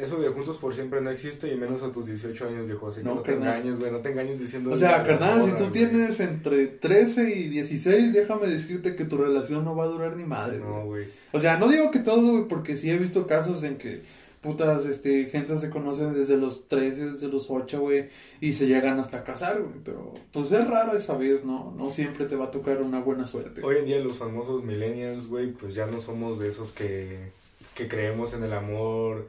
Eso 0.00 0.18
de 0.20 0.28
juntos 0.28 0.56
por 0.56 0.74
siempre 0.74 1.00
no 1.00 1.10
existe 1.10 1.52
y 1.52 1.56
menos 1.56 1.82
a 1.82 1.92
tus 1.92 2.06
18 2.06 2.48
años, 2.48 2.66
viejo. 2.66 2.88
Así 2.88 3.00
que 3.00 3.06
no, 3.06 3.20
te 3.20 3.34
engañes, 3.34 3.78
güey. 3.78 3.92
No 3.92 3.98
te 3.98 4.10
engañes 4.10 4.40
diciendo... 4.40 4.70
O 4.70 4.76
sea, 4.76 5.02
carnal, 5.02 5.42
si 5.42 5.52
tú 5.52 5.66
tienes 5.70 6.18
entre 6.20 6.66
13 6.66 7.30
y 7.34 7.48
16, 7.48 8.12
déjame 8.14 8.46
decirte 8.46 8.96
que 8.96 9.04
tu 9.04 9.18
relación 9.18 9.64
no 9.64 9.76
va 9.76 9.84
a 9.84 9.88
durar 9.88 10.16
ni 10.16 10.24
madre. 10.24 10.58
No, 10.58 10.86
güey. 10.86 11.08
O 11.32 11.40
sea, 11.40 11.58
no 11.58 11.68
digo 11.68 11.90
que 11.90 11.98
todo, 11.98 12.32
güey, 12.32 12.48
porque 12.48 12.76
sí 12.76 12.90
he 12.90 12.96
visto 12.96 13.26
casos 13.26 13.62
en 13.64 13.76
que 13.76 14.02
putas, 14.44 14.84
este, 14.84 15.24
gente 15.24 15.56
se 15.56 15.70
conocen 15.70 16.12
desde 16.12 16.36
los 16.36 16.68
13, 16.68 17.12
desde 17.12 17.28
los 17.28 17.50
8, 17.50 17.80
güey, 17.80 18.10
y 18.42 18.52
se 18.52 18.66
llegan 18.66 19.00
hasta 19.00 19.24
casar, 19.24 19.62
güey, 19.62 19.80
pero 19.82 20.12
pues 20.32 20.52
es 20.52 20.68
raro 20.68 20.92
esa 20.94 21.16
vez, 21.16 21.46
¿no? 21.46 21.74
No 21.78 21.90
siempre 21.90 22.26
te 22.26 22.36
va 22.36 22.44
a 22.46 22.50
tocar 22.50 22.82
una 22.82 23.00
buena 23.00 23.24
suerte. 23.24 23.62
Hoy 23.64 23.76
en 23.78 23.86
día 23.86 23.98
los 24.00 24.18
famosos 24.18 24.62
millennials, 24.62 25.28
güey, 25.28 25.52
pues 25.52 25.74
ya 25.74 25.86
no 25.86 25.98
somos 25.98 26.38
de 26.38 26.50
esos 26.50 26.72
que, 26.72 27.30
que 27.74 27.88
creemos 27.88 28.34
en 28.34 28.44
el 28.44 28.52
amor 28.52 29.28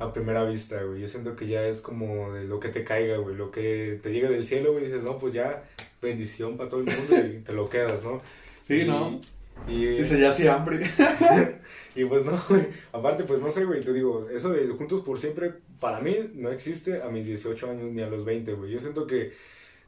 a 0.00 0.12
primera 0.12 0.44
vista, 0.44 0.82
güey. 0.82 1.00
Yo 1.00 1.06
siento 1.06 1.36
que 1.36 1.46
ya 1.46 1.64
es 1.64 1.80
como 1.80 2.32
de 2.32 2.42
lo 2.42 2.58
que 2.58 2.68
te 2.68 2.82
caiga, 2.82 3.18
güey, 3.18 3.36
lo 3.36 3.52
que 3.52 4.00
te 4.02 4.10
llega 4.10 4.28
del 4.28 4.44
cielo, 4.44 4.72
güey, 4.72 4.86
dices, 4.86 5.04
no, 5.04 5.16
pues 5.20 5.32
ya 5.32 5.62
bendición 6.02 6.56
para 6.56 6.68
todo 6.68 6.80
el 6.80 6.86
mundo 6.86 7.24
y 7.24 7.38
te 7.38 7.52
lo 7.52 7.70
quedas, 7.70 8.02
¿no? 8.02 8.20
Sí, 8.62 8.84
¿no? 8.84 9.20
Y, 9.68 9.84
Dice, 9.86 10.20
ya 10.20 10.32
sí 10.32 10.46
hambre. 10.46 10.78
y 11.96 12.04
pues 12.04 12.24
no, 12.24 12.40
güey. 12.48 12.68
Aparte, 12.92 13.24
pues 13.24 13.40
no 13.40 13.50
sé, 13.50 13.64
güey. 13.64 13.80
Te 13.80 13.92
digo, 13.92 14.28
eso 14.30 14.50
de 14.50 14.66
juntos 14.68 15.02
por 15.02 15.18
siempre, 15.18 15.54
para 15.80 16.00
mí 16.00 16.14
no 16.34 16.50
existe 16.50 17.02
a 17.02 17.08
mis 17.08 17.26
18 17.26 17.70
años 17.70 17.92
ni 17.92 18.02
a 18.02 18.06
los 18.06 18.24
20, 18.24 18.52
güey. 18.54 18.72
Yo 18.72 18.80
siento 18.80 19.06
que 19.06 19.32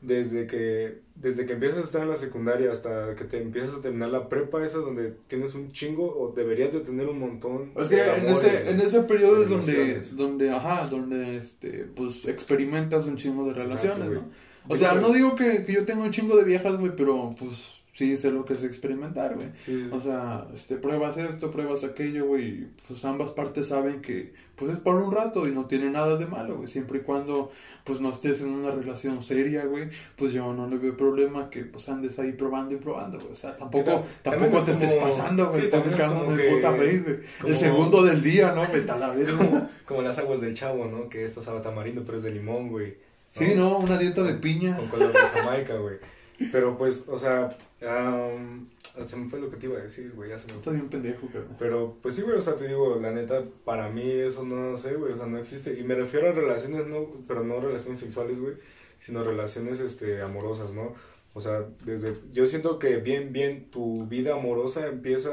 desde 0.00 0.46
que 0.46 1.00
desde 1.16 1.44
que 1.44 1.54
empiezas 1.54 1.78
a 1.78 1.82
estar 1.82 2.02
en 2.02 2.10
la 2.10 2.16
secundaria 2.16 2.70
hasta 2.70 3.16
que 3.16 3.24
te 3.24 3.42
empiezas 3.42 3.74
a 3.74 3.82
terminar 3.82 4.10
la 4.10 4.28
prepa, 4.28 4.64
esa 4.64 4.78
donde 4.78 5.14
tienes 5.26 5.54
un 5.54 5.72
chingo 5.72 6.04
o 6.04 6.32
deberías 6.32 6.72
de 6.72 6.80
tener 6.80 7.08
un 7.08 7.18
montón. 7.18 7.72
Es 7.76 7.88
que 7.88 8.00
en 8.00 8.28
ese, 8.28 8.70
en 8.70 8.80
ese 8.80 9.02
periodo 9.02 9.42
es 9.42 9.48
donde, 9.48 10.00
donde, 10.12 10.50
ajá, 10.50 10.88
donde, 10.88 11.36
este, 11.36 11.86
pues 11.96 12.26
experimentas 12.26 13.06
un 13.06 13.16
chingo 13.16 13.44
de 13.48 13.54
relaciones, 13.54 14.10
¿no? 14.10 14.28
O 14.68 14.76
sea, 14.76 14.94
no 14.94 15.12
digo 15.12 15.34
que, 15.34 15.64
que 15.64 15.72
yo 15.72 15.84
tengo 15.84 16.04
un 16.04 16.10
chingo 16.10 16.36
de 16.36 16.44
viejas, 16.44 16.76
güey, 16.76 16.94
pero 16.94 17.30
pues 17.38 17.77
sí 17.98 18.16
sé 18.16 18.30
lo 18.30 18.44
que 18.44 18.54
es 18.54 18.62
experimentar, 18.62 19.34
güey. 19.34 19.48
O 19.90 20.00
sea, 20.00 20.46
este, 20.54 20.76
pruebas 20.76 21.16
esto, 21.16 21.50
pruebas 21.50 21.82
aquello, 21.82 22.26
güey. 22.26 22.68
Pues 22.86 23.04
ambas 23.04 23.32
partes 23.32 23.66
saben 23.66 24.02
que, 24.02 24.32
pues 24.54 24.70
es 24.70 24.78
por 24.78 24.94
un 24.94 25.10
rato 25.10 25.48
y 25.48 25.50
no 25.50 25.64
tiene 25.64 25.90
nada 25.90 26.16
de 26.16 26.26
malo, 26.26 26.58
güey. 26.58 26.68
Siempre 26.68 26.98
y 26.98 27.00
cuando, 27.00 27.50
pues 27.82 28.00
no 28.00 28.10
estés 28.10 28.42
en 28.42 28.50
una 28.50 28.70
relación 28.70 29.24
seria, 29.24 29.64
güey, 29.64 29.88
pues 30.14 30.32
yo 30.32 30.52
no 30.52 30.68
le 30.68 30.78
veo 30.78 30.96
problema 30.96 31.50
que, 31.50 31.64
pues 31.64 31.88
andes 31.88 32.16
ahí 32.20 32.30
probando 32.34 32.72
y 32.72 32.76
probando, 32.76 33.18
güey. 33.18 33.32
O 33.32 33.36
sea, 33.36 33.56
tampoco, 33.56 34.04
tampoco 34.22 34.62
te 34.62 34.70
estés 34.70 34.94
pasando, 34.94 35.48
güey. 35.48 35.62
Sí, 35.62 35.70
en 35.72 36.40
el 36.40 36.54
puta 36.54 36.70
face, 36.70 37.00
güey. 37.00 37.18
El 37.46 37.56
segundo 37.56 38.04
del 38.04 38.22
día, 38.22 38.52
¿no? 38.52 38.62
Vete 38.72 38.92
a 38.92 38.96
la 38.96 39.12
como, 39.12 39.68
como 39.84 40.02
las 40.02 40.16
aguas 40.20 40.40
del 40.40 40.54
chavo, 40.54 40.84
¿no? 40.84 41.08
Que 41.08 41.24
esta 41.24 41.42
sabe 41.42 41.58
tamarindo, 41.62 42.04
pero 42.04 42.18
es 42.18 42.22
de 42.22 42.30
limón, 42.30 42.68
güey. 42.68 42.96
Sí, 43.32 43.54
no, 43.56 43.78
una 43.78 43.98
dieta 43.98 44.22
de 44.22 44.34
piña. 44.34 44.76
Con 44.76 44.86
color 44.86 45.12
de 45.12 45.18
Jamaica, 45.18 45.74
güey. 45.74 45.96
Pero 46.52 46.78
pues, 46.78 47.04
o 47.08 47.18
sea, 47.18 47.56
Um, 47.80 48.66
se 49.04 49.16
me 49.16 49.28
fue 49.28 49.38
lo 49.38 49.48
que 49.48 49.56
te 49.56 49.66
iba 49.66 49.78
a 49.78 49.82
decir, 49.82 50.12
güey, 50.12 50.30
ya 50.30 50.38
se 50.38 50.52
me 50.52 50.72
bien 50.72 50.88
pendejo, 50.88 51.28
cabrón. 51.28 51.56
Pero, 51.58 51.96
pues 52.02 52.16
sí, 52.16 52.22
güey, 52.22 52.36
o 52.36 52.42
sea, 52.42 52.56
te 52.56 52.66
digo, 52.66 52.98
la 53.00 53.12
neta, 53.12 53.44
para 53.64 53.88
mí 53.88 54.10
eso 54.10 54.42
no, 54.42 54.76
sé, 54.76 54.94
güey, 54.94 55.12
o 55.12 55.16
sea, 55.16 55.26
no 55.26 55.38
existe. 55.38 55.78
Y 55.78 55.84
me 55.84 55.94
refiero 55.94 56.28
a 56.28 56.32
relaciones, 56.32 56.88
no, 56.88 57.08
pero 57.28 57.44
no 57.44 57.60
relaciones 57.60 58.00
sexuales, 58.00 58.40
güey, 58.40 58.54
sino 58.98 59.22
relaciones, 59.22 59.78
este, 59.78 60.20
amorosas, 60.22 60.74
¿no? 60.74 60.94
O 61.34 61.40
sea, 61.40 61.64
desde, 61.84 62.16
yo 62.32 62.48
siento 62.48 62.80
que 62.80 62.96
bien, 62.96 63.32
bien, 63.32 63.70
tu 63.70 64.06
vida 64.08 64.34
amorosa 64.34 64.88
empieza 64.88 65.30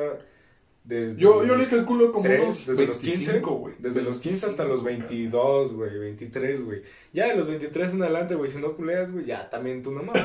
desde 0.86 1.19
Yo, 1.19 1.43
yo 1.43 1.56
le 1.56 1.65
calculo 1.65 2.12
como 2.12 2.26
tres, 2.26 2.41
unos 2.43 2.67
desde 2.67 2.86
los 2.86 2.98
15, 3.00 3.17
25, 3.17 3.56
güey. 3.56 3.74
Desde 3.80 4.02
los 4.04 4.19
15 4.19 4.45
hasta 4.45 4.65
los 4.65 4.84
22, 4.84 5.74
güey, 5.74 5.98
23, 5.98 6.63
güey. 6.63 6.84
Ya 7.12 7.28
de 7.30 7.36
los 7.36 7.48
23 7.48 7.93
en 7.93 8.04
adelante, 8.04 8.36
güey, 8.36 8.52
si 8.52 8.60
no 8.60 8.74
culeas, 8.76 9.12
güey, 9.12 9.26
ya 9.26 9.50
también 9.50 9.82
tú 9.82 9.91
nomás, 9.91 10.15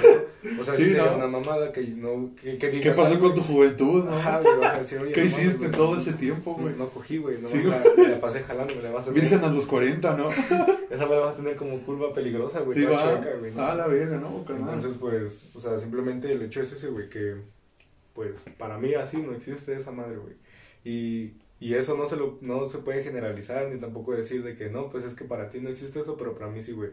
¿no? 0.43 0.61
O 0.61 0.65
sea, 0.65 0.75
Sí, 0.75 0.85
sería 0.89 1.07
¿no? 1.07 1.17
una 1.17 1.29
mamada 1.29 1.73
que 1.73 1.81
no, 1.83 2.33
que, 2.37 2.53
que 2.53 2.59
¿Qué 2.59 2.71
digas, 2.71 2.95
pasó 2.97 3.15
"Ay, 3.15 3.21
con 3.21 3.35
tu 3.35 3.41
juventud, 3.43 4.05
no? 4.05 4.13
Ajá, 4.13 4.41
güey, 4.43 4.59
vas 4.61 4.75
a 4.75 4.79
decir, 4.81 4.99
oye, 4.99 5.13
¿Qué 5.15 5.21
no 5.25 5.31
mames, 5.31 5.39
hiciste 5.45 5.59
güey, 5.59 5.71
todo 5.71 5.93
no- 5.95 5.99
ese 6.01 6.13
tiempo, 6.13 6.55
güey? 6.55 6.75
No 6.77 6.89
cogí, 6.91 7.17
güey, 7.17 7.41
no, 7.41 7.49
Sí, 7.49 7.63
la, 7.63 7.83
me 7.97 8.09
la 8.09 8.21
pasé 8.21 8.41
jalando, 8.41 8.75
me 8.75 8.83
la 8.83 8.91
vas 8.91 9.05
a 9.05 9.13
tener. 9.15 9.23
Virgen 9.31 9.45
a 9.45 9.49
los 9.53 9.65
40, 9.65 10.17
¿no? 10.17 10.29
Esa 10.91 11.07
me 11.07 11.15
la 11.15 11.21
vas 11.21 11.35
a 11.35 11.37
tener 11.37 11.57
como 11.57 11.79
curva 11.85 12.13
peligrosa, 12.13 12.61
güey, 12.61 12.79
Sí, 12.79 12.85
va. 12.85 13.03
chueca, 13.03 13.35
güey. 13.39 13.53
¿no? 13.55 13.63
Ah, 13.63 13.75
la 13.75 13.87
verga, 13.87 14.19
¿no? 14.19 14.45
Entonces, 14.47 14.97
pues, 15.01 15.45
o 15.55 15.61
sea, 15.61 15.79
simplemente 15.79 16.31
el 16.31 16.43
hecho 16.43 16.61
es 16.61 16.73
ese, 16.73 16.89
güey, 16.89 17.09
que, 17.09 17.37
pues, 18.13 18.43
para 18.59 18.77
mí 18.77 18.93
así 18.95 19.17
no 19.19 19.33
existe 19.33 19.75
esa 19.75 19.91
madre, 19.93 20.17
güey. 20.19 20.35
Y, 20.85 21.33
y 21.59 21.75
eso 21.75 21.97
no 21.97 22.07
se, 22.07 22.17
lo, 22.17 22.39
no 22.41 22.65
se 22.67 22.79
puede 22.79 23.03
generalizar, 23.03 23.69
ni 23.69 23.79
tampoco 23.79 24.13
decir 24.13 24.43
de 24.43 24.57
que 24.57 24.71
no, 24.71 24.91
pues 24.91 25.05
es 25.05 25.15
que 25.15 25.25
para 25.25 25.51
ti 25.51 25.61
no 25.61 25.69
existe 25.69 26.01
eso, 26.01 26.17
pero 26.17 26.35
para 26.35 26.51
mí 26.51 26.63
sí, 26.63 26.73
güey. 26.73 26.91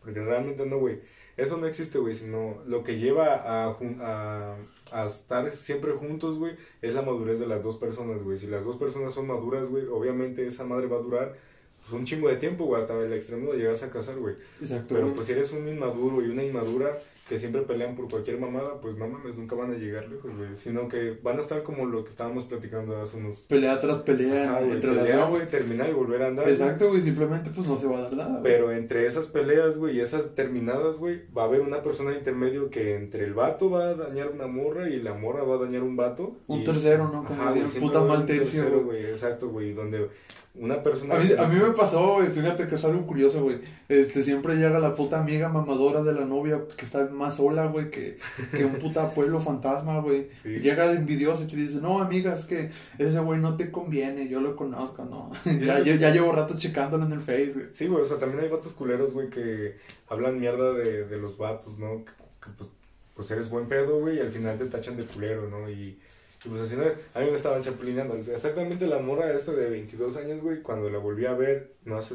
Porque 0.00 0.20
realmente 0.20 0.66
no, 0.66 0.78
güey. 0.78 1.00
Eso 1.36 1.56
no 1.56 1.68
existe, 1.68 1.98
güey, 1.98 2.16
sino 2.16 2.58
lo 2.66 2.82
que 2.82 2.98
lleva 2.98 3.36
a, 3.36 3.76
a, 4.00 4.56
a 4.90 5.06
estar 5.06 5.48
siempre 5.54 5.92
juntos, 5.92 6.36
güey, 6.36 6.56
es 6.82 6.94
la 6.94 7.02
madurez 7.02 7.38
de 7.38 7.46
las 7.46 7.62
dos 7.62 7.76
personas, 7.76 8.22
güey. 8.24 8.38
Si 8.38 8.48
las 8.48 8.64
dos 8.64 8.76
personas 8.76 9.14
son 9.14 9.28
maduras, 9.28 9.68
güey, 9.68 9.86
obviamente 9.86 10.44
esa 10.44 10.64
madre 10.64 10.88
va 10.88 10.96
a 10.96 11.02
durar 11.02 11.36
pues, 11.80 11.92
un 11.92 12.04
chingo 12.04 12.28
de 12.28 12.36
tiempo, 12.36 12.64
güey, 12.64 12.82
hasta 12.82 12.98
el 13.00 13.12
extremo 13.12 13.52
de 13.52 13.58
llegarse 13.58 13.86
a 13.86 13.90
casar, 13.90 14.16
güey. 14.16 14.34
Exacto, 14.60 14.94
Pero 14.94 15.14
pues 15.14 15.26
si 15.26 15.32
eres 15.32 15.52
un 15.52 15.68
inmaduro 15.68 16.24
y 16.24 16.28
una 16.28 16.42
inmadura 16.42 16.98
que 17.28 17.38
siempre 17.38 17.60
pelean 17.62 17.94
por 17.94 18.08
cualquier 18.08 18.40
mamada, 18.40 18.80
pues 18.80 18.96
no 18.96 19.06
mames, 19.06 19.36
nunca 19.36 19.54
van 19.54 19.70
a 19.72 19.76
llegar 19.76 20.08
lejos, 20.08 20.30
güey. 20.34 20.56
Sino 20.56 20.88
que 20.88 21.18
van 21.22 21.36
a 21.36 21.40
estar 21.42 21.62
como 21.62 21.84
lo 21.84 22.02
que 22.02 22.10
estábamos 22.10 22.44
platicando 22.44 22.96
hace 23.00 23.18
unos... 23.18 23.40
Pelea 23.42 23.78
tras 23.78 23.98
pelea 23.98 24.50
Ajá, 24.52 24.60
güey, 24.62 24.80
relación. 24.80 25.30
güey, 25.30 25.46
terminar 25.48 25.90
y 25.90 25.92
volver 25.92 26.22
a 26.22 26.28
andar. 26.28 26.48
Exacto, 26.48 26.88
güey, 26.88 27.02
simplemente 27.02 27.50
pues 27.54 27.66
no 27.68 27.76
se 27.76 27.86
va 27.86 27.98
a 27.98 28.00
dar 28.02 28.14
nada. 28.16 28.30
güey. 28.30 28.42
Pero 28.42 28.72
entre 28.72 29.06
esas 29.06 29.26
peleas, 29.26 29.76
güey, 29.76 29.96
y 29.96 30.00
esas 30.00 30.34
terminadas, 30.34 30.96
güey, 30.96 31.20
va 31.36 31.42
a 31.42 31.46
haber 31.46 31.60
una 31.60 31.82
persona 31.82 32.14
intermedio 32.14 32.70
que 32.70 32.94
entre 32.94 33.24
el 33.24 33.34
vato 33.34 33.68
va 33.68 33.90
a 33.90 33.94
dañar 33.94 34.30
una 34.30 34.46
morra 34.46 34.88
y 34.88 35.00
la 35.02 35.12
morra 35.14 35.42
va 35.44 35.56
a 35.56 35.58
dañar 35.58 35.82
un 35.82 35.96
vato. 35.96 36.38
Un 36.46 36.60
y- 36.60 36.64
tercero, 36.64 37.10
¿no? 37.12 37.24
Como 37.24 37.42
Ajá, 37.42 37.52
decían, 37.52 37.82
puta 37.82 38.00
mal 38.02 38.24
tercio, 38.24 38.62
tercero, 38.62 38.84
güey. 38.84 39.02
güey. 39.02 39.12
Exacto, 39.12 39.48
güey, 39.50 39.72
donde 39.74 40.08
una 40.54 40.82
persona... 40.82 41.14
A 41.14 41.18
mí, 41.18 41.26
a 41.38 41.46
mí 41.46 41.56
me 41.60 41.70
pasó, 41.72 42.14
güey, 42.14 42.28
fíjate 42.28 42.66
que 42.66 42.74
es 42.74 42.84
algo 42.84 43.06
curioso, 43.06 43.42
güey. 43.42 43.58
Este, 43.88 44.22
siempre 44.22 44.56
llega 44.56 44.78
la 44.80 44.94
puta 44.94 45.20
amiga 45.20 45.48
mamadora 45.48 46.02
de 46.02 46.12
la 46.14 46.24
novia 46.24 46.62
que 46.76 46.84
está 46.84 47.08
más 47.18 47.36
sola, 47.36 47.66
güey, 47.66 47.90
que, 47.90 48.18
que 48.52 48.64
un 48.64 48.76
puta 48.76 49.10
pueblo 49.14 49.40
fantasma, 49.40 50.00
güey. 50.00 50.28
Sí. 50.42 50.60
Llega 50.60 50.88
de 50.88 50.96
envidiosa 50.96 51.44
y 51.44 51.48
te 51.48 51.56
dice, 51.56 51.80
no, 51.80 52.00
amiga, 52.00 52.34
es 52.34 52.44
que 52.44 52.70
ese 52.98 53.18
güey 53.18 53.40
no 53.40 53.56
te 53.56 53.70
conviene, 53.70 54.28
yo 54.28 54.40
lo 54.40 54.56
conozco, 54.56 55.04
¿no? 55.04 55.30
ya, 55.60 55.80
ya, 55.80 55.96
ya 55.96 56.10
llevo 56.10 56.32
rato 56.32 56.56
checándolo 56.56 57.04
en 57.04 57.12
el 57.12 57.20
Face, 57.20 57.52
güey. 57.54 57.66
Sí, 57.74 57.86
güey, 57.86 58.02
o 58.02 58.06
sea, 58.06 58.18
también 58.18 58.44
hay 58.44 58.48
vatos 58.48 58.72
culeros, 58.72 59.12
güey, 59.12 59.28
que 59.28 59.76
hablan 60.08 60.40
mierda 60.40 60.72
de, 60.72 61.04
de 61.06 61.18
los 61.18 61.36
vatos, 61.36 61.78
¿no? 61.78 62.04
Que, 62.04 62.12
que, 62.42 62.50
pues, 62.56 62.70
pues 63.14 63.30
eres 63.32 63.50
buen 63.50 63.66
pedo, 63.66 63.98
güey, 63.98 64.18
y 64.18 64.20
al 64.20 64.30
final 64.30 64.56
te 64.56 64.66
tachan 64.66 64.96
de 64.96 65.02
culero, 65.02 65.48
¿no? 65.48 65.68
Y, 65.68 65.98
y, 66.44 66.48
pues 66.48 66.60
así, 66.62 66.76
¿no? 66.76 66.84
a 66.84 67.20
mí 67.20 67.30
me 67.30 67.36
estaban 67.36 67.62
chapulineando. 67.62 68.14
Exactamente 68.14 68.86
la 68.86 69.00
morra 69.00 69.32
esta 69.32 69.50
de 69.50 69.68
22 69.68 70.16
años, 70.18 70.40
güey, 70.40 70.62
cuando 70.62 70.88
la 70.88 70.98
volví 70.98 71.26
a 71.26 71.32
ver, 71.32 71.74
no 71.84 71.98
hace, 71.98 72.14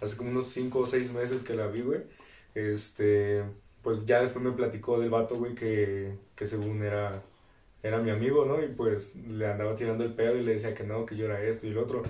hace 0.00 0.16
como 0.16 0.30
unos 0.30 0.46
5 0.46 0.78
o 0.78 0.86
6 0.86 1.12
meses 1.12 1.42
que 1.42 1.54
la 1.54 1.66
vi, 1.66 1.82
güey, 1.82 2.00
este, 2.54 3.42
pues 3.82 4.04
ya 4.04 4.20
después 4.20 4.44
me 4.44 4.52
platicó 4.52 4.98
del 4.98 5.10
vato, 5.10 5.36
güey, 5.36 5.54
que, 5.54 6.14
que 6.36 6.46
según 6.46 6.82
era, 6.82 7.22
era 7.82 7.98
mi 7.98 8.10
amigo, 8.10 8.44
¿no? 8.44 8.62
Y 8.62 8.68
pues 8.68 9.16
le 9.16 9.46
andaba 9.46 9.74
tirando 9.74 10.04
el 10.04 10.14
pedo 10.14 10.36
y 10.36 10.42
le 10.42 10.54
decía 10.54 10.74
que 10.74 10.84
no, 10.84 11.06
que 11.06 11.16
yo 11.16 11.26
era 11.26 11.42
esto 11.42 11.66
y 11.66 11.70
el 11.70 11.78
otro. 11.78 12.02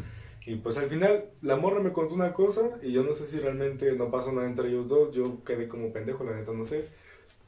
Y 0.46 0.56
pues 0.56 0.78
al 0.78 0.88
final 0.88 1.30
la 1.42 1.56
morra 1.56 1.80
me 1.80 1.92
contó 1.92 2.14
una 2.14 2.32
cosa 2.32 2.62
y 2.82 2.92
yo 2.92 3.04
no 3.04 3.14
sé 3.14 3.26
si 3.26 3.38
realmente 3.38 3.92
no 3.92 4.10
pasó 4.10 4.32
nada 4.32 4.46
entre 4.46 4.68
ellos 4.68 4.88
dos, 4.88 5.14
yo 5.14 5.44
quedé 5.44 5.68
como 5.68 5.92
pendejo, 5.92 6.24
la 6.24 6.34
neta 6.34 6.52
no 6.52 6.64
sé. 6.64 6.88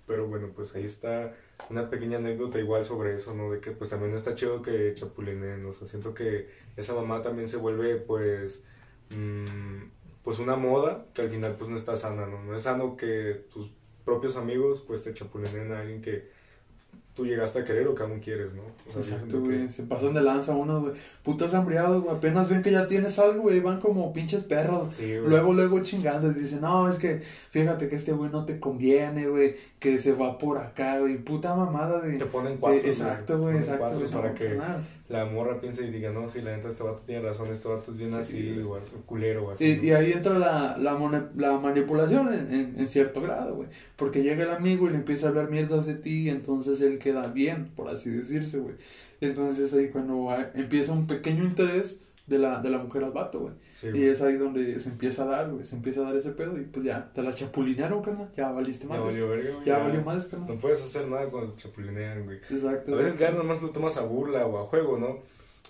Pero 0.07 0.27
bueno, 0.27 0.51
pues 0.55 0.75
ahí 0.75 0.85
está 0.85 1.35
una 1.71 1.89
pequeña 1.89 2.19
anécdota 2.19 2.59
igual 2.59 2.85
sobre 2.85 3.17
eso, 3.17 3.35
¿no? 3.35 3.51
De 3.51 3.61
que 3.61 3.71
pues 3.71 3.91
también 3.91 4.11
no 4.13 4.17
está 4.17 4.35
chido 4.35 4.63
que 4.63 4.95
chapulinen, 4.95 5.65
o 5.65 5.73
sea, 5.73 5.89
siento 5.89 6.13
que 6.15 6.49
esa 6.77 6.95
mamá 6.95 7.23
también 7.23 7.49
se 7.49 7.57
vuelve 7.57 7.97
pues 7.97 8.65
mm, 9.11 9.83
pues 10.23 10.39
una 10.39 10.57
moda 10.57 11.07
que 11.15 11.23
al 11.23 11.31
final 11.31 11.57
pues 11.57 11.71
no 11.71 11.77
está 11.77 11.97
sana, 11.97 12.27
¿no? 12.27 12.43
No 12.45 12.55
es 12.55 12.63
sano 12.63 12.97
que 12.97 13.47
tus 13.53 13.71
propios 14.05 14.37
amigos 14.37 14.83
pues 14.87 15.03
te 15.05 15.13
chapulinen 15.15 15.73
a 15.73 15.81
alguien 15.81 16.01
que 16.03 16.31
tú 17.15 17.27
llegaste 17.27 17.59
a 17.59 17.65
querer 17.67 17.87
o 17.89 17.95
que 17.95 18.03
aún 18.03 18.21
quieres, 18.21 18.55
¿no? 18.55 18.63
O 18.99 19.03
sea, 19.03 19.17
Exacto, 19.17 19.43
que- 19.43 19.49
güey. 19.49 19.71
Se 19.71 19.83
pasan 19.83 20.15
de 20.15 20.23
lanza 20.23 20.57
unos, 20.57 20.81
güey. 20.81 20.95
Putas 21.23 21.53
hambriados, 21.53 22.03
güey. 22.03 22.17
Apenas 22.17 22.49
ven 22.49 22.63
que 22.63 22.71
ya 22.71 22.87
tienes 22.87 23.19
algo, 23.19 23.43
güey. 23.43 23.61
Van 23.61 23.81
como 23.81 24.11
pinches 24.15 24.45
perros. 24.45 24.89
Sí, 24.97 25.17
güey. 25.19 25.29
Luego, 25.29 25.53
luego 25.53 25.81
chingando. 25.83 26.31
Y 26.31 26.35
dicen, 26.35 26.63
no, 26.63 26.89
es 26.89 26.97
que 26.97 27.21
fíjate 27.51 27.91
que 27.91 27.97
este 27.97 28.13
güey 28.13 28.31
no 28.31 28.47
te 28.47 28.59
conviene, 28.59 29.27
güey. 29.29 29.57
Que 29.79 29.99
se 29.99 30.13
va 30.15 30.39
por 30.39 30.57
acá, 30.57 31.01
güey. 31.01 31.19
Puta 31.19 31.55
mamada 31.55 32.01
de. 32.01 32.17
Te 32.17 32.25
ponen 32.25 32.55
de- 32.55 32.59
cuatro. 32.61 32.81
exacto, 32.89 33.39
güey. 33.39 33.57
Ponen 33.61 33.63
Exacto, 33.63 33.99
güey. 33.99 34.11
para 34.11 34.29
no, 34.31 34.35
que 34.35 34.47
carnal. 34.47 34.89
La 35.13 35.27
morra 35.27 35.61
piense 35.61 35.85
y 35.85 35.91
diga, 35.91 36.11
no, 36.11 36.29
sí, 36.29 36.41
la 36.43 36.57
neta, 36.57 36.69
este 36.71 36.83
vato 36.83 37.03
tiene 37.07 37.23
razón, 37.23 37.49
este 37.51 37.69
vato 37.69 37.93
es 37.93 37.99
bien 37.99 38.11
Sí, 38.13 38.17
así, 38.19 38.61
güey. 38.63 38.81
o 38.83 39.07
culero, 39.07 39.47
o 39.47 39.51
así. 39.53 39.65
Y, 39.83 39.87
y 39.87 39.91
ahí 39.93 40.13
entra 40.13 40.39
la, 40.39 40.77
la, 40.79 41.29
la 41.37 41.59
manipulación 41.59 42.33
en, 42.33 42.53
en- 42.53 42.75
en 42.81 42.87
cierto 42.89 43.21
grado, 43.21 43.55
güey. 43.57 43.69
Porque 43.97 44.23
llega 44.23 44.43
el 44.45 44.51
amigo 44.51 44.87
y 44.89 44.91
le 44.91 44.97
empieza 44.97 45.27
a 45.27 45.29
hablar 45.31 45.51
mierdas 45.51 45.87
de 45.87 45.95
ti, 45.95 46.23
y 46.23 46.29
entonces 46.31 46.81
él 46.81 46.99
queda 46.99 47.29
bien, 47.29 47.69
por 47.77 47.89
así 47.89 48.11
decirse, 48.11 48.59
güey. 48.59 48.75
Entonces 49.21 49.73
ahí 49.75 49.89
cuando 49.91 50.25
va- 50.25 50.51
empieza 50.55 50.93
un 50.93 51.07
pequeño 51.07 51.45
interés 51.45 52.01
de 52.27 52.39
la, 52.39 52.61
de 52.61 52.71
la 52.71 52.79
mujer 52.79 53.05
al 53.05 53.11
vato, 53.13 53.41
güey. 53.41 53.55
Sí, 53.75 53.89
Y 53.93 54.05
es 54.05 54.23
ahí 54.23 54.37
donde 54.37 54.79
se 54.79 54.89
empieza 54.89 55.25
a 55.25 55.27
dar, 55.27 55.51
güey. 55.51 55.65
Se 55.65 55.75
empieza 55.77 56.01
a 56.01 56.05
dar 56.05 56.17
ese 56.17 56.31
pedo 56.31 56.57
y 56.59 56.63
pues 56.65 56.85
ya, 56.85 57.13
te 57.13 57.23
la 57.23 57.35
chapulinearon, 57.35 58.01
carnal. 58.03 58.31
Ya 58.37 58.51
valiste 58.53 58.87
Ya 58.87 58.95
más. 58.95 59.03
valió 59.05 59.29
verga, 59.29 59.51
güey. 59.55 59.67
Ya 59.67 59.79
valió 59.79 60.03
más, 60.03 60.27
carnal. 60.27 60.49
No 60.49 60.61
puedes 60.61 60.83
hacer 60.83 61.09
nada 61.09 61.27
cuando 61.31 61.53
te 61.55 61.63
chapulinean, 61.63 62.25
güey. 62.25 62.39
Exacto. 62.49 62.95
A 62.95 62.99
veces 62.99 63.19
ya 63.19 63.33
nomás 63.33 63.61
lo 63.61 63.71
tomas 63.71 63.97
a 63.97 64.03
burla 64.03 64.47
o 64.47 64.59
a 64.63 64.67
juego, 64.67 64.99
¿no? 64.99 65.19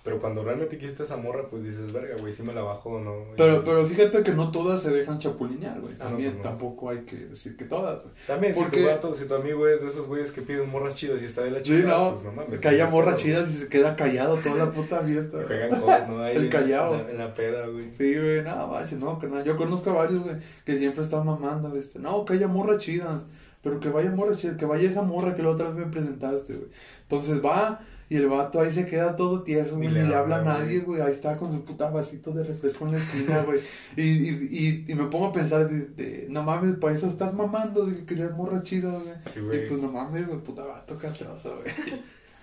Pero 0.04 0.20
cuando 0.20 0.42
realmente 0.42 0.78
quisiste 0.78 1.04
esa 1.04 1.16
morra, 1.16 1.44
pues 1.48 1.62
dices, 1.62 1.92
verga, 1.92 2.16
güey, 2.20 2.32
sí 2.32 2.42
me 2.42 2.52
la 2.52 2.62
bajó, 2.62 2.98
¿no? 2.98 3.20
Y- 3.20 3.36
Pero, 3.36 3.62
pero 3.62 3.86
fíjate 3.86 4.24
que 4.24 4.32
no 4.32 4.50
todas 4.50 4.82
se 4.82 4.90
dejan 4.90 5.20
chapulinear, 5.20 5.80
güey. 5.80 5.92
Ah, 5.94 6.04
no, 6.04 6.08
También 6.10 6.32
pues 6.32 6.44
no. 6.44 6.50
tampoco 6.50 6.90
hay 6.90 7.02
que 7.02 7.14
decir 7.16 7.56
que 7.56 7.66
todas, 7.66 8.02
güey. 8.02 8.12
También, 8.26 8.52
si 8.52 8.60
porque- 8.60 8.80
tu 8.82 8.86
vato, 8.88 9.14
si 9.14 9.26
tu 9.26 9.34
amigo 9.36 9.68
es 9.68 9.80
de 9.80 9.86
esos 9.88 10.08
güeyes 10.08 10.32
que 10.32 10.42
piden 10.42 10.68
morras 10.70 10.96
chidas 10.96 11.22
y 11.22 11.26
está 11.26 11.42
de 11.44 11.52
la 11.52 11.58
Sí, 11.60 11.66
chingada, 11.66 11.98
no, 12.06 12.10
pues 12.14 12.24
no 12.24 12.32
mames. 12.32 12.58
que 12.58 12.68
haya 12.68 12.86
no, 12.86 12.90
morras 12.90 13.14
no, 13.14 13.20
chidas 13.20 13.48
y 13.54 13.58
se 13.58 13.68
queda 13.68 13.94
callado 13.94 14.34
toda 14.38 14.56
la 14.56 14.72
puta 14.72 14.98
fiesta. 15.02 15.36
güey. 15.36 15.46
Juegan 15.46 15.70
con, 15.80 16.16
¿no? 16.16 16.22
Ahí 16.24 16.36
El 16.36 16.50
callao. 16.50 16.94
En 16.96 17.04
la, 17.04 17.10
en 17.12 17.18
la 17.18 17.34
peda, 17.34 17.66
güey. 17.68 17.94
Sí, 17.94 18.18
güey, 18.18 18.42
nada 18.42 18.66
manches, 18.66 18.98
no, 18.98 19.16
carnal. 19.20 19.44
Yo 19.44 19.56
conozco 19.56 19.90
a 19.90 19.94
varios, 19.94 20.24
güey, 20.24 20.34
que 20.64 20.76
siempre 20.78 21.02
están 21.02 21.24
mamando, 21.24 21.76
este, 21.76 22.00
no, 22.00 22.24
que 22.24 22.32
haya 22.32 22.48
morras 22.48 22.78
chidas, 22.78 23.26
pero 23.62 23.78
que 23.78 23.88
vaya 23.88 24.10
morra 24.10 24.34
chida, 24.34 24.56
que 24.56 24.64
vaya 24.64 24.90
esa 24.90 25.02
morra 25.02 25.36
que 25.36 25.44
la 25.44 25.50
otra 25.50 25.68
vez 25.70 25.76
me 25.86 25.92
presentaste, 25.92 26.54
güey. 26.54 26.68
Entonces 27.02 27.40
va 27.44 27.78
y 28.12 28.16
el 28.16 28.26
vato 28.26 28.60
ahí 28.60 28.70
se 28.70 28.84
queda 28.84 29.16
todo 29.16 29.42
tieso, 29.42 29.78
Ni 29.78 29.88
le 29.88 30.04
le 30.04 30.14
habla 30.14 30.36
a 30.36 30.42
nadie, 30.42 30.80
güey. 30.80 31.00
Ahí 31.00 31.12
está 31.12 31.38
con 31.38 31.50
su 31.50 31.64
puta 31.64 31.88
vasito 31.88 32.30
de 32.32 32.44
refresco 32.44 32.84
en 32.84 32.92
la 32.92 32.98
esquina, 32.98 33.42
güey. 33.42 33.58
Y, 33.96 34.02
y, 34.02 34.48
y, 34.50 34.84
y 34.86 34.94
me 34.94 35.06
pongo 35.06 35.28
a 35.28 35.32
pensar, 35.32 35.66
de, 35.66 35.86
de, 35.86 36.26
no 36.28 36.42
mames, 36.42 36.76
para 36.76 36.94
eso 36.94 37.06
estás 37.06 37.32
mamando, 37.32 37.86
de 37.86 37.96
que 37.96 38.04
querías 38.04 38.36
morra 38.36 38.62
chida, 38.62 38.90
güey. 38.90 39.14
Sí, 39.30 39.40
y 39.40 39.42
güey. 39.42 39.66
pues 39.66 39.80
no 39.80 39.90
mames, 39.90 40.26
güey, 40.26 40.40
puta 40.40 40.62
vato 40.62 40.98
castroso, 40.98 41.56
güey. 41.62 41.74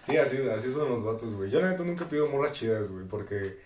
Sí, 0.07 0.17
así, 0.17 0.37
así 0.49 0.73
son 0.73 0.89
los 0.89 1.03
vatos, 1.05 1.35
güey. 1.35 1.51
Yo 1.51 1.61
la 1.61 1.69
neta 1.69 1.83
nunca 1.83 2.09
pido 2.09 2.27
morras 2.31 2.53
chidas, 2.53 2.89
güey, 2.89 3.05
porque, 3.05 3.57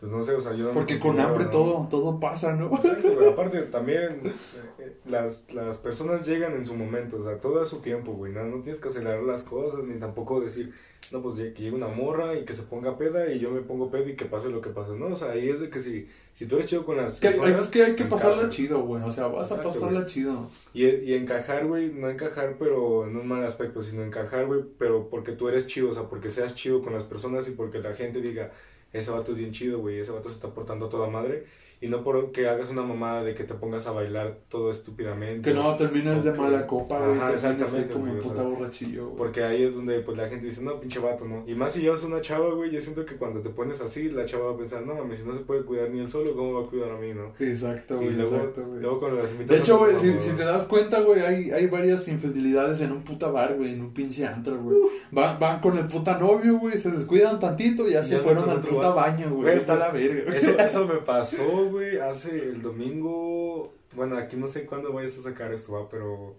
pues 0.00 0.10
no 0.10 0.24
sé, 0.24 0.32
o 0.32 0.40
sea, 0.40 0.54
yo 0.54 0.64
no 0.64 0.72
Porque 0.72 0.98
con 0.98 1.20
hambre 1.20 1.44
¿no? 1.44 1.50
todo, 1.50 1.88
todo 1.90 2.18
pasa, 2.18 2.56
¿no? 2.56 2.74
Exacto, 2.74 3.12
güey. 3.12 3.28
Aparte, 3.28 3.60
también 3.64 4.22
eh, 4.24 4.32
eh, 4.78 4.96
las, 5.04 5.52
las 5.52 5.76
personas 5.76 6.26
llegan 6.26 6.54
en 6.54 6.64
su 6.64 6.74
momento, 6.74 7.18
o 7.18 7.22
sea, 7.22 7.38
todo 7.38 7.62
es 7.62 7.68
su 7.68 7.80
tiempo, 7.80 8.12
güey. 8.12 8.32
No, 8.32 8.44
no 8.44 8.62
tienes 8.62 8.80
que 8.80 8.88
acelerar 8.88 9.24
las 9.24 9.42
cosas, 9.42 9.84
ni 9.84 9.98
tampoco 10.00 10.40
decir, 10.40 10.72
no, 11.12 11.22
pues 11.22 11.36
que 11.36 11.62
llegue 11.62 11.72
una 11.76 11.88
morra 11.88 12.34
y 12.38 12.44
que 12.44 12.54
se 12.54 12.62
ponga 12.62 12.96
peda 12.98 13.30
y 13.32 13.38
yo 13.38 13.50
me 13.50 13.60
pongo 13.60 13.90
peda 13.90 14.08
y 14.10 14.16
que 14.16 14.24
pase 14.24 14.48
lo 14.48 14.60
que 14.60 14.70
pase. 14.70 14.92
No, 14.92 15.06
o 15.08 15.14
sea, 15.16 15.32
ahí 15.32 15.48
es 15.48 15.60
de 15.60 15.70
que 15.70 15.80
si, 15.82 16.08
si 16.34 16.46
tú 16.46 16.56
eres 16.56 16.68
chido 16.68 16.84
con 16.84 16.96
las 16.96 17.14
Es 17.14 17.20
que, 17.20 17.28
personas. 17.28 17.60
es 17.60 17.66
que 17.68 17.82
hay 17.84 17.96
que 17.96 18.04
pasarla 18.04 18.44
encajas. 18.44 18.54
chido, 18.56 18.82
güey. 18.82 19.02
O 19.02 19.10
sea, 19.10 19.26
vas 19.28 19.50
a 19.52 19.60
pasarla 19.60 20.00
güey. 20.00 20.06
chido. 20.06 20.50
Y, 20.72 20.86
y 20.86 21.14
encajar, 21.14 21.66
güey, 21.66 21.92
no 21.92 22.08
encajar, 22.10 22.56
pero 22.58 23.06
en 23.06 23.16
un 23.16 23.26
mal 23.26 23.44
aspecto, 23.44 23.82
sino 23.82 24.02
encajar, 24.02 24.46
güey, 24.46 24.62
pero 24.78 25.08
porque 25.10 25.32
tú 25.32 25.48
eres 25.48 25.66
chido, 25.66 25.90
o 25.90 25.94
sea, 25.94 26.04
porque 26.04 26.30
seas 26.30 26.54
chido 26.54 26.82
con 26.82 26.92
las 26.92 27.04
personas 27.04 27.46
y 27.48 27.52
porque 27.52 27.78
la 27.80 27.94
gente 27.94 28.20
diga, 28.20 28.52
ese 28.92 29.10
vato 29.10 29.32
es 29.32 29.38
bien 29.38 29.52
chido, 29.52 29.78
güey, 29.80 29.98
ese 29.98 30.12
vato 30.12 30.28
se 30.28 30.36
está 30.36 30.48
portando 30.54 30.86
a 30.86 30.90
toda 30.90 31.08
madre. 31.08 31.46
Y 31.80 31.88
no 31.88 32.02
porque 32.02 32.48
hagas 32.48 32.70
una 32.70 32.82
mamada 32.82 33.22
de 33.22 33.34
que 33.34 33.44
te 33.44 33.54
pongas 33.54 33.86
a 33.86 33.92
bailar 33.92 34.38
todo 34.48 34.70
estúpidamente. 34.70 35.50
Que 35.50 35.54
no 35.54 35.76
termines 35.76 36.24
de 36.24 36.32
mala 36.32 36.66
copa, 36.66 36.98
güey. 36.98 37.18
Ajá, 37.18 37.28
que 37.28 37.34
exactamente, 37.34 37.92
como 37.92 38.12
un 38.12 38.20
puta 38.20 38.42
borrachillo, 38.42 39.06
güey. 39.06 39.16
Porque 39.16 39.42
ahí 39.42 39.62
es 39.64 39.74
donde 39.74 40.00
pues 40.00 40.16
la 40.16 40.28
gente 40.28 40.46
dice, 40.46 40.62
no, 40.62 40.80
pinche 40.80 40.98
vato, 40.98 41.24
¿no? 41.26 41.44
Y 41.46 41.54
más 41.54 41.72
si 41.72 41.82
llevas 41.82 42.02
una 42.04 42.20
chava, 42.20 42.54
güey, 42.54 42.70
yo 42.70 42.80
siento 42.80 43.04
que 43.04 43.16
cuando 43.16 43.40
te 43.40 43.50
pones 43.50 43.80
así, 43.80 44.10
la 44.10 44.24
chava 44.24 44.46
va 44.46 44.52
a 44.52 44.56
pensar, 44.56 44.86
no 44.86 44.94
mames, 44.94 45.20
si 45.20 45.26
no 45.26 45.34
se 45.34 45.40
puede 45.40 45.64
cuidar 45.64 45.90
ni 45.90 46.00
él 46.00 46.10
solo, 46.10 46.34
¿cómo 46.34 46.60
va 46.60 46.66
a 46.66 46.70
cuidar 46.70 46.92
a 46.92 46.96
mí, 46.96 47.12
no? 47.12 47.32
Exacto, 47.38 47.96
güey, 47.96 48.12
luego, 48.12 48.36
exacto, 48.36 48.66
güey. 48.66 48.80
luego 48.80 49.00
cuando 49.00 49.22
las 49.22 49.46
De 49.46 49.58
hecho, 49.58 49.78
güey, 49.78 49.94
si, 49.96 50.30
te 50.30 50.44
das 50.44 50.64
cuenta, 50.64 51.00
güey, 51.00 51.20
hay, 51.20 51.50
hay 51.50 51.66
varias 51.66 52.06
infidelidades 52.08 52.80
en 52.80 52.92
un 52.92 53.02
puta 53.02 53.28
bar, 53.28 53.56
güey, 53.56 53.72
en 53.72 53.80
un 53.82 53.92
pinche 53.92 54.26
antro, 54.26 54.60
güey. 54.60 54.76
Van, 55.10 55.38
van 55.38 55.60
con 55.60 55.76
el 55.76 55.86
puta 55.86 56.18
novio, 56.18 56.58
güey, 56.58 56.78
se 56.78 56.90
descuidan 56.90 57.38
tantito 57.38 57.88
y 57.88 57.92
ya 57.92 58.02
se 58.02 58.18
fueron 58.18 58.48
al 58.48 58.60
con 58.60 58.74
puta 58.74 58.88
baño, 58.90 59.30
güey. 59.30 59.42
Güey, 59.42 59.54
Vete 59.56 59.72
a 59.72 59.74
pues, 59.74 59.80
la 59.80 59.90
verga. 59.90 60.36
Eso, 60.36 60.58
eso 60.58 60.86
me 60.86 60.96
pasó, 60.96 61.63
güey, 61.70 61.98
hace 61.98 62.30
el 62.48 62.62
domingo. 62.62 63.72
Bueno, 63.94 64.16
aquí 64.18 64.36
no 64.36 64.48
sé 64.48 64.64
cuándo 64.66 64.92
vayas 64.92 65.16
a 65.18 65.22
sacar 65.22 65.52
esto, 65.52 65.72
va, 65.72 65.88
pero 65.88 66.34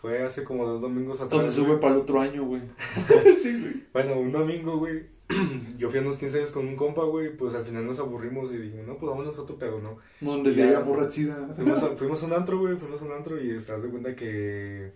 fue 0.00 0.22
hace 0.22 0.44
como 0.44 0.66
dos 0.66 0.80
domingos 0.80 1.18
atrás. 1.20 1.32
Entonces 1.32 1.54
sube 1.54 1.68
güey. 1.68 1.80
para 1.80 1.94
el 1.94 2.00
otro 2.00 2.20
año, 2.20 2.44
güey. 2.44 2.62
sí, 3.42 3.58
güey. 3.60 3.82
Bueno, 3.92 4.18
un 4.20 4.32
domingo, 4.32 4.78
güey. 4.78 5.04
Yo 5.78 5.90
fui 5.90 5.98
a 5.98 6.02
unos 6.02 6.18
15 6.18 6.38
años 6.38 6.50
con 6.52 6.66
un 6.66 6.76
compa, 6.76 7.02
güey. 7.04 7.36
Pues 7.36 7.54
al 7.54 7.64
final 7.64 7.84
nos 7.86 7.98
aburrimos 7.98 8.52
y 8.52 8.58
dijimos, 8.58 8.86
no, 8.86 8.96
pues 8.96 9.10
vámonos 9.10 9.36
a 9.38 9.42
otro 9.42 9.56
pedo, 9.58 9.80
¿no? 9.80 9.98
Donde 10.20 10.54
Ya. 10.54 10.66
llega 10.66 10.78
borrachida. 10.80 11.52
Fuimos 11.56 11.82
a, 11.82 11.88
fuimos 11.96 12.22
a 12.22 12.26
un 12.26 12.32
antro, 12.32 12.58
güey. 12.58 12.76
Fuimos 12.76 13.02
a 13.02 13.04
un 13.04 13.12
antro 13.12 13.40
y 13.40 13.52
das 13.52 13.82
de 13.82 13.88
cuenta 13.88 14.14
que. 14.14 14.92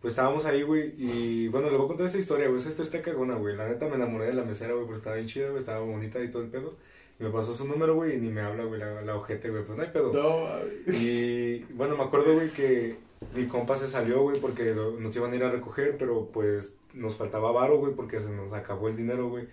Pues 0.00 0.12
estábamos 0.12 0.44
ahí, 0.44 0.62
güey. 0.62 0.92
Y 0.98 1.48
bueno, 1.48 1.70
le 1.70 1.76
voy 1.76 1.86
a 1.86 1.88
contar 1.88 2.06
esa 2.06 2.18
historia, 2.18 2.46
güey. 2.46 2.60
Esa 2.60 2.68
historia 2.68 2.90
está 2.90 3.02
cagona, 3.10 3.34
güey. 3.36 3.56
La 3.56 3.66
neta 3.68 3.88
me 3.88 3.96
enamoré 3.96 4.26
de 4.26 4.34
la 4.34 4.44
mesera, 4.44 4.74
güey, 4.74 4.84
porque 4.84 4.98
estaba 4.98 5.16
bien 5.16 5.26
chida, 5.28 5.46
güey. 5.48 5.58
Estaba 5.60 5.80
bonita 5.80 6.22
y 6.22 6.30
todo 6.30 6.42
el 6.42 6.50
pedo. 6.50 6.76
Y 7.18 7.24
me 7.24 7.30
pasó 7.30 7.54
su 7.54 7.68
número, 7.68 7.94
güey, 7.94 8.16
y 8.16 8.20
ni 8.20 8.28
me 8.28 8.40
habla, 8.40 8.64
güey, 8.64 8.80
la, 8.80 9.02
la 9.02 9.16
ojete, 9.16 9.50
güey. 9.50 9.64
Pues 9.64 9.78
no 9.78 9.84
hay 9.84 9.90
pedo. 9.90 10.12
No, 10.12 10.40
güey. 10.40 10.96
Y 10.96 11.66
bueno, 11.74 11.96
me 11.96 12.04
acuerdo, 12.04 12.34
güey, 12.34 12.50
que 12.50 12.96
mi 13.34 13.46
compa 13.46 13.76
se 13.76 13.88
salió, 13.88 14.22
güey, 14.22 14.40
porque 14.40 14.74
nos 14.98 15.14
iban 15.16 15.32
a 15.32 15.36
ir 15.36 15.44
a 15.44 15.50
recoger, 15.50 15.96
pero 15.98 16.28
pues 16.32 16.76
nos 16.92 17.16
faltaba 17.16 17.52
varo, 17.52 17.78
güey, 17.78 17.94
porque 17.94 18.20
se 18.20 18.30
nos 18.30 18.52
acabó 18.52 18.88
el 18.88 18.96
dinero, 18.96 19.28
güey. 19.28 19.46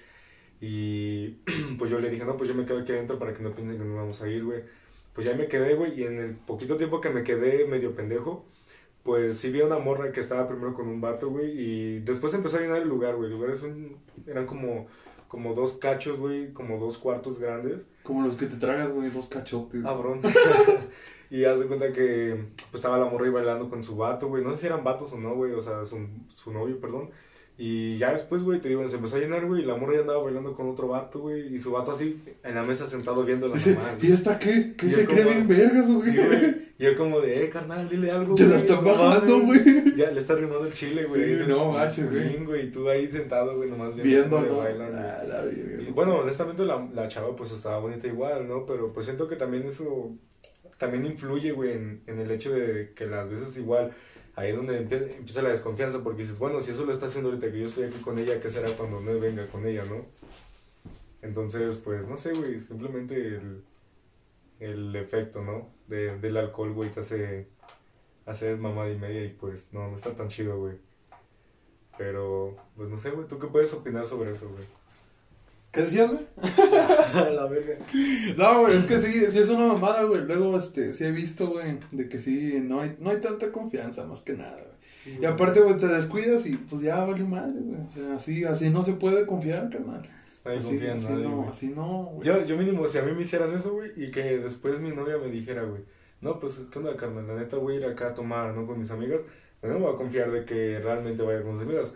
Y 0.59 1.39
pues 1.77 1.89
yo 1.89 1.99
le 1.99 2.09
dije, 2.09 2.25
no, 2.25 2.37
pues 2.37 2.49
yo 2.49 2.55
me 2.55 2.65
quedo 2.65 2.79
aquí 2.79 2.91
adentro 2.91 3.17
para 3.19 3.33
que 3.33 3.43
no 3.43 3.53
piensen 3.53 3.77
que 3.77 3.83
nos 3.83 3.95
vamos 3.95 4.21
a 4.21 4.29
ir, 4.29 4.43
güey. 4.43 4.63
Pues 5.13 5.27
ya 5.27 5.35
me 5.35 5.47
quedé, 5.47 5.75
güey, 5.75 5.99
y 5.99 6.03
en 6.05 6.19
el 6.19 6.35
poquito 6.35 6.77
tiempo 6.77 7.01
que 7.01 7.09
me 7.09 7.23
quedé 7.23 7.67
medio 7.67 7.93
pendejo, 7.95 8.45
pues 9.03 9.37
sí 9.37 9.51
vi 9.51 9.61
a 9.61 9.65
una 9.65 9.79
morra 9.79 10.11
que 10.11 10.21
estaba 10.21 10.47
primero 10.47 10.73
con 10.73 10.87
un 10.87 11.01
vato, 11.01 11.29
güey, 11.29 11.51
y 11.51 11.99
después 11.99 12.33
empezó 12.33 12.57
a 12.57 12.61
llenar 12.61 12.81
el 12.81 12.87
lugar, 12.87 13.15
güey. 13.15 13.29
El 13.29 13.35
lugar 13.35 13.51
es 13.51 13.61
un, 13.63 13.97
eran 14.27 14.45
como, 14.45 14.87
como 15.31 15.53
dos 15.53 15.75
cachos, 15.75 16.19
güey, 16.19 16.51
como 16.51 16.77
dos 16.77 16.97
cuartos 16.97 17.39
grandes. 17.39 17.87
Como 18.03 18.21
los 18.21 18.35
que 18.35 18.47
te 18.47 18.57
tragas, 18.57 18.91
güey, 18.91 19.09
dos 19.11 19.29
cachotes. 19.29 19.81
Cabrón. 19.81 20.19
y 21.29 21.45
haz 21.45 21.61
de 21.61 21.67
cuenta 21.67 21.93
que 21.93 22.47
pues, 22.69 22.75
estaba 22.75 22.97
la 22.97 23.05
morra 23.05 23.27
ahí 23.27 23.31
bailando 23.31 23.69
con 23.69 23.81
su 23.81 23.95
vato, 23.95 24.27
güey. 24.27 24.43
No 24.43 24.51
sé 24.51 24.57
si 24.57 24.65
eran 24.65 24.83
vatos 24.83 25.13
o 25.13 25.17
no, 25.17 25.33
güey. 25.33 25.53
O 25.53 25.61
sea, 25.61 25.85
su, 25.85 26.05
su 26.35 26.51
novio, 26.51 26.81
perdón. 26.81 27.11
Y 27.63 27.97
ya 27.99 28.11
después, 28.11 28.41
güey, 28.41 28.59
te 28.59 28.69
digo, 28.69 28.89
se 28.89 28.95
empezó 28.95 29.17
a 29.17 29.19
llenar, 29.19 29.45
güey. 29.45 29.61
Y 29.61 29.65
la 29.65 29.75
morra 29.75 29.93
ya 29.93 29.99
andaba 30.01 30.23
bailando 30.23 30.55
con 30.55 30.67
otro 30.67 30.87
vato, 30.87 31.19
güey. 31.19 31.53
Y 31.53 31.59
su 31.59 31.71
vato 31.71 31.91
así 31.91 32.19
en 32.43 32.55
la 32.55 32.63
mesa 32.63 32.87
sentado 32.87 33.23
viendo 33.23 33.47
la 33.47 33.53
Dice, 33.53 33.75
mamá. 33.75 33.89
¿y 34.01 34.11
esta 34.11 34.39
qué? 34.39 34.73
¿Qué 34.75 34.87
Y 34.87 34.89
se 34.89 35.05
cree 35.05 35.23
como- 35.25 35.35
bien 35.35 35.47
vergas, 35.47 35.91
güey? 35.91 36.09
Y 36.79 36.83
yo 36.83 36.97
como 36.97 37.21
de, 37.21 37.43
eh, 37.45 37.49
carnal, 37.51 37.87
dile 37.87 38.09
algo, 38.09 38.33
Te 38.33 38.47
la 38.47 38.57
están 38.57 38.83
bajando, 38.83 39.37
mames". 39.45 39.63
güey. 39.63 39.95
Ya, 39.95 40.09
le 40.09 40.19
está 40.21 40.33
rimando 40.33 40.65
el 40.65 40.73
chile, 40.73 41.03
güey. 41.05 41.37
Sí, 41.37 41.43
no 41.47 41.71
manches, 41.71 42.09
güey. 42.47 42.65
Y 42.65 42.71
tú 42.71 42.89
ahí 42.89 43.05
sentado, 43.07 43.55
güey, 43.57 43.69
nomás 43.69 43.93
viendo, 43.95 44.39
Viendo, 44.39 44.55
¿no? 44.55 44.61
Ah, 44.63 44.69
la 45.27 45.41
verga. 45.43 45.83
Y 45.87 45.91
bueno, 45.91 46.15
honestamente 46.15 46.65
la, 46.65 46.83
la 46.95 47.07
chava 47.07 47.35
pues 47.35 47.51
estaba 47.51 47.77
bonita 47.77 48.07
igual, 48.07 48.47
¿no? 48.47 48.65
Pero 48.65 48.91
pues 48.91 49.05
siento 49.05 49.27
que 49.27 49.35
también 49.35 49.67
eso 49.67 50.09
también 50.79 51.05
influye, 51.05 51.51
güey, 51.51 51.73
en, 51.73 52.01
en 52.07 52.17
el 52.19 52.31
hecho 52.31 52.51
de 52.51 52.93
que 52.95 53.05
las 53.05 53.29
veces 53.29 53.55
igual, 53.57 53.91
ahí 54.41 54.51
es 54.51 54.55
donde 54.57 54.79
empie- 54.87 55.15
empieza 55.17 55.41
la 55.41 55.49
desconfianza 55.49 56.03
porque 56.03 56.23
dices, 56.23 56.39
bueno, 56.39 56.59
si 56.61 56.71
eso 56.71 56.85
lo 56.85 56.91
está 56.91 57.05
haciendo 57.05 57.29
ahorita 57.29 57.51
que 57.51 57.59
yo 57.59 57.65
estoy 57.65 57.85
aquí 57.85 57.99
con 57.99 58.17
ella, 58.19 58.39
¿qué 58.39 58.49
será 58.49 58.69
cuando 58.75 58.99
no 59.01 59.19
venga 59.19 59.45
con 59.47 59.65
ella, 59.65 59.83
no? 59.85 60.05
Entonces, 61.21 61.77
pues, 61.77 62.07
no 62.07 62.17
sé, 62.17 62.33
güey, 62.33 62.59
simplemente 62.59 63.15
el, 63.15 63.63
el 64.59 64.95
efecto, 64.95 65.43
¿no? 65.43 65.69
De, 65.87 66.17
del 66.17 66.37
alcohol, 66.37 66.73
güey, 66.73 66.89
te 66.89 67.01
hace 67.01 67.47
hacer 68.25 68.57
mamada 68.57 68.89
y 68.89 68.97
media 68.97 69.23
y 69.25 69.29
pues 69.29 69.73
no, 69.73 69.89
no 69.89 69.95
está 69.95 70.15
tan 70.15 70.29
chido, 70.29 70.57
güey. 70.59 70.77
Pero, 71.97 72.55
pues 72.75 72.89
no 72.89 72.97
sé, 72.97 73.11
güey, 73.11 73.27
¿tú 73.27 73.37
qué 73.37 73.47
puedes 73.47 73.73
opinar 73.73 74.07
sobre 74.07 74.31
eso, 74.31 74.49
güey? 74.49 74.63
¿Qué 75.71 75.81
decías, 75.83 76.09
güey? 76.09 76.25
la 77.35 77.45
verga. 77.45 77.77
No, 78.37 78.61
güey, 78.61 78.77
es 78.77 78.85
que 78.85 78.99
sí, 78.99 79.31
sí 79.31 79.39
es 79.39 79.49
una 79.49 79.67
mamada, 79.67 80.03
güey. 80.03 80.21
Luego, 80.25 80.57
este, 80.57 80.91
sí 80.91 81.05
he 81.05 81.11
visto, 81.11 81.47
güey, 81.47 81.79
de 81.91 82.09
que 82.09 82.19
sí, 82.19 82.61
no 82.63 82.81
hay, 82.81 82.97
no 82.99 83.09
hay 83.09 83.21
tanta 83.21 83.51
confianza, 83.51 84.05
más 84.05 84.21
que 84.21 84.33
nada, 84.33 84.57
güey. 84.57 85.19
Y 85.21 85.25
aparte, 85.25 85.61
güey, 85.61 85.77
te 85.77 85.87
descuidas 85.87 86.45
y 86.45 86.57
pues 86.57 86.81
ya 86.81 87.03
vale 87.05 87.23
madre, 87.23 87.61
güey. 87.61 87.81
O 87.81 87.91
sea, 87.91 88.15
así, 88.15 88.43
así 88.43 88.69
no 88.69 88.83
se 88.83 88.93
puede 88.93 89.25
confiar, 89.25 89.69
carnal. 89.69 90.07
Así, 90.43 90.85
así 90.87 91.07
nadie, 91.07 91.23
no, 91.23 91.49
así 91.49 91.67
no, 91.67 92.03
güey. 92.15 92.27
Yo, 92.27 92.45
yo 92.45 92.57
mínimo, 92.57 92.85
si 92.87 92.97
a 92.97 93.03
mí 93.03 93.13
me 93.13 93.21
hicieran 93.21 93.53
eso, 93.53 93.73
güey, 93.73 93.91
y 93.95 94.11
que 94.11 94.39
después 94.39 94.79
mi 94.79 94.91
novia 94.91 95.17
me 95.17 95.29
dijera, 95.29 95.63
güey, 95.63 95.83
no, 96.21 96.39
pues, 96.39 96.61
¿qué 96.71 96.79
onda, 96.79 96.95
carnal? 96.95 97.27
La 97.27 97.35
neta 97.35 97.57
voy 97.57 97.75
a 97.75 97.77
ir 97.79 97.85
acá 97.85 98.09
a 98.09 98.13
tomar, 98.13 98.53
¿no? 98.53 98.67
Con 98.67 98.77
mis 98.77 98.91
amigas. 98.91 99.21
Pues 99.59 99.71
no 99.73 99.79
voy 99.79 99.93
a 99.93 99.97
confiar 99.97 100.31
de 100.31 100.45
que 100.45 100.79
realmente 100.79 101.23
vaya 101.23 101.41
con 101.41 101.53
sus 101.53 101.63
amigas. 101.63 101.93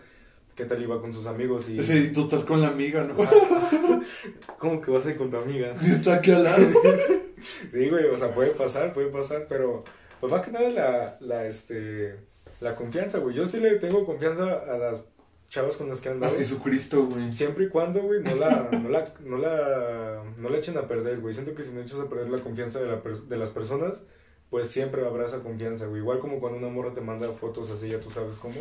¿Qué 0.56 0.64
tal 0.64 0.82
iba 0.82 0.98
con 1.02 1.12
sus 1.12 1.26
amigos? 1.26 1.68
Y... 1.68 1.82
Sí, 1.84 2.12
tú 2.14 2.22
estás 2.22 2.42
con 2.44 2.62
la 2.62 2.68
amiga, 2.68 3.04
¿no? 3.04 3.14
¿Cómo 4.58 4.80
que 4.80 4.90
vas 4.90 5.04
a 5.04 5.10
ir 5.10 5.18
con 5.18 5.30
tu 5.30 5.36
amiga? 5.36 5.78
Sí, 5.78 5.92
está 5.92 6.14
aquí 6.14 6.32
al 6.32 6.44
lado. 6.44 6.66
Sí, 7.70 7.90
güey, 7.90 8.06
o 8.06 8.16
sea, 8.16 8.34
puede 8.34 8.50
pasar, 8.50 8.94
puede 8.94 9.08
pasar, 9.08 9.46
pero 9.46 9.84
pues 10.18 10.32
más 10.32 10.44
que 10.44 10.50
nada 10.50 10.70
la, 10.70 11.16
la, 11.20 11.46
este, 11.46 12.16
la 12.62 12.74
confianza, 12.74 13.18
güey. 13.18 13.36
Yo 13.36 13.46
sí 13.46 13.60
le 13.60 13.76
tengo 13.76 14.06
confianza 14.06 14.54
a 14.54 14.78
las 14.78 15.02
chavas 15.50 15.76
con 15.76 15.90
las 15.90 16.00
que 16.00 16.08
han 16.08 16.24
A. 16.24 16.30
Jesucristo, 16.30 17.04
güey. 17.04 17.32
Siempre 17.34 17.66
y 17.66 17.68
cuando, 17.68 18.00
güey, 18.00 18.22
no 18.22 18.34
la, 18.34 18.70
no 18.72 18.88
la, 18.88 19.14
no 19.20 19.36
la, 19.36 20.24
no 20.38 20.48
la 20.48 20.56
echen 20.56 20.78
a 20.78 20.88
perder, 20.88 21.20
güey. 21.20 21.34
Siento 21.34 21.54
que 21.54 21.62
si 21.62 21.72
no 21.72 21.82
echas 21.82 22.00
a 22.00 22.08
perder 22.08 22.30
la 22.30 22.38
confianza 22.38 22.80
de, 22.80 22.86
la 22.86 23.02
de 23.28 23.36
las 23.36 23.50
personas, 23.50 24.02
pues 24.48 24.68
siempre 24.68 25.06
habrá 25.06 25.26
esa 25.26 25.40
confianza, 25.40 25.86
güey. 25.86 26.00
Igual 26.00 26.18
como 26.18 26.40
cuando 26.40 26.58
una 26.58 26.68
morra 26.68 26.94
te 26.94 27.02
manda 27.02 27.28
fotos 27.28 27.70
así, 27.70 27.90
ya 27.90 28.00
tú 28.00 28.10
sabes 28.10 28.38
cómo, 28.38 28.56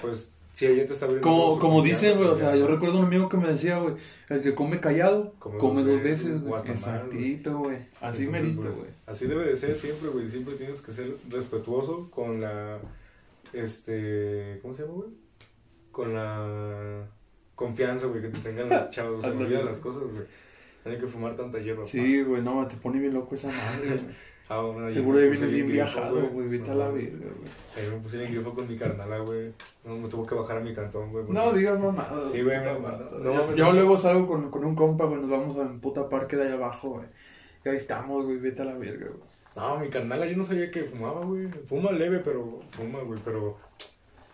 pues 0.00 0.32
si 0.56 0.64
ella 0.64 0.86
te 0.86 0.94
está 0.94 1.04
abriendo 1.04 1.28
Como, 1.28 1.58
como 1.58 1.82
dicen, 1.82 2.16
güey, 2.16 2.30
o 2.30 2.34
sea, 2.34 2.56
yo 2.56 2.66
recuerdo 2.66 2.98
un 2.98 3.04
amigo 3.04 3.28
que 3.28 3.36
me 3.36 3.46
decía, 3.46 3.76
güey, 3.76 3.96
el 4.30 4.40
que 4.40 4.54
come 4.54 4.80
callado, 4.80 5.34
Come 5.38 5.58
come, 5.58 5.82
dos 5.82 6.02
veces, 6.02 6.40
güey. 6.40 6.62
Exactito, 6.70 7.58
güey. 7.58 7.76
Así 8.00 8.24
Entonces, 8.24 8.30
merito, 8.30 8.62
pues, 8.62 8.76
güey. 8.78 8.90
Así 9.04 9.26
debe 9.26 9.44
de 9.44 9.56
ser 9.58 9.74
siempre, 9.74 10.08
güey. 10.08 10.30
Siempre 10.30 10.54
tienes 10.54 10.80
que 10.80 10.92
ser 10.92 11.14
respetuoso 11.28 12.10
con 12.10 12.40
la, 12.40 12.78
este, 13.52 14.58
¿cómo 14.62 14.72
se 14.72 14.84
llama, 14.84 14.94
güey? 14.94 15.10
Con 15.92 16.14
la 16.14 17.06
confianza, 17.54 18.06
güey, 18.06 18.22
que 18.22 18.28
te 18.28 18.38
tengan 18.38 18.70
las 18.70 18.88
chavos. 18.92 19.22
Se 19.22 19.28
olvidan 19.28 19.66
las 19.66 19.78
cosas, 19.78 20.04
güey. 20.04 20.24
No 20.86 20.90
hay 20.90 20.96
que 20.96 21.06
fumar 21.06 21.36
tanta 21.36 21.58
hierba. 21.58 21.86
Sí, 21.86 22.22
güey, 22.22 22.40
no, 22.40 22.66
te 22.66 22.76
pone 22.76 22.98
bien 22.98 23.12
loco 23.12 23.34
esa 23.34 23.48
madre, 23.48 23.88
güey. 23.88 24.16
pa. 24.48 24.54
Ahora, 24.54 24.90
Seguro 24.90 25.18
puse 25.18 25.28
vienes 25.30 25.52
bien 25.52 25.66
viajado, 25.66 26.28
güey, 26.28 26.48
vete 26.48 26.70
a 26.70 26.74
la 26.74 26.88
verga, 26.88 27.18
güey. 27.18 27.50
Ahí 27.76 27.90
me 27.90 28.00
puse 28.00 28.18
bien 28.18 28.32
grifo 28.32 28.54
con 28.54 28.68
mi 28.68 28.76
carnala, 28.76 29.18
güey. 29.18 29.52
No, 29.84 29.96
me 29.96 30.08
tuvo 30.08 30.24
que 30.26 30.34
bajar 30.34 30.58
a 30.58 30.60
mi 30.60 30.72
cantón, 30.74 31.10
güey. 31.12 31.24
No, 31.28 31.52
digas 31.52 31.78
mamadas. 31.78 32.30
Sí, 32.30 32.42
güey, 32.42 32.58
no, 32.58 33.54
Yo- 33.54 33.72
luego 33.72 33.98
salgo 33.98 34.26
con, 34.26 34.50
con 34.50 34.64
un 34.64 34.74
compa, 34.74 35.04
güey, 35.06 35.20
nos 35.20 35.30
vamos 35.30 35.56
al 35.58 35.78
puta 35.80 36.08
parque 36.08 36.36
de 36.36 36.44
allá 36.46 36.54
abajo, 36.54 36.90
güey. 36.90 37.06
Y 37.64 37.68
ahí 37.68 37.76
estamos, 37.76 38.24
güey, 38.24 38.38
vete 38.38 38.62
a 38.62 38.66
la 38.66 38.74
verga, 38.78 39.06
güey. 39.08 39.20
No, 39.56 39.78
mi 39.80 39.88
carnala 39.88 40.26
yo 40.26 40.36
no 40.36 40.44
sabía 40.44 40.70
que 40.70 40.82
fumaba, 40.84 41.24
güey. 41.24 41.48
Fuma 41.64 41.90
leve, 41.90 42.20
pero 42.20 42.60
fuma, 42.70 43.00
güey. 43.00 43.18
Pero, 43.24 43.56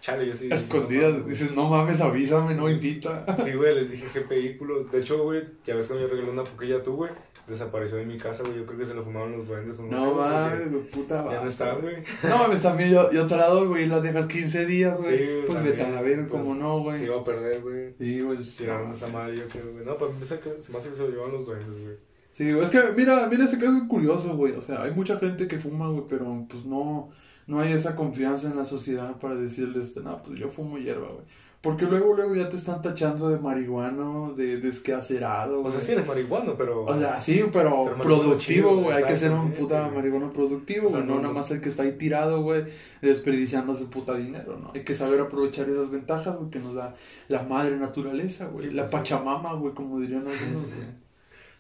chale, 0.01 0.27
yo 0.27 0.37
sí. 0.37 0.51
A 0.51 0.57
Escondidas, 0.57 1.15
no, 1.19 1.25
dices, 1.25 1.55
no 1.55 1.69
mames, 1.69 2.01
avísame, 2.01 2.55
no 2.55 2.69
invita. 2.69 3.25
Sí, 3.45 3.53
güey, 3.55 3.75
les 3.75 3.91
dije 3.91 4.05
qué 4.13 4.21
vehículo. 4.21 4.85
De 4.85 4.99
hecho, 4.99 5.23
güey, 5.23 5.43
ya 5.65 5.77
ves 5.77 5.87
cuando 5.87 6.07
yo 6.07 6.13
regalé 6.13 6.31
una 6.33 6.45
poquilla 6.45 6.83
tú, 6.83 6.97
güey. 6.97 7.13
Desapareció 7.47 7.97
de 7.97 8.07
mi 8.07 8.17
casa, 8.19 8.45
güey. 8.45 8.57
Yo 8.57 8.67
creo 8.67 8.79
que 8.79 8.87
se 8.87 8.95
la 8.95 9.03
fumaron 9.03 9.33
los 9.33 9.49
duendes 9.49 9.79
no, 9.81 9.87
No 9.89 10.15
mames, 10.15 10.71
güey, 10.71 10.83
puta 10.89 11.17
Ya 11.17 11.23
madre. 11.23 11.41
no 11.43 11.49
están, 11.49 11.81
güey. 11.81 11.97
No 12.23 12.39
mames, 12.39 12.63
también 12.63 12.91
yo, 12.91 13.11
yo 13.11 13.27
doy, 13.27 13.67
güey, 13.67 13.85
y 13.85 13.87
las 13.87 14.03
dejas 14.03 14.27
15 14.27 14.67
días, 14.67 15.01
güey. 15.01 15.19
Sí, 15.19 15.25
pues 15.47 15.55
también, 15.55 15.77
vete 15.77 15.89
a 15.89 15.91
la 15.91 16.03
pues, 16.03 16.29
como 16.31 16.55
no, 16.55 16.79
Se 16.79 16.83
güey. 16.85 17.05
iba 17.05 17.21
a 17.21 17.25
perder, 17.25 17.61
güey. 17.61 17.95
Sí, 17.99 18.21
güey. 18.21 18.39
Tiraron 18.39 18.93
esa 18.93 19.09
madre, 19.09 19.37
yo 19.37 19.49
creo, 19.49 19.73
güey. 19.73 19.85
No, 19.85 19.97
para 19.97 20.13
empezar, 20.13 20.39
se 20.61 20.73
me 20.73 20.79
hace 20.79 20.91
que 20.91 20.97
se 20.97 21.03
lo 21.03 21.09
llevaban 21.11 21.33
los 21.33 21.47
duendes, 21.47 21.83
güey. 21.83 21.97
Sí, 22.31 22.49
es 22.49 22.71
que 22.71 22.81
mira, 22.97 23.27
mira 23.27 23.45
ese 23.45 23.59
caso 23.59 23.77
es 23.77 23.83
curioso, 23.89 24.37
güey. 24.37 24.53
O 24.55 24.61
sea, 24.63 24.83
hay 24.83 24.93
mucha 24.93 25.19
gente 25.19 25.47
que 25.47 25.59
fuma, 25.59 25.89
güey, 25.89 26.05
pero 26.09 26.47
pues 26.49 26.65
no, 26.65 27.11
no 27.47 27.61
hay 27.61 27.73
esa 27.73 27.95
confianza 27.95 28.49
en 28.49 28.57
la 28.57 28.65
sociedad 28.65 29.19
para 29.19 29.35
decirles, 29.35 29.95
no, 29.97 30.23
pues 30.23 30.39
yo 30.39 30.49
fumo 30.49 30.79
hierba, 30.79 31.09
güey. 31.09 31.27
Porque 31.63 31.85
luego, 31.85 32.13
luego 32.15 32.35
ya 32.35 32.49
te 32.49 32.57
están 32.57 32.83
tachando 32.83 33.29
de 33.29 33.39
marihuano, 33.39 34.35
de 34.35 34.57
desquacerado, 34.59 35.61
O 35.61 35.63
güey. 35.63 35.73
sea, 35.73 35.81
sí 35.81 35.93
eres 35.93 36.05
marihuano, 36.07 36.57
pero. 36.57 36.85
O 36.85 36.99
sea, 36.99 37.21
sí, 37.21 37.45
pero, 37.53 37.95
productivo, 38.03 38.79
güey. 38.79 38.97
Hay 38.97 39.05
que 39.05 39.17
ser 39.17 39.31
un 39.31 39.53
puta 39.53 39.83
güey. 39.83 39.95
marihuano 39.95 40.33
productivo, 40.33 40.89
O 40.89 40.91
sea, 40.91 40.99
güey. 40.99 41.09
No, 41.09 41.15
no- 41.17 41.23
nada 41.23 41.35
más 41.35 41.53
el 41.53 41.61
que 41.61 41.69
está 41.69 41.85
ahí 41.85 41.93
tirado, 41.93 42.43
güey, 42.43 42.65
desperdiciando 43.01 43.77
su 43.77 43.89
puta 43.91 44.17
dinero, 44.17 44.59
¿no? 44.61 44.73
Hay 44.75 44.83
que 44.83 44.93
saber 44.95 45.21
aprovechar 45.21 45.69
esas 45.69 45.89
ventajas, 45.91 46.37
güey, 46.37 46.51
que 46.51 46.59
nos 46.59 46.75
da 46.75 46.97
la 47.29 47.45
madre 47.45 47.77
naturaleza, 47.77 48.47
güey. 48.49 48.67
Sí, 48.69 48.75
la 48.75 48.83
pues, 48.83 48.93
pachamama, 48.93 49.55
güey, 49.55 49.73
como 49.73 50.01
dirían 50.01 50.27
algunos, 50.27 50.65
güey. 50.67 51.03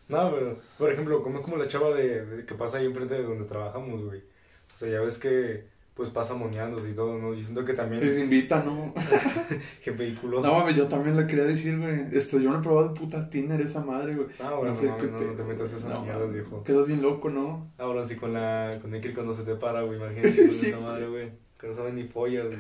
No, 0.09 0.33
pero, 0.35 0.59
por 0.79 0.93
ejemplo, 0.93 1.23
como 1.23 1.39
es 1.39 1.45
como 1.45 1.57
la 1.59 1.69
chava 1.69 1.95
de, 1.95 2.27
de 2.27 2.45
que 2.45 2.55
pasa 2.57 2.79
ahí 2.79 2.87
enfrente 2.87 3.15
de 3.15 3.23
donde 3.23 3.45
trabajamos, 3.45 4.05
güey. 4.05 4.19
O 4.19 4.77
sea, 4.79 4.89
ya 4.91 5.01
ves 5.01 5.17
que 5.19 5.71
pues 5.95 6.09
pasa 6.11 6.35
moneándose 6.35 6.91
y 6.91 6.95
todo, 6.95 7.19
¿no? 7.19 7.35
Yo 7.35 7.43
siento 7.43 7.65
que 7.65 7.75
también... 7.75 8.01
Les 8.03 8.19
invita, 8.19 8.63
¿no? 8.63 8.95
Qué 9.85 9.91
vehículo. 9.91 10.41
No, 10.41 10.55
mames, 10.55 10.75
yo 10.75 10.89
también 10.89 11.17
le 11.17 11.27
quería 11.27 11.45
decir, 11.45 11.79
güey. 11.79 12.07
Esto, 12.13 12.39
yo 12.39 12.51
no 12.51 12.59
he 12.59 12.63
probado 12.63 12.95
puta 12.95 13.29
Tinder 13.29 13.61
esa 13.61 13.81
madre, 13.81 14.15
güey. 14.15 14.29
Ah, 14.41 14.55
bueno, 14.55 14.75
no, 14.75 14.81
sé 14.81 14.87
no, 14.87 14.97
qué 14.97 15.07
no, 15.07 15.21
no 15.21 15.33
te 15.33 15.45
metas 15.45 15.73
esas 15.73 15.91
No, 15.91 16.03
mierdas, 16.03 16.33
viejo. 16.33 16.63
Quedas 16.65 16.87
bien 16.87 17.03
loco, 17.03 17.29
¿no? 17.29 17.71
Ahora 17.77 18.07
sí 18.07 18.17
con 18.17 18.33
la 18.33 18.79
con 18.81 18.95
el 18.95 19.15
cuando 19.15 19.35
se 19.35 19.43
te 19.43 19.55
para, 19.57 19.83
güey, 19.83 19.99
imagínate 19.99 20.35
con 20.47 20.53
Sí. 20.53 20.69
esa 20.69 20.81
madre, 20.81 21.09
güey. 21.09 21.31
Que 21.61 21.67
no 21.67 21.75
saben 21.75 21.95
ni 21.95 22.05
follas, 22.05 22.47
güey. 22.47 22.59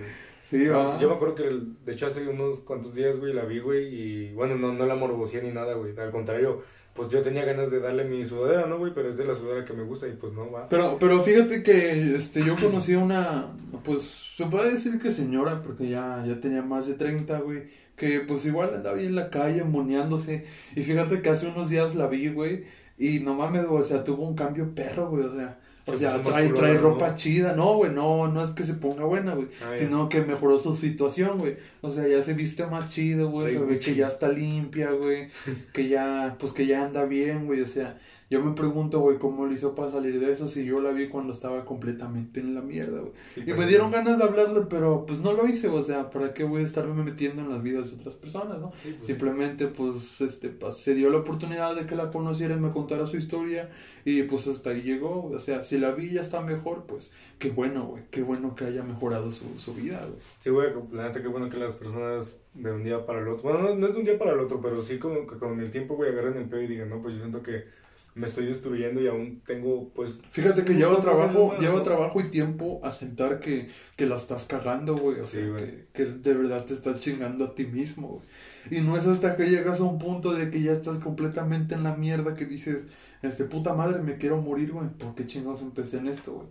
Sí, 0.50 0.66
va. 0.68 0.98
yo 1.00 1.08
me 1.08 1.14
acuerdo 1.14 1.34
que, 1.34 1.44
el- 1.48 1.82
de 1.86 1.92
hecho, 1.92 2.06
hace 2.06 2.28
unos 2.28 2.58
cuantos 2.60 2.94
días, 2.94 3.18
güey, 3.18 3.32
la 3.32 3.44
vi, 3.46 3.60
güey, 3.60 3.86
y 3.86 4.32
bueno, 4.34 4.56
no, 4.56 4.74
no 4.74 4.84
la 4.84 4.94
morboseé 4.94 5.42
ni 5.42 5.50
nada, 5.50 5.72
güey. 5.72 5.98
Al 5.98 6.10
contrario, 6.10 6.62
pues 6.94 7.08
yo 7.08 7.22
tenía 7.22 7.44
ganas 7.44 7.70
de 7.70 7.80
darle 7.80 8.04
mi 8.04 8.26
sudadera, 8.26 8.66
¿no, 8.66 8.78
güey? 8.78 8.92
Pero 8.94 9.08
es 9.08 9.16
de 9.16 9.24
la 9.24 9.34
sudadera 9.34 9.64
que 9.64 9.72
me 9.72 9.82
gusta 9.82 10.06
y 10.06 10.12
pues 10.12 10.32
no, 10.34 10.50
va. 10.50 10.68
Pero, 10.68 10.98
pero 10.98 11.20
fíjate 11.20 11.62
que 11.62 12.16
este, 12.16 12.44
yo 12.44 12.56
conocí 12.56 12.94
a 12.94 12.98
una, 12.98 13.46
pues 13.82 14.02
se 14.02 14.46
puede 14.46 14.72
decir 14.72 15.00
que 15.00 15.10
señora, 15.10 15.62
porque 15.62 15.88
ya, 15.88 16.22
ya 16.26 16.38
tenía 16.40 16.62
más 16.62 16.86
de 16.86 16.94
30, 16.94 17.40
güey, 17.40 17.64
que 17.96 18.20
pues 18.20 18.44
igual 18.44 18.74
andaba 18.74 18.98
ahí 18.98 19.06
en 19.06 19.16
la 19.16 19.30
calle 19.30 19.64
moneándose. 19.64 20.44
Y 20.76 20.82
fíjate 20.82 21.22
que 21.22 21.30
hace 21.30 21.46
unos 21.48 21.70
días 21.70 21.94
la 21.94 22.08
vi, 22.08 22.28
güey, 22.28 22.64
y 22.98 23.20
no 23.20 23.34
mames, 23.34 23.64
o 23.68 23.82
sea, 23.82 24.04
tuvo 24.04 24.28
un 24.28 24.34
cambio 24.34 24.74
perro, 24.74 25.08
güey, 25.08 25.24
o 25.24 25.34
sea. 25.34 25.58
O 25.84 25.92
Se 25.92 25.98
sea, 25.98 26.22
trae, 26.22 26.48
trae 26.50 26.74
¿no? 26.74 26.80
ropa 26.80 27.16
chida. 27.16 27.54
No, 27.54 27.74
güey, 27.74 27.92
no, 27.92 28.28
no 28.28 28.44
es 28.44 28.52
que 28.52 28.62
se 28.62 28.74
ponga 28.74 29.04
buena, 29.04 29.34
güey. 29.34 29.48
Ah. 29.62 29.74
Sino 29.76 30.08
que 30.08 30.20
mejoró 30.20 30.58
su 30.58 30.74
situación, 30.74 31.38
güey. 31.38 31.56
O 31.80 31.90
sea, 31.90 32.06
ya 32.06 32.22
se 32.22 32.34
viste 32.34 32.64
más 32.66 32.90
chido, 32.90 33.30
güey. 33.30 33.52
Se 33.54 33.58
ve 33.64 33.78
que 33.80 33.96
ya 33.96 34.06
está 34.06 34.28
limpia, 34.28 34.92
güey. 34.92 35.28
Que 35.72 35.88
ya, 35.88 36.36
pues 36.38 36.52
que 36.52 36.66
ya 36.66 36.84
anda 36.84 37.04
bien, 37.04 37.46
güey. 37.46 37.62
O 37.62 37.66
sea, 37.66 37.98
yo 38.32 38.42
me 38.42 38.52
pregunto, 38.52 39.00
güey, 39.00 39.18
cómo 39.18 39.44
le 39.46 39.56
hizo 39.56 39.74
para 39.74 39.90
salir 39.90 40.18
de 40.18 40.32
eso 40.32 40.48
si 40.48 40.64
yo 40.64 40.80
la 40.80 40.90
vi 40.90 41.08
cuando 41.08 41.34
estaba 41.34 41.66
completamente 41.66 42.40
en 42.40 42.54
la 42.54 42.62
mierda, 42.62 43.00
güey. 43.00 43.12
Sí, 43.34 43.42
Y 43.42 43.44
pues, 43.44 43.58
me 43.58 43.66
dieron 43.66 43.90
ganas 43.90 44.16
de 44.16 44.24
hablarle, 44.24 44.62
pero 44.70 45.04
pues 45.04 45.18
no 45.18 45.34
lo 45.34 45.46
hice, 45.46 45.68
o 45.68 45.82
sea, 45.82 46.08
¿para 46.08 46.32
qué 46.32 46.42
voy 46.42 46.62
a 46.62 46.64
estarme 46.64 47.04
metiendo 47.04 47.42
en 47.42 47.50
las 47.50 47.62
vidas 47.62 47.90
de 47.90 47.96
otras 47.98 48.14
personas, 48.14 48.58
no? 48.58 48.72
sí, 48.82 48.94
pues, 48.96 49.06
Simplemente, 49.06 49.66
pues, 49.66 50.22
este, 50.22 50.48
pues, 50.48 50.78
se 50.78 50.94
dio 50.94 51.10
la 51.10 51.18
oportunidad 51.18 51.76
de 51.76 51.84
que 51.84 51.94
la 51.94 52.10
conociera 52.10 52.54
y 52.56 52.58
me 52.58 52.72
contara 52.72 53.06
su 53.06 53.18
historia 53.18 53.68
y 54.06 54.22
pues 54.22 54.46
hasta 54.46 54.70
ahí 54.70 54.80
llegó, 54.80 55.26
o 55.26 55.38
sea, 55.38 55.62
si 55.62 55.76
la 55.76 55.90
vi 55.90 56.12
ya 56.12 56.22
está 56.22 56.40
mejor, 56.40 56.84
pues, 56.86 57.12
qué 57.38 57.50
bueno, 57.50 57.84
güey, 57.84 58.04
qué 58.10 58.22
bueno 58.22 58.54
que 58.54 58.64
haya 58.64 58.82
mejorado 58.82 59.30
su, 59.30 59.44
su 59.58 59.74
vida, 59.74 60.06
güey. 60.06 60.18
Sí, 60.40 60.48
güey, 60.48 60.70
la 60.92 61.02
neta, 61.02 61.20
qué 61.20 61.28
bueno 61.28 61.50
que 61.50 61.58
las 61.58 61.74
personas 61.74 62.40
de 62.54 62.72
un 62.72 62.82
día 62.82 63.04
para 63.04 63.20
el 63.20 63.28
otro, 63.28 63.42
bueno, 63.42 63.58
no, 63.58 63.74
no 63.74 63.86
es 63.88 63.92
de 63.92 63.98
un 63.98 64.06
día 64.06 64.18
para 64.18 64.32
el 64.32 64.40
otro, 64.40 64.58
pero 64.62 64.80
sí 64.80 64.98
como 64.98 65.26
que 65.26 65.36
con 65.36 65.60
el 65.60 65.70
tiempo, 65.70 65.96
güey, 65.96 66.10
agarran 66.12 66.38
el 66.38 66.48
pedo 66.48 66.62
y 66.62 66.66
digan, 66.66 66.88
no, 66.88 67.02
pues 67.02 67.14
yo 67.14 67.20
siento 67.20 67.42
que 67.42 67.81
me 68.14 68.26
estoy 68.26 68.46
destruyendo 68.46 69.00
y 69.00 69.08
aún 69.08 69.40
tengo, 69.46 69.88
pues, 69.94 70.18
Fíjate 70.30 70.64
que 70.64 70.74
lleva 70.74 71.00
¿Cuántos 71.00 71.18
años 71.18 71.32
trabajo, 71.32 71.54
no? 71.76 71.82
trabajo 71.82 72.20
y 72.20 72.28
tiempo 72.30 72.80
aceptar 72.84 73.40
que, 73.40 73.68
que 73.96 74.06
la 74.06 74.16
estás 74.16 74.44
cagando, 74.44 74.96
güey. 74.96 75.20
O 75.20 75.24
Sí, 75.24 75.38
sea, 75.38 75.56
que, 75.56 75.86
que 75.92 76.04
de 76.06 76.34
verdad 76.34 76.64
te 76.64 76.74
estás 76.74 77.00
chingando 77.00 77.44
a 77.44 77.54
ti 77.54 77.66
mismo, 77.66 78.08
güey. 78.08 78.22
Y 78.70 78.80
no 78.80 78.96
es 78.96 79.06
hasta 79.06 79.36
que 79.36 79.48
llegas 79.50 79.80
a 79.80 79.84
un 79.84 79.98
punto 79.98 80.32
de 80.32 80.50
que 80.50 80.62
ya 80.62 80.72
estás 80.72 80.98
completamente 80.98 81.74
en 81.74 81.82
la 81.82 81.96
mierda 81.96 82.34
que 82.34 82.46
dices, 82.46 82.86
este 83.22 83.44
puta 83.44 83.74
madre, 83.74 84.02
me 84.02 84.18
quiero 84.18 84.40
morir, 84.40 84.72
güey. 84.72 84.88
¿Por 84.88 85.14
qué 85.14 85.26
chingados 85.26 85.62
empecé 85.62 85.98
en 85.98 86.06
esto, 86.08 86.32
güey? 86.34 86.48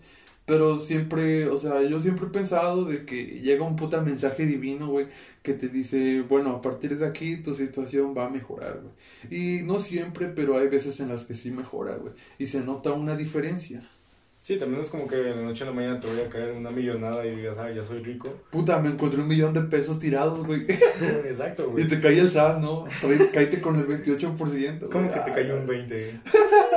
Pero 0.52 0.78
siempre, 0.80 1.47
o 1.47 1.58
sea, 1.58 1.82
yo 1.82 1.97
siempre 2.02 2.26
he 2.28 2.30
pensado 2.30 2.84
de 2.84 3.06
que 3.06 3.39
llega 3.39 3.64
un 3.64 3.78
puta 3.78 4.02
mensaje 4.02 4.45
divino, 4.45 4.89
güey, 4.89 5.08
que 5.43 5.54
te 5.54 5.70
dice, 5.70 6.24
bueno, 6.28 6.49
a 6.49 6.62
partir 6.62 6.97
de 6.97 7.06
aquí 7.08 7.38
tu 7.38 7.54
situación 7.56 8.14
va 8.18 8.26
a 8.26 8.30
mejorar, 8.30 8.82
güey. 8.82 8.93
Y 9.34 9.64
no 9.64 9.80
siempre, 9.80 10.28
pero 10.28 10.58
hay 10.58 10.68
veces 10.68 10.99
en 10.99 11.08
las 11.08 11.24
que 11.24 11.36
sí 11.36 11.52
mejora, 11.52 11.95
güey. 11.95 12.12
Y 12.38 12.47
se 12.47 12.60
nota 12.60 12.91
una 12.91 13.16
diferencia. 13.16 13.88
sí, 14.43 14.58
también 14.58 14.82
es 14.82 14.89
como 14.89 15.08
que 15.08 15.16
de 15.16 15.30
la 15.36 15.41
noche 15.43 15.64
a 15.64 15.68
la 15.68 15.74
mañana 15.74 15.99
te 16.02 16.08
voy 16.08 16.20
a 16.20 16.28
caer 16.28 16.52
una 16.52 16.70
millonada 16.72 17.26
y 17.26 17.34
digas, 17.36 17.58
ah, 17.58 17.72
ya 17.72 17.82
soy 17.84 18.04
rico. 18.04 18.30
Puta, 18.49 18.78
me 18.82 18.89
encontré 18.89 19.22
un 19.22 19.28
millón 19.30 19.54
de 19.54 19.62
pesos 19.62 19.99
tirados, 19.99 20.45
güey. 20.45 20.66
Exacto, 21.30 21.64
Y 21.70 21.72
güey. 21.72 21.88
te 21.88 22.02
cae 22.02 22.20
el 22.20 22.28
SAT, 22.28 22.60
¿no? 22.60 22.84
Cállate 23.34 23.62
con 23.62 23.78
el 23.78 23.88
28%. 23.88 24.38
güey. 24.80 24.89
¿Cómo 24.91 25.08
que 25.08 25.20
te 25.20 25.32
Ah, 25.32 25.34
cayó 25.34 25.56
un 25.56 25.66
20? 25.68 26.20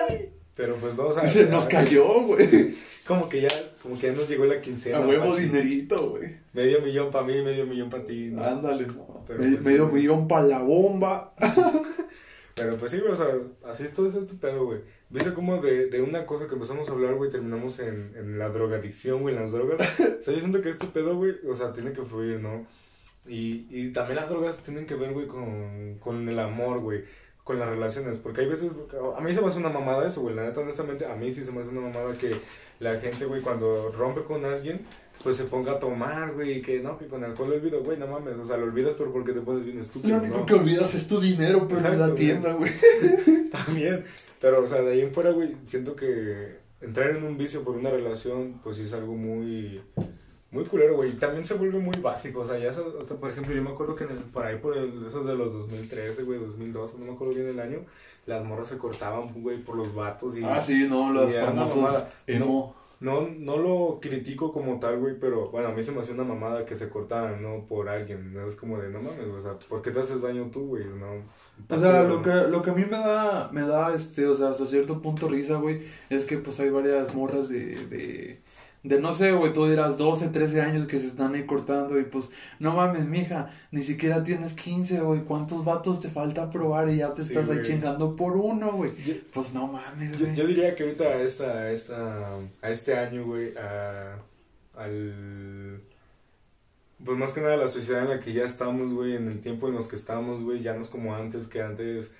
Pero 0.54 0.76
pues 0.76 0.96
no, 0.96 1.06
o 1.08 1.12
sea, 1.12 1.28
Se 1.28 1.46
nos 1.46 1.64
cayó, 1.66 2.04
güey. 2.24 2.74
Como 3.06 3.28
que 3.28 3.42
ya, 3.42 3.48
como 3.82 3.98
que 3.98 4.06
ya 4.06 4.12
nos 4.14 4.26
llegó 4.30 4.46
la 4.46 4.62
quincena. 4.62 4.96
A 4.96 5.06
huevo 5.06 5.36
dinerito, 5.36 6.12
güey. 6.12 6.36
Medio 6.54 6.80
millón 6.80 7.10
para 7.10 7.26
mí, 7.26 7.42
medio 7.42 7.66
millón 7.66 7.90
para 7.90 8.02
ti. 8.02 8.30
¿no? 8.30 8.42
Ándale, 8.42 8.86
no. 8.86 9.22
Pero 9.26 9.40
Me- 9.40 9.50
pues, 9.50 9.62
medio 9.62 9.88
sí. 9.88 9.92
millón 9.94 10.26
para 10.26 10.44
la 10.46 10.60
bomba. 10.62 11.30
Pero 12.54 12.76
pues 12.76 12.92
sí, 12.92 13.00
güey, 13.00 13.12
o 13.12 13.16
sea, 13.16 13.26
así 13.66 13.82
es 13.82 13.92
todo 13.92 14.08
ese 14.08 14.20
pedo, 14.36 14.64
güey. 14.64 14.80
¿Viste 15.10 15.34
cómo 15.34 15.60
de, 15.60 15.86
de 15.86 16.00
una 16.00 16.24
cosa 16.24 16.46
que 16.46 16.54
empezamos 16.54 16.88
a 16.88 16.92
hablar, 16.92 17.14
güey, 17.16 17.30
terminamos 17.30 17.78
en, 17.80 18.14
en 18.16 18.38
la 18.38 18.48
drogadicción, 18.48 19.20
güey, 19.22 19.34
en 19.34 19.40
las 19.42 19.52
drogas? 19.52 19.80
O 20.20 20.22
sea, 20.22 20.32
yo 20.32 20.40
siento 20.40 20.62
que 20.62 20.70
este 20.70 20.86
pedo, 20.86 21.16
güey, 21.16 21.34
o 21.46 21.54
sea, 21.54 21.72
tiene 21.74 21.92
que 21.92 22.02
fluir, 22.02 22.40
¿no? 22.40 22.66
Y, 23.26 23.66
y 23.70 23.92
también 23.92 24.16
las 24.16 24.28
drogas 24.30 24.56
tienen 24.58 24.86
que 24.86 24.94
ver, 24.94 25.12
güey, 25.12 25.26
con, 25.26 25.98
con 25.98 26.26
el 26.28 26.38
amor, 26.38 26.78
güey, 26.80 27.04
con 27.44 27.58
las 27.58 27.68
relaciones. 27.68 28.16
Porque 28.16 28.40
hay 28.40 28.48
veces, 28.48 28.72
a 29.16 29.20
mí 29.20 29.34
se 29.34 29.40
me 29.40 29.48
hace 29.48 29.58
una 29.58 29.68
mamada 29.68 30.08
eso, 30.08 30.22
güey, 30.22 30.34
la 30.34 30.44
neta, 30.44 30.60
honestamente, 30.60 31.06
a 31.06 31.14
mí 31.14 31.32
sí 31.32 31.44
se 31.44 31.52
me 31.52 31.60
hace 31.60 31.70
una 31.70 31.82
mamada 31.82 32.16
que 32.18 32.34
la 32.80 32.98
gente, 32.98 33.26
güey, 33.26 33.42
cuando 33.42 33.92
rompe 33.92 34.22
con 34.22 34.44
alguien, 34.44 34.84
pues 35.22 35.36
se 35.36 35.44
ponga 35.44 35.72
a 35.72 35.78
tomar, 35.78 36.32
güey, 36.32 36.58
y 36.58 36.62
que 36.62 36.80
no, 36.80 36.98
que 36.98 37.06
con 37.06 37.22
alcohol 37.22 37.50
lo 37.50 37.56
olvido, 37.56 37.84
güey, 37.84 37.98
no 37.98 38.06
mames, 38.06 38.36
o 38.36 38.44
sea, 38.44 38.56
lo 38.56 38.64
olvidas 38.64 38.94
pero 38.98 39.12
porque 39.12 39.32
te 39.32 39.40
pones 39.40 39.64
bien 39.64 39.78
estúpido, 39.78 40.16
Lo 40.16 40.22
único 40.22 40.38
¿no? 40.38 40.46
que 40.46 40.54
olvidas 40.54 40.94
es 40.94 41.06
tu 41.06 41.20
dinero, 41.20 41.66
pero 41.68 41.86
en 41.86 42.00
la 42.00 42.14
tienda, 42.14 42.52
güey. 42.54 42.72
También, 43.52 44.04
pero 44.40 44.62
o 44.62 44.66
sea, 44.66 44.82
de 44.82 44.92
ahí 44.92 45.00
en 45.02 45.14
fuera, 45.14 45.30
güey, 45.30 45.54
siento 45.64 45.94
que 45.94 46.58
entrar 46.80 47.10
en 47.10 47.24
un 47.24 47.38
vicio 47.38 47.62
por 47.62 47.76
una 47.76 47.90
relación, 47.90 48.60
pues 48.62 48.76
sí 48.76 48.82
es 48.82 48.92
algo 48.92 49.14
muy, 49.14 49.80
muy 50.54 50.64
culero, 50.64 50.94
güey. 50.94 51.10
Y 51.10 51.14
también 51.14 51.44
se 51.44 51.54
vuelve 51.54 51.78
muy 51.78 51.96
básico, 52.00 52.40
o 52.40 52.46
sea, 52.46 52.56
ya, 52.56 52.70
o 52.70 53.06
sea, 53.06 53.16
por 53.16 53.30
ejemplo, 53.30 53.52
yo 53.52 53.62
me 53.62 53.70
acuerdo 53.70 53.96
que 53.96 54.04
en 54.04 54.10
el, 54.10 54.18
por 54.18 54.46
ahí, 54.46 54.56
por 54.56 54.76
el, 54.76 55.04
esos 55.04 55.26
de 55.26 55.34
los 55.34 55.52
2013, 55.52 56.22
güey, 56.22 56.38
2012, 56.38 56.98
no 56.98 57.06
me 57.06 57.12
acuerdo 57.12 57.34
bien 57.34 57.48
el 57.48 57.58
año, 57.58 57.80
las 58.26 58.44
morras 58.44 58.68
se 58.68 58.78
cortaban, 58.78 59.42
güey, 59.42 59.58
por 59.58 59.76
los 59.76 59.92
vatos 59.92 60.36
y... 60.36 60.44
Ah, 60.44 60.60
sí, 60.60 60.86
no, 60.88 61.12
famosos 61.28 61.76
mamada. 61.76 62.12
emo. 62.26 62.74
No, 63.00 63.28
no 63.28 63.58
lo 63.58 63.98
critico 64.00 64.52
como 64.52 64.78
tal, 64.78 64.98
güey, 65.00 65.18
pero 65.18 65.50
bueno, 65.50 65.68
a 65.68 65.72
mí 65.72 65.82
se 65.82 65.92
me 65.92 66.00
hacía 66.00 66.14
una 66.14 66.24
mamada 66.24 66.64
que 66.64 66.76
se 66.76 66.88
cortaran, 66.88 67.42
¿no? 67.42 67.66
Por 67.66 67.88
alguien, 67.88 68.32
¿no? 68.32 68.46
Es 68.46 68.56
como 68.56 68.78
de, 68.78 68.88
no 68.88 69.00
mames, 69.02 69.26
o 69.26 69.40
sea, 69.42 69.58
¿por 69.68 69.82
qué 69.82 69.90
te 69.90 70.00
haces 70.00 70.22
daño 70.22 70.48
tú, 70.50 70.68
güey? 70.68 70.84
No, 70.86 71.22
O 71.68 71.78
sea, 71.78 72.04
lo 72.04 72.22
que, 72.22 72.30
lo 72.30 72.62
que 72.62 72.70
a 72.70 72.72
mí 72.74 72.84
me 72.84 72.96
da, 72.96 73.50
me 73.52 73.62
da, 73.62 73.94
este, 73.94 74.26
o 74.26 74.34
sea, 74.34 74.50
hasta 74.50 74.64
cierto 74.64 75.02
punto 75.02 75.28
risa, 75.28 75.56
güey, 75.56 75.82
es 76.08 76.24
que 76.24 76.38
pues 76.38 76.60
hay 76.60 76.70
varias 76.70 77.14
morras 77.14 77.48
de, 77.48 77.74
de, 77.86 78.40
de 78.84 79.00
no 79.00 79.12
sé, 79.14 79.32
güey, 79.32 79.52
tú 79.52 79.66
dirás 79.66 79.96
12, 79.98 80.28
13 80.28 80.60
años 80.60 80.86
que 80.86 81.00
se 81.00 81.06
están 81.06 81.34
ahí 81.34 81.44
cortando 81.46 81.98
y 81.98 82.04
pues, 82.04 82.30
no 82.60 82.76
mames, 82.76 83.06
mija, 83.06 83.50
ni 83.70 83.82
siquiera 83.82 84.22
tienes 84.22 84.52
15, 84.52 85.00
güey, 85.00 85.22
¿cuántos 85.24 85.64
vatos 85.64 86.00
te 86.00 86.08
falta 86.10 86.50
probar 86.50 86.88
y 86.90 86.98
ya 86.98 87.12
te 87.14 87.24
Sí, 87.24 87.30
estás 87.32 87.48
ahí 87.48 87.62
chingando 87.62 88.14
por 88.14 88.36
uno, 88.36 88.72
güey? 88.72 88.92
Yo- 89.04 89.14
Pues 89.32 89.54
no 89.54 89.66
mames, 89.66 90.18
Yo, 90.18 90.26
güey. 90.26 90.36
yo 90.36 90.46
diría 90.46 90.76
que 90.76 90.82
ahorita 90.84 91.04
a 91.04 91.22
esta, 91.22 91.44
a 91.52 91.70
esta, 91.72 92.36
a 92.62 92.70
este 92.70 92.94
año, 92.96 93.24
güey, 93.24 93.56
a, 93.56 94.18
al, 94.76 95.80
pues 97.04 97.18
más 97.18 97.32
que 97.32 97.40
nada 97.40 97.56
la 97.56 97.68
sociedad 97.68 98.02
en 98.02 98.10
la 98.10 98.20
que 98.20 98.32
ya 98.32 98.44
estamos, 98.44 98.92
güey, 98.92 99.16
en 99.16 99.28
el 99.28 99.40
tiempo 99.40 99.68
en 99.68 99.74
los 99.74 99.88
que 99.88 99.96
estamos, 99.96 100.42
güey, 100.42 100.60
ya 100.60 100.74
no 100.74 100.82
es 100.82 100.88
como 100.88 101.14
antes, 101.14 101.48
que 101.48 101.62
antes, 101.62 102.10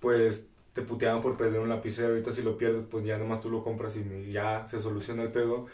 pues, 0.00 0.46
te 0.74 0.82
puteaban 0.82 1.22
por 1.22 1.36
perder 1.36 1.60
un 1.60 1.68
lapicero, 1.68 2.08
ahorita 2.08 2.32
si 2.32 2.42
lo 2.42 2.56
pierdes, 2.56 2.84
pues 2.90 3.04
ya 3.04 3.18
nomás 3.18 3.40
tú 3.40 3.50
lo 3.50 3.64
compras 3.64 3.96
y 3.96 4.32
ya 4.32 4.66
se 4.68 4.78
soluciona 4.80 5.22
el 5.24 5.32
pedo, 5.32 5.66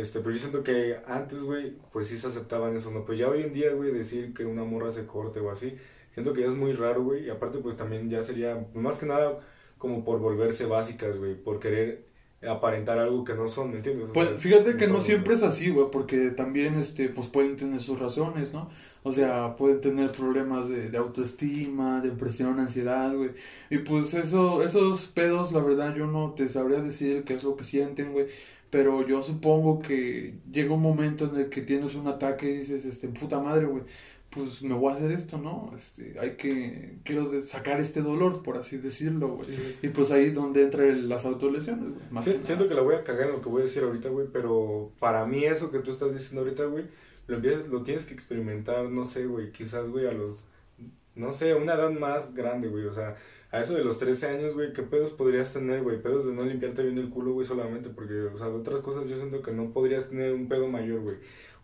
este, 0.00 0.20
pero 0.20 0.32
yo 0.32 0.38
siento 0.38 0.62
que 0.62 0.96
antes, 1.06 1.42
güey, 1.42 1.76
pues 1.92 2.06
sí 2.08 2.18
se 2.18 2.26
aceptaban 2.28 2.76
eso, 2.76 2.90
¿no? 2.90 3.04
Pues 3.04 3.18
ya 3.18 3.28
hoy 3.28 3.42
en 3.42 3.52
día, 3.52 3.72
güey, 3.72 3.92
decir 3.92 4.34
que 4.34 4.44
una 4.44 4.64
morra 4.64 4.90
se 4.90 5.06
corte 5.06 5.40
o 5.40 5.50
así, 5.50 5.74
siento 6.10 6.32
que 6.32 6.42
ya 6.42 6.48
es 6.48 6.54
muy 6.54 6.72
raro, 6.72 7.02
güey, 7.04 7.26
y 7.26 7.30
aparte, 7.30 7.58
pues 7.58 7.76
también 7.76 8.08
ya 8.10 8.22
sería, 8.22 8.66
más 8.74 8.98
que 8.98 9.06
nada, 9.06 9.40
como 9.78 10.04
por 10.04 10.18
volverse 10.20 10.66
básicas, 10.66 11.18
güey, 11.18 11.34
por 11.34 11.58
querer 11.60 12.06
aparentar 12.48 12.98
algo 12.98 13.24
que 13.24 13.34
no 13.34 13.48
son, 13.48 13.70
¿me 13.72 13.78
entiendes? 13.78 14.10
O 14.10 14.14
Pues 14.14 14.30
sea, 14.30 14.36
fíjate 14.38 14.76
que 14.78 14.86
no 14.86 15.00
siempre 15.00 15.34
es 15.34 15.42
así, 15.42 15.70
güey, 15.70 15.88
porque 15.92 16.30
también, 16.30 16.76
este, 16.76 17.08
pues 17.10 17.28
pueden 17.28 17.56
tener 17.56 17.80
sus 17.80 17.98
razones, 18.00 18.52
¿no? 18.52 18.70
O 19.02 19.12
sea, 19.12 19.54
pueden 19.56 19.80
tener 19.80 20.10
problemas 20.12 20.68
de, 20.68 20.88
de 20.90 20.98
autoestima, 20.98 22.00
depresión, 22.00 22.58
ansiedad, 22.58 23.14
güey. 23.14 23.30
Y 23.70 23.78
pues 23.78 24.14
eso, 24.14 24.62
esos 24.62 25.06
pedos, 25.06 25.52
la 25.52 25.60
verdad, 25.60 25.94
yo 25.94 26.06
no 26.06 26.32
te 26.34 26.48
sabría 26.48 26.80
decir 26.80 27.24
qué 27.24 27.34
es 27.34 27.44
lo 27.44 27.56
que 27.56 27.64
sienten, 27.64 28.12
güey. 28.12 28.26
Pero 28.76 29.06
yo 29.06 29.22
supongo 29.22 29.80
que 29.80 30.34
llega 30.52 30.74
un 30.74 30.82
momento 30.82 31.30
en 31.32 31.40
el 31.40 31.48
que 31.48 31.62
tienes 31.62 31.94
un 31.94 32.08
ataque 32.08 32.50
y 32.50 32.58
dices, 32.58 32.84
este, 32.84 33.08
puta 33.08 33.40
madre, 33.40 33.64
güey, 33.64 33.84
pues 34.28 34.60
me 34.60 34.74
voy 34.74 34.92
a 34.92 34.96
hacer 34.96 35.12
esto, 35.12 35.38
¿no? 35.38 35.72
Este, 35.74 36.14
hay 36.20 36.32
que, 36.32 36.98
quiero 37.02 37.26
sacar 37.40 37.80
este 37.80 38.02
dolor, 38.02 38.42
por 38.42 38.58
así 38.58 38.76
decirlo, 38.76 39.28
güey. 39.36 39.46
Sí. 39.48 39.78
Y 39.82 39.88
pues 39.88 40.10
ahí 40.10 40.26
es 40.26 40.34
donde 40.34 40.62
entran 40.62 41.08
las 41.08 41.24
autolesiones, 41.24 41.88
güey. 41.88 42.02
más 42.10 42.26
Sí, 42.26 42.32
que 42.32 42.36
nada. 42.36 42.46
siento 42.46 42.68
que 42.68 42.74
la 42.74 42.82
voy 42.82 42.96
a 42.96 43.02
cagar 43.02 43.28
en 43.28 43.32
lo 43.36 43.40
que 43.40 43.48
voy 43.48 43.62
a 43.62 43.64
decir 43.64 43.82
ahorita, 43.82 44.10
güey, 44.10 44.26
pero 44.30 44.92
para 44.98 45.24
mí 45.24 45.42
eso 45.44 45.70
que 45.70 45.78
tú 45.78 45.90
estás 45.90 46.12
diciendo 46.12 46.42
ahorita, 46.42 46.64
güey, 46.66 46.84
lo, 47.28 47.38
lo 47.38 47.82
tienes 47.82 48.04
que 48.04 48.12
experimentar, 48.12 48.84
no 48.90 49.06
sé, 49.06 49.24
güey, 49.24 49.52
quizás, 49.52 49.88
güey, 49.88 50.06
a 50.06 50.12
los, 50.12 50.44
no 51.14 51.32
sé, 51.32 51.52
a 51.52 51.56
una 51.56 51.74
edad 51.76 51.90
más 51.92 52.34
grande, 52.34 52.68
güey, 52.68 52.84
o 52.84 52.92
sea, 52.92 53.16
a 53.56 53.60
eso 53.62 53.74
de 53.74 53.84
los 53.84 53.98
13 53.98 54.26
años, 54.28 54.54
güey, 54.54 54.72
¿qué 54.72 54.82
pedos 54.82 55.12
podrías 55.12 55.52
tener, 55.52 55.82
güey? 55.82 56.00
Pedos 56.02 56.26
de 56.26 56.32
no 56.32 56.44
limpiarte 56.44 56.82
bien 56.82 56.98
el 56.98 57.10
culo, 57.10 57.32
güey, 57.32 57.46
solamente, 57.46 57.90
porque, 57.90 58.14
o 58.32 58.36
sea, 58.36 58.48
de 58.48 58.54
otras 58.54 58.80
cosas 58.80 59.08
yo 59.08 59.16
siento 59.16 59.42
que 59.42 59.52
no 59.52 59.70
podrías 59.72 60.08
tener 60.10 60.32
un 60.34 60.48
pedo 60.48 60.68
mayor, 60.68 61.00
güey. 61.00 61.16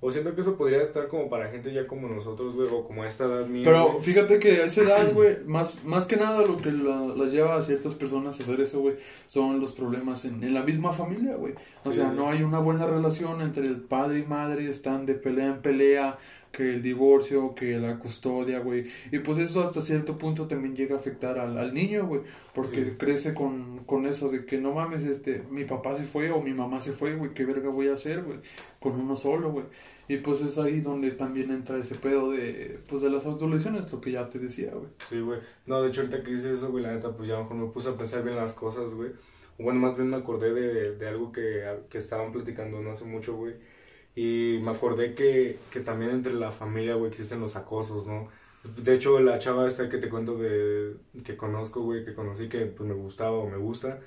O 0.05 0.11
siento 0.11 0.35
que 0.35 0.41
eso 0.41 0.57
podría 0.57 0.83
estar 0.83 1.07
como 1.07 1.31
para 1.31 1.49
gente 1.49 1.73
ya 1.73 1.87
como 1.87 2.09
nosotros, 2.09 2.57
güey, 2.57 2.67
o 2.73 2.85
como 2.85 3.05
a 3.05 3.07
esta 3.07 3.25
edad 3.27 3.47
mía. 3.47 3.63
Pero 3.65 4.01
fíjate 4.01 4.41
que 4.41 4.51
a 4.61 4.65
esa 4.65 4.83
edad, 4.83 5.13
güey, 5.15 5.37
más, 5.47 5.85
más 5.85 6.07
que 6.07 6.17
nada 6.17 6.43
lo 6.45 6.57
que 6.57 6.73
la- 6.73 7.15
las 7.17 7.31
lleva 7.31 7.55
a 7.57 7.63
ciertas 7.63 7.95
personas 7.95 8.41
a 8.41 8.43
hacer 8.43 8.61
eso, 8.61 8.81
güey, 8.81 8.97
son 9.29 9.61
los 9.61 9.71
problemas 9.71 10.25
en, 10.25 10.43
en 10.43 10.55
la 10.55 10.65
misma 10.65 10.93
familia, 10.93 11.37
güey. 11.37 11.55
O 11.85 11.91
Sí. 11.93 11.99
sea, 11.99 12.11
no 12.11 12.29
hay 12.29 12.43
una 12.43 12.59
buena 12.59 12.85
relación 12.85 13.41
entre 13.43 13.65
el 13.65 13.77
padre 13.77 14.19
y 14.19 14.25
madre, 14.25 14.69
están 14.69 15.07
de 15.07 15.15
pelea 15.15 15.47
en 15.47 15.63
pelea, 15.63 16.19
que 16.53 16.75
el 16.75 16.83
divorcio, 16.83 17.55
que 17.55 17.77
la 17.79 17.99
custodia, 17.99 18.61
güey. 18.61 18.87
Y 19.11 19.19
pues 19.21 19.39
eso 19.39 19.63
hasta 19.63 19.81
cierto 19.81 20.19
punto 20.19 20.47
también 20.47 20.77
llega 20.77 20.95
a 20.95 20.99
afectar 20.99 21.39
al, 21.39 21.57
al 21.59 21.73
niño, 21.75 22.07
güey, 22.07 22.21
porque 22.55 22.85
Sí. 22.85 22.91
crece 22.99 23.35
con, 23.35 23.79
con 23.85 24.05
eso 24.07 24.29
de 24.29 24.45
que 24.45 24.59
no 24.59 24.73
mames, 24.75 25.03
este, 25.03 25.43
mi 25.51 25.65
papá 25.65 25.97
se 25.97 26.05
fue 26.05 26.31
o 26.31 26.41
mi 26.43 26.53
mamá 26.53 26.81
se 26.81 26.93
fue, 26.93 27.17
güey, 27.17 27.33
¿qué 27.35 27.47
verga 27.47 27.71
voy 27.71 27.89
a 27.89 27.95
hacer, 27.95 28.23
güey? 28.23 28.39
Con 28.79 29.01
uno 29.01 29.17
solo, 29.17 29.51
güey. 29.51 29.65
Y 30.09 30.19
pues 30.19 30.43
es 30.43 30.59
ahí 30.59 30.81
donde 30.81 31.13
también 31.13 31.51
entra 31.51 31.79
ese 31.79 31.95
pedo 31.95 32.33
de, 32.33 32.79
pues 32.87 33.01
de 33.03 33.09
las 33.09 33.25
autolesiones, 33.25 33.91
lo 33.91 34.01
que 34.01 34.11
ya 34.13 34.29
te 34.29 34.39
decía, 34.39 34.73
güey. 34.75 34.89
Sí, 35.09 35.21
güey. 35.21 35.41
No, 35.65 35.81
de 35.81 35.89
hecho, 35.89 36.03
ahorita 36.03 36.23
que 36.23 36.33
dices 36.33 36.59
eso, 36.59 36.71
güey, 36.71 36.85
la 36.85 36.93
neta, 36.93 37.17
pues 37.17 37.29
ya 37.29 37.39
mejor 37.39 37.57
me 37.57 37.67
puse 37.69 37.89
a 37.89 37.97
pensar 37.97 38.23
bien 38.25 38.37
las 38.37 38.53
cosas, 38.53 38.93
güey. 38.95 39.11
Bueno, 39.59 39.81
más 39.81 39.97
bien 39.97 40.11
me 40.11 40.17
acordé 40.17 40.53
de, 40.53 40.97
de 40.97 41.09
algo 41.09 41.31
que, 41.33 41.63
que 41.89 41.99
estaban 41.99 42.33
platicando 42.33 42.83
no 42.83 42.91
hace 42.91 43.05
mucho, 43.05 43.37
güey. 43.37 43.55
Y 44.15 44.59
me 44.63 44.71
acordé 44.73 45.15
que, 45.15 45.59
que 45.71 45.81
también 45.81 46.11
entre 46.11 46.35
la 46.35 46.51
familia, 46.51 46.95
güey, 46.97 47.11
existen 47.11 47.41
los 47.41 47.57
acosos, 47.57 48.07
¿no? 48.07 48.29
De 48.77 48.95
hecho, 48.95 49.19
la 49.21 49.39
chava 49.39 49.67
esta 49.67 49.89
que 49.89 49.99
te 49.99 50.09
cuento 50.09 50.37
de... 50.37 50.95
que 51.25 51.37
conozco, 51.37 51.83
güey, 51.83 52.05
que 52.05 52.15
conocí, 52.15 52.49
que 52.49 52.67
pues 52.67 52.89
me 52.89 52.95
gustaba 52.95 53.33
o 53.39 53.49
me 53.49 53.57
gusta, 53.57 54.01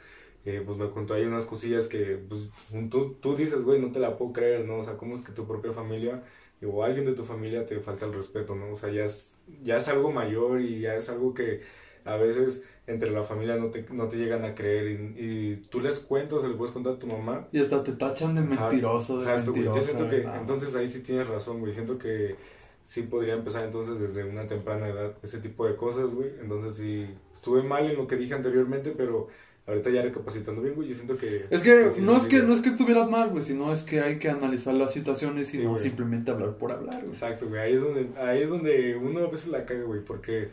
eh, 0.46 0.62
pues 0.66 0.78
me 0.78 0.90
contó 0.92 1.16
ahí 1.16 1.26
unas 1.26 1.46
cosillas 1.46 1.88
que, 1.88 2.20
pues, 2.30 2.50
tú, 2.90 3.16
tú 3.22 3.36
dices, 3.36 3.64
güey, 3.64 3.82
no 3.82 3.92
te 3.92 4.00
la 4.00 4.18
puedo 4.18 4.32
creer, 4.34 4.66
¿no? 4.66 4.78
O 4.78 4.84
sea, 4.84 4.96
¿cómo 4.98 5.16
es 5.16 5.22
que 5.24 5.32
tu 5.34 5.48
propia 5.48 5.74
familia 5.74 6.24
o 6.64 6.84
alguien 6.84 7.06
de 7.06 7.14
tu 7.14 7.24
familia 7.26 7.66
te 7.66 7.80
falta 7.80 8.06
el 8.06 8.14
respeto, 8.14 8.56
¿no? 8.56 8.72
O 8.72 8.76
sea, 8.76 8.92
ya 8.92 9.06
es, 9.06 9.36
ya 9.64 9.78
es 9.78 9.88
algo 9.88 10.12
mayor 10.12 10.62
y 10.62 10.82
ya 10.82 10.96
es 10.96 11.10
algo 11.10 11.34
que 11.34 11.62
a 12.06 12.18
veces 12.18 12.64
entre 12.88 13.10
la 13.12 13.24
familia 13.24 13.56
no 13.56 13.68
te, 13.72 13.86
no 13.92 14.08
te 14.08 14.18
llegan 14.18 14.46
a 14.46 14.54
creer 14.54 14.88
y, 14.88 15.24
y 15.24 15.56
tú 15.70 15.80
les 15.80 16.00
cuentas, 16.00 16.44
se 16.44 16.50
le 16.50 16.56
puedes 16.56 16.72
contar 16.74 16.94
a 16.94 17.00
tu 17.00 17.08
mamá. 17.08 17.48
Y 17.52 17.60
hasta 17.60 17.84
te 17.84 17.94
tachan 17.94 18.36
de 18.36 18.42
mentiroso, 18.42 19.20
de 19.20 19.24
exacto, 19.26 19.52
güey. 19.52 19.64
Yo 19.64 19.82
siento 19.82 20.10
que, 20.10 20.22
entonces 20.22 20.76
ahí 20.76 20.88
sí 20.88 21.02
tienes 21.02 21.28
razón, 21.28 21.60
güey. 21.60 21.74
Siento 21.74 21.98
que 21.98 22.36
sí 22.84 23.02
podría 23.02 23.34
empezar 23.34 23.66
entonces 23.66 24.00
desde 24.00 24.24
una 24.24 24.46
temprana 24.46 24.88
edad 24.88 25.14
ese 25.24 25.40
tipo 25.40 25.66
de 25.66 25.76
cosas, 25.76 26.14
güey. 26.14 26.30
Entonces 26.40 26.76
sí, 26.76 27.08
estuve 27.34 27.64
mal 27.64 27.90
en 27.90 27.98
lo 27.98 28.06
que 28.06 28.18
dije 28.18 28.36
anteriormente, 28.36 28.94
pero 28.96 29.30
ahorita 29.66 29.90
ya 29.90 30.04
recapacitando 30.04 30.62
bien, 30.62 30.76
güey, 30.76 30.90
yo 30.90 30.94
siento 30.94 31.18
que... 31.18 31.48
Es 31.50 31.64
que 31.64 31.90
no 32.02 32.16
es 32.16 32.26
que 32.26 32.44
no 32.44 32.54
es 32.54 32.62
que 32.62 32.70
estuvieras 32.70 33.10
mal, 33.10 33.32
güey, 33.32 33.44
sino 33.44 33.72
es 33.74 33.82
que 33.82 34.00
hay 34.02 34.20
que 34.20 34.30
analizar 34.30 34.76
las 34.76 34.94
situaciones 34.94 35.50
y 35.56 35.58
Sí, 35.58 35.64
no 35.64 35.72
güey. 35.72 35.82
simplemente 35.82 36.30
hablar 36.30 36.56
por 36.58 36.72
hablar, 36.72 36.98
güey. 37.00 37.08
Exacto, 37.10 37.48
güey. 37.50 37.60
Ahí 37.62 37.74
es 37.74 37.82
donde, 37.82 38.10
ahí 38.22 38.44
es 38.44 38.50
donde 38.52 38.96
uno 38.96 39.22
a 39.22 39.28
veces 39.32 39.48
la 39.48 39.66
caga, 39.66 39.86
güey. 39.86 40.02
Porque, 40.06 40.50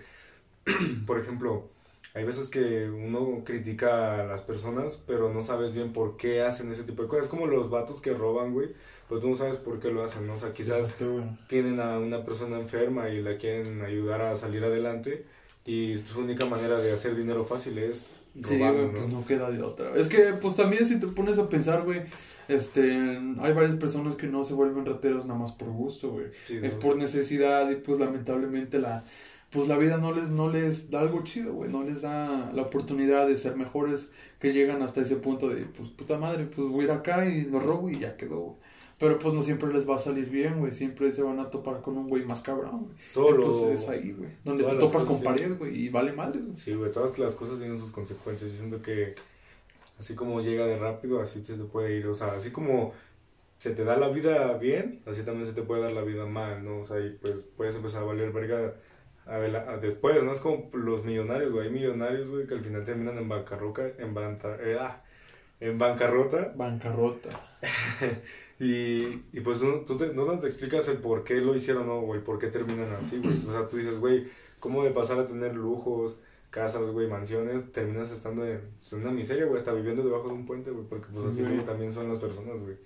por 1.07 1.21
ejemplo, 1.21 1.69
hay 2.15 2.25
veces 2.25 2.49
que 2.49 2.91
uno 2.91 3.43
critica 3.45 4.21
a 4.21 4.25
las 4.25 4.43
personas, 4.43 4.99
pero 5.07 5.33
no 5.33 5.43
sabes 5.43 5.73
bien 5.73 5.93
por 5.93 6.17
qué 6.17 6.43
hacen 6.43 6.71
ese 6.71 6.83
tipo 6.85 7.03
de 7.03 7.09
cosas. 7.09 7.25
Es 7.25 7.31
como 7.31 7.47
los 7.47 7.71
vatos 7.71 8.03
que 8.03 8.13
roban, 8.13 8.53
güey. 8.53 8.71
Pues 9.09 9.21
tú 9.21 9.31
no 9.31 9.37
sabes 9.37 9.57
por 9.57 9.79
qué 9.79 9.91
lo 9.91 10.05
hacen, 10.05 10.27
¿no? 10.27 10.35
O 10.35 10.39
sea, 10.39 10.53
quizás 10.53 10.79
Exacto, 10.79 11.25
tienen 11.49 11.81
a 11.81 11.99
una 11.99 12.25
persona 12.25 12.59
enferma 12.59 13.09
y 13.09 13.23
la 13.23 13.37
quieren 13.37 13.83
ayudar 13.83 14.23
a 14.23 14.37
salir 14.37 14.65
adelante. 14.65 15.25
Y 15.65 15.97
su 15.99 16.21
única 16.21 16.45
manera 16.45 16.81
de 16.81 16.93
hacer 16.93 17.15
dinero 17.15 17.45
fácil 17.45 17.79
es 17.79 18.11
Sí, 18.35 18.59
güey, 18.59 18.91
pues 18.91 19.09
no 19.09 19.27
queda 19.27 19.51
de 19.51 19.63
otra. 19.63 19.95
Es 19.95 20.09
que, 20.09 20.33
pues 20.41 20.57
también 20.57 20.87
si 20.87 20.99
te 20.99 21.07
pones 21.07 21.39
a 21.39 21.49
pensar, 21.49 21.83
güey, 21.83 22.01
este, 22.49 22.91
hay 23.41 23.53
varias 23.53 23.77
personas 23.77 24.17
que 24.17 24.27
no 24.27 24.45
se 24.45 24.55
vuelven 24.55 24.87
rateros 24.87 25.27
nada 25.27 25.39
más 25.39 25.53
por 25.53 25.69
gusto, 25.69 26.11
güey. 26.11 26.27
Sí, 26.47 26.59
es 26.63 26.75
no. 26.75 26.81
por 26.81 26.97
necesidad 26.97 27.71
y 27.71 27.77
pues 27.77 27.99
lamentablemente 27.99 28.79
la, 28.79 29.05
pues 29.53 29.69
la 29.69 29.77
vida 29.77 29.99
no 29.99 30.13
les, 30.13 30.31
no 30.31 30.49
les 30.51 30.91
da 30.91 31.01
algo 31.01 31.23
chido, 31.23 31.53
güey, 31.53 31.71
no 31.71 31.85
les 31.85 32.03
da 32.03 32.51
la 32.55 32.63
oportunidad 32.63 33.27
de 33.29 33.37
ser 33.37 33.55
mejores 33.57 34.11
que 34.41 34.53
llegan 34.53 34.83
hasta 34.83 35.03
ese 35.03 35.17
punto 35.17 35.49
de, 35.51 35.65
pues 35.67 35.89
puta 35.91 36.19
madre, 36.19 36.47
pues 36.47 36.67
voy 36.69 36.83
a 36.83 36.85
ir 36.85 36.91
acá 36.93 37.27
y 37.27 37.43
lo 37.45 37.61
robo 37.61 37.89
y 37.91 37.99
ya 38.01 38.17
quedó, 38.17 38.39
güey. 38.41 38.57
Pero 38.99 39.19
pues 39.19 39.35
no 39.35 39.43
siempre 39.43 39.73
les 39.73 39.89
va 39.89 39.97
a 39.97 39.99
salir 39.99 40.31
bien, 40.31 40.59
güey, 40.61 40.73
siempre 40.73 41.13
se 41.13 41.23
van 41.23 41.39
a 41.41 41.51
topar 41.51 41.83
con 41.83 41.99
un 41.99 42.09
güey 42.09 42.25
más 42.25 42.41
cabrón, 42.41 42.85
güey. 42.85 42.95
Todo 43.13 43.33
lo- 43.33 43.47
pues 43.53 43.81
es 43.83 43.89
ahí, 43.89 44.13
güey, 44.13 44.31
donde 44.45 44.65
te 44.65 44.77
topas 44.77 45.05
con 45.05 45.21
pared, 45.23 45.59
güey, 45.59 45.77
y 45.85 45.89
vale 45.91 46.13
madre, 46.13 46.41
güey. 46.41 46.57
Sí, 46.57 46.73
güey, 46.75 46.91
todas 46.93 47.19
las 47.19 47.35
cosas 47.35 47.59
tienen 47.59 47.79
sus 47.79 47.91
consecuencias. 47.91 48.51
Yo 48.53 48.59
siento 48.59 48.81
que 48.81 49.15
así 49.99 50.15
como 50.15 50.41
llega 50.41 50.67
de 50.67 50.79
rápido, 50.79 51.21
así 51.21 51.45
se 51.45 51.55
te 51.57 51.65
puede 51.65 51.97
ir. 51.99 52.07
O 52.07 52.15
sea, 52.15 52.29
así 52.33 52.51
como 52.51 52.93
se 53.59 53.73
te 53.75 53.85
da 53.85 53.97
la 53.99 54.09
vida 54.09 54.57
bien, 54.57 55.03
así 55.07 55.23
también 55.25 55.47
se 55.47 55.53
te 55.53 55.63
puede 55.63 55.83
dar 55.83 55.93
la 55.93 56.03
vida 56.03 56.25
mal, 56.27 56.65
¿no? 56.65 56.81
O 56.81 56.87
sea, 56.87 56.99
y 57.01 57.11
pues 57.21 57.35
puedes 57.57 57.75
empezar 57.75 58.03
a 58.03 58.07
valer 58.07 58.33
verga 58.33 58.75
después, 59.81 60.23
¿no? 60.23 60.33
Es 60.33 60.41
como 60.41 60.71
los 60.75 61.05
millonarios, 61.05 61.53
güey. 61.53 61.67
Hay 61.69 61.73
millonarios, 61.73 62.29
güey, 62.31 62.47
que 62.47 62.55
al 62.55 62.61
final 62.61 62.85
terminan 62.85 63.19
en 63.19 63.29
bancarrota, 63.29 63.83
en, 63.99 64.15
banta- 64.15 64.59
eh, 64.61 64.77
ah, 64.81 65.03
en 65.61 65.79
bancarrota. 65.79 66.53
Bancarrota. 66.57 67.31
Y, 68.61 69.25
y 69.33 69.41
pues 69.43 69.61
no, 69.61 69.79
tú 69.81 69.97
te, 69.97 70.15
no 70.15 70.39
te 70.39 70.47
explicas 70.47 70.87
el 70.87 70.99
por 70.99 71.25
qué 71.25 71.37
lo 71.41 71.53
hicieron, 71.57 71.85
¿no? 71.89 72.01
güey, 72.03 72.23
por 72.23 72.39
qué 72.39 72.47
terminan 72.47 72.89
así, 72.91 73.19
güey. 73.19 73.37
O 73.49 73.51
sea, 73.51 73.67
tú 73.67 73.77
dices, 73.77 73.99
güey, 73.99 74.29
¿cómo 74.61 74.85
de 74.85 74.93
pasar 74.93 75.19
a 75.19 75.27
tener 75.27 75.57
lujos, 75.57 76.21
casas, 76.51 76.89
güey, 76.91 77.09
mansiones, 77.09 77.73
terminas 77.73 78.13
estando 78.13 78.47
en, 78.47 78.61
en 78.93 78.99
una 79.01 79.11
miseria, 79.11 79.47
güey, 79.47 79.59
hasta 79.59 79.73
viviendo 79.73 80.05
debajo 80.05 80.29
de 80.29 80.35
un 80.35 80.47
puente, 80.47 80.71
güey? 80.71 80.87
Porque 80.87 81.07
pues 81.13 81.23
Sí, 81.25 81.29
así 81.29 81.43
güey. 81.43 81.65
también 81.65 81.93
son 81.93 82.09
las 82.09 82.21
personas, 82.21 82.57
güey. 82.61 82.77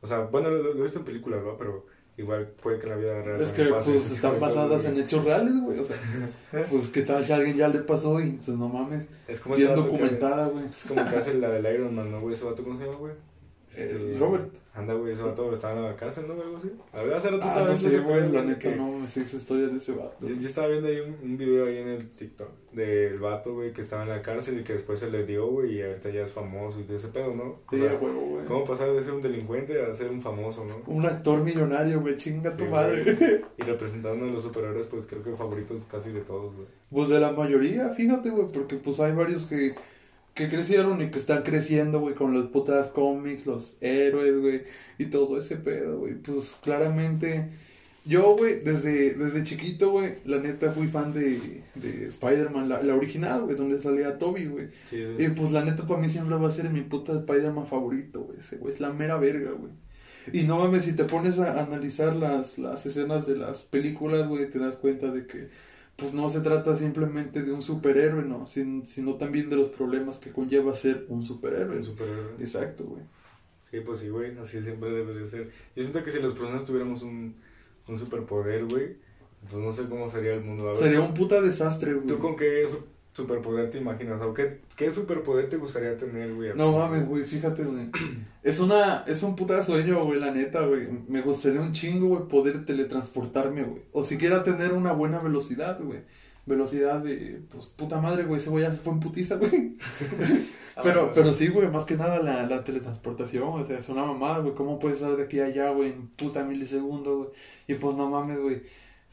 O 0.00 0.06
sea, 0.08 0.24
bueno, 0.24 0.50
lo, 0.50 0.74
lo 0.74 0.80
he 0.80 0.82
visto 0.82 0.98
en 0.98 1.04
películas, 1.04 1.44
¿no? 1.44 1.56
Pero 1.56 1.86
igual 2.16 2.46
puede 2.62 2.78
que 2.78 2.86
la 2.86 2.96
vida 2.96 3.20
real 3.22 3.40
Es 3.40 3.52
que 3.52 3.64
pase 3.66 3.92
pues 3.92 4.10
están 4.10 4.38
basadas 4.40 4.84
en 4.84 4.98
hechos 4.98 5.24
reales, 5.24 5.60
güey. 5.60 5.78
O 5.80 5.84
sea, 5.84 5.96
pues 6.70 6.88
qué 6.88 7.02
tal 7.02 7.24
si 7.24 7.32
a 7.32 7.36
alguien 7.36 7.56
ya 7.56 7.68
le 7.68 7.80
pasó 7.80 8.20
y 8.20 8.32
pues 8.32 8.56
no 8.56 8.68
mames. 8.68 9.06
Es 9.28 9.40
como 9.40 9.56
Bien 9.56 9.70
que- 9.70 9.74
documentada, 9.76 10.46
güey. 10.48 10.64
es 10.66 10.76
como 10.88 11.08
que 11.10 11.16
hace 11.16 11.34
la 11.34 11.48
del 11.50 11.74
Iron 11.74 11.94
Man, 11.94 12.10
¿no, 12.12 12.20
güey? 12.20 12.34
Ese 12.34 12.44
vato, 12.44 12.62
¿cómo 12.62 12.76
se 12.78 12.84
llama, 12.84 12.98
güey? 12.98 13.12
Eh, 13.76 14.08
Este, 14.12 14.18
Robert. 14.18 14.52
Anda, 14.76 14.92
güey, 14.94 15.12
ese 15.12 15.22
vato 15.22 15.52
estaba 15.54 15.74
en 15.76 15.82
la 15.84 15.94
cárcel, 15.94 16.24
¿no, 16.26 16.34
güey? 16.34 16.46
Algo 16.46 16.58
así. 16.58 16.72
A 16.92 17.02
ver, 17.02 17.14
hace 17.14 17.30
rato 17.30 17.42
Ah, 17.44 17.46
estaba 17.46 17.66
no 17.66 17.72
viendo 17.72 17.80
sé, 17.90 17.96
ese 17.96 18.00
güey. 18.00 18.20
La 18.22 18.28
güey, 18.28 18.46
neta 18.46 18.58
que- 18.58 18.74
no 18.76 18.98
me 18.98 19.08
sé 19.08 19.22
esa 19.22 19.36
historia 19.36 19.66
de 19.68 19.76
ese 19.76 19.92
vato. 19.92 20.26
Yo, 20.28 20.34
yo 20.34 20.46
estaba 20.48 20.66
viendo 20.66 20.88
ahí 20.88 20.98
un, 21.00 21.16
un 21.30 21.36
video 21.38 21.66
ahí 21.66 21.78
en 21.78 21.88
el 21.88 22.08
TikTok 22.10 22.48
del 22.72 23.18
vato, 23.20 23.54
güey, 23.54 23.72
que 23.72 23.82
estaba 23.82 24.02
en 24.02 24.08
la 24.08 24.20
cárcel 24.20 24.58
y 24.58 24.64
que 24.64 24.72
después 24.72 24.98
se 24.98 25.08
le 25.12 25.24
dio, 25.24 25.46
güey, 25.46 25.74
y 25.78 25.82
ahorita 25.82 26.10
ya 26.10 26.22
es 26.24 26.32
famoso 26.32 26.80
y 26.80 26.82
todo 26.82 26.96
ese 26.96 27.06
pedo, 27.06 27.32
¿no? 27.36 27.60
Sí, 27.70 27.86
a 27.86 27.94
huevo, 27.94 28.20
güey. 28.30 28.44
¿Cómo 28.46 28.64
pasar 28.64 28.92
de 28.92 29.04
ser 29.04 29.12
un 29.12 29.22
delincuente 29.22 29.80
a 29.80 29.94
ser 29.94 30.10
un 30.10 30.20
famoso, 30.20 30.64
no? 30.64 30.82
Un 30.92 31.06
actor 31.06 31.40
millonario, 31.44 32.00
güey. 32.00 32.16
Chinga 32.16 32.56
tu 32.56 32.64
madre. 32.66 33.04
güey. 33.14 33.44
Y 33.58 33.62
representar 33.62 34.14
uno 34.14 34.26
de 34.26 34.32
los 34.32 34.42
superhéroes, 34.42 34.86
pues 34.86 35.06
creo 35.06 35.22
que 35.22 35.36
favoritos 35.36 35.84
casi 35.88 36.10
de 36.10 36.20
todos, 36.22 36.52
güey. 36.52 36.66
Pues 36.90 37.08
de 37.10 37.20
la 37.20 37.30
mayoría, 37.30 37.90
fíjate, 37.90 38.30
güey. 38.30 38.48
Porque 38.52 38.74
pues 38.74 38.98
hay 38.98 39.12
varios 39.12 39.44
que, 39.46 39.74
que 40.34 40.48
crecieron 40.48 41.00
y 41.00 41.10
que 41.10 41.18
están 41.18 41.42
creciendo, 41.42 42.00
güey, 42.00 42.14
con 42.14 42.34
los 42.34 42.46
putas 42.46 42.88
cómics, 42.88 43.46
los 43.46 43.76
héroes, 43.80 44.40
güey. 44.40 44.62
Y 44.98 45.06
todo 45.06 45.38
ese 45.38 45.56
pedo, 45.56 46.00
güey. 46.00 46.14
Pues 46.14 46.58
claramente. 46.62 47.50
Yo, 48.04 48.36
güey, 48.36 48.60
desde, 48.60 49.14
desde 49.14 49.44
chiquito, 49.44 49.90
güey, 49.92 50.16
la 50.26 50.36
neta 50.38 50.70
fui 50.72 50.88
fan 50.88 51.14
de, 51.14 51.62
de 51.74 52.06
Spider-Man, 52.06 52.68
la, 52.68 52.82
la 52.82 52.94
original, 52.94 53.44
güey, 53.44 53.56
donde 53.56 53.80
salía 53.80 54.18
Toby, 54.18 54.46
güey. 54.46 54.68
Sí, 54.90 55.02
Y 55.18 55.28
pues 55.28 55.52
la 55.52 55.64
neta 55.64 55.86
para 55.86 56.00
mí 56.00 56.10
siempre 56.10 56.36
va 56.36 56.48
a 56.48 56.50
ser 56.50 56.68
mi 56.68 56.82
puta 56.82 57.14
Spider-Man 57.14 57.66
favorito, 57.66 58.24
güey. 58.24 58.38
Ese 58.38 58.56
güey 58.58 58.74
es 58.74 58.80
la 58.80 58.92
mera 58.92 59.16
verga, 59.16 59.52
güey. 59.52 59.72
Y 60.32 60.42
no 60.44 60.58
mames, 60.58 60.84
si 60.84 60.94
te 60.94 61.04
pones 61.04 61.38
a 61.38 61.62
analizar 61.62 62.14
las, 62.16 62.58
las 62.58 62.84
escenas 62.86 63.26
de 63.26 63.36
las 63.36 63.62
películas, 63.62 64.28
güey, 64.28 64.50
te 64.50 64.58
das 64.58 64.76
cuenta 64.76 65.10
de 65.10 65.26
que 65.26 65.48
pues 65.96 66.12
no 66.12 66.28
se 66.28 66.40
trata 66.40 66.74
simplemente 66.76 67.42
de 67.42 67.52
un 67.52 67.62
superhéroe, 67.62 68.24
no, 68.24 68.46
sin- 68.46 68.86
sino 68.86 69.14
también 69.14 69.48
de 69.50 69.56
los 69.56 69.68
problemas 69.68 70.18
que 70.18 70.30
conlleva 70.32 70.74
ser 70.74 71.06
un 71.08 71.22
superhéroe. 71.24 71.78
un 71.78 71.84
superhéroe. 71.84 72.32
Exacto, 72.40 72.84
güey. 72.84 73.02
Sí, 73.70 73.80
pues 73.80 73.98
sí, 74.00 74.08
güey, 74.08 74.36
así 74.38 74.60
siempre 74.62 74.90
debe 74.90 75.12
de 75.14 75.26
ser. 75.26 75.50
Yo 75.74 75.82
siento 75.82 76.02
que 76.04 76.10
si 76.12 76.20
las 76.20 76.32
personas 76.32 76.64
tuviéramos 76.64 77.02
un, 77.02 77.36
un 77.88 77.98
superpoder, 77.98 78.64
güey, 78.66 78.96
pues 79.50 79.62
no 79.62 79.70
sé 79.72 79.84
cómo 79.88 80.10
sería 80.10 80.34
el 80.34 80.42
mundo. 80.42 80.64
Ver, 80.66 80.76
Sería 80.76 81.00
un 81.00 81.14
puta 81.14 81.40
desastre, 81.40 81.94
güey. 81.94 82.06
¿Tú 82.06 82.18
con 82.18 82.36
qué 82.36 82.62
superpoder 83.14 83.70
te 83.70 83.78
imaginas? 83.78 84.20
¿O 84.20 84.34
qué, 84.34 84.60
qué 84.76 84.90
superpoder 84.90 85.48
te 85.48 85.56
gustaría 85.56 85.96
tener, 85.96 86.34
güey? 86.34 86.50
No 86.54 86.72
mames, 86.72 87.08
güey, 87.08 87.24
fíjate, 87.24 87.64
güey. 87.64 87.90
Es 88.42 88.60
una, 88.60 89.04
es 89.06 89.22
un 89.22 89.36
puta 89.36 89.62
sueño, 89.62 90.04
güey, 90.04 90.20
la 90.20 90.30
neta, 90.30 90.66
güey. 90.66 90.86
Me 91.08 91.22
gustaría 91.22 91.62
un 91.62 91.72
chingo, 91.72 92.08
güey, 92.08 92.28
poder 92.28 92.66
teletransportarme, 92.66 93.62
güey. 93.62 93.82
O 93.92 94.04
siquiera 94.04 94.42
tener 94.42 94.74
una 94.74 94.92
buena 94.92 95.18
velocidad, 95.18 95.80
güey. 95.80 96.00
Velocidad 96.44 97.00
de, 97.00 97.40
pues, 97.50 97.68
puta 97.68 98.02
madre, 98.02 98.24
güey, 98.24 98.38
ese 98.38 98.50
güey 98.50 98.64
ya 98.64 98.70
se 98.70 98.76
fue 98.76 98.92
en 98.92 99.00
putiza, 99.00 99.36
güey. 99.36 99.78
Pero, 100.82 101.02
Ah, 101.04 101.12
pero 101.14 101.32
sí, 101.32 101.46
güey, 101.48 101.68
más 101.70 101.84
que 101.84 101.96
nada 101.96 102.20
la, 102.20 102.44
la 102.46 102.64
teletransportación, 102.64 103.62
o 103.62 103.64
sea, 103.64 103.78
es 103.78 103.88
una 103.88 104.04
mamada, 104.04 104.40
güey. 104.40 104.54
¿Cómo 104.54 104.80
puedes 104.80 105.00
estar 105.00 105.16
de 105.16 105.22
aquí 105.22 105.38
a 105.38 105.44
allá, 105.44 105.70
güey, 105.70 105.90
en 105.90 106.08
puta 106.08 106.42
milisegundos, 106.44 107.16
güey? 107.16 107.28
Y 107.68 107.74
pues 107.74 107.94
no 107.94 108.10
mames, 108.10 108.40
güey. 108.40 108.62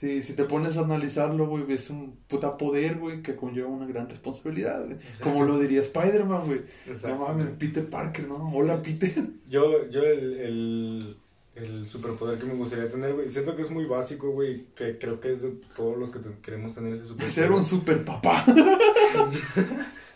Sí, 0.02 0.24
si 0.24 0.34
te 0.34 0.46
pones 0.46 0.80
a 0.80 0.82
analizarlo, 0.82 1.46
güey, 1.46 1.72
es 1.74 1.92
un 1.92 2.18
puta 2.28 2.58
poder, 2.58 2.98
güey, 2.98 3.22
que 3.22 3.36
conlleva 3.36 3.68
una 3.70 3.86
gran 3.86 4.10
responsabilidad, 4.10 4.84
güey. 4.84 4.98
Como 5.22 5.44
lo 5.46 5.60
diría 5.60 5.82
Spider-Man, 5.82 6.48
güey. 6.48 6.62
No 7.04 7.18
mames, 7.20 7.50
Peter 7.60 7.88
Parker, 7.88 8.28
¿no? 8.28 8.52
Hola, 8.52 8.82
Peter. 8.82 9.14
Yo, 9.48 9.88
yo 9.92 10.02
el, 10.02 10.34
el, 10.40 11.18
el 11.54 11.88
superpoder 11.88 12.40
que 12.40 12.46
me 12.48 12.56
gustaría 12.56 12.90
tener, 12.90 13.14
güey, 13.14 13.30
siento 13.30 13.56
que 13.56 13.62
es 13.62 13.70
muy 13.70 13.86
básico, 13.86 14.32
güey, 14.32 14.66
que 14.74 14.98
creo 14.98 15.20
que 15.20 15.34
es 15.34 15.44
de 15.44 15.52
todos 15.76 15.96
los 16.00 16.10
que 16.10 16.18
te- 16.18 16.40
queremos 16.42 16.74
tener 16.74 16.94
ese 16.96 17.04
superpoder. 17.06 17.32
Ser 17.32 17.52
un 17.52 17.64
super 17.64 18.04
papá. 18.04 18.44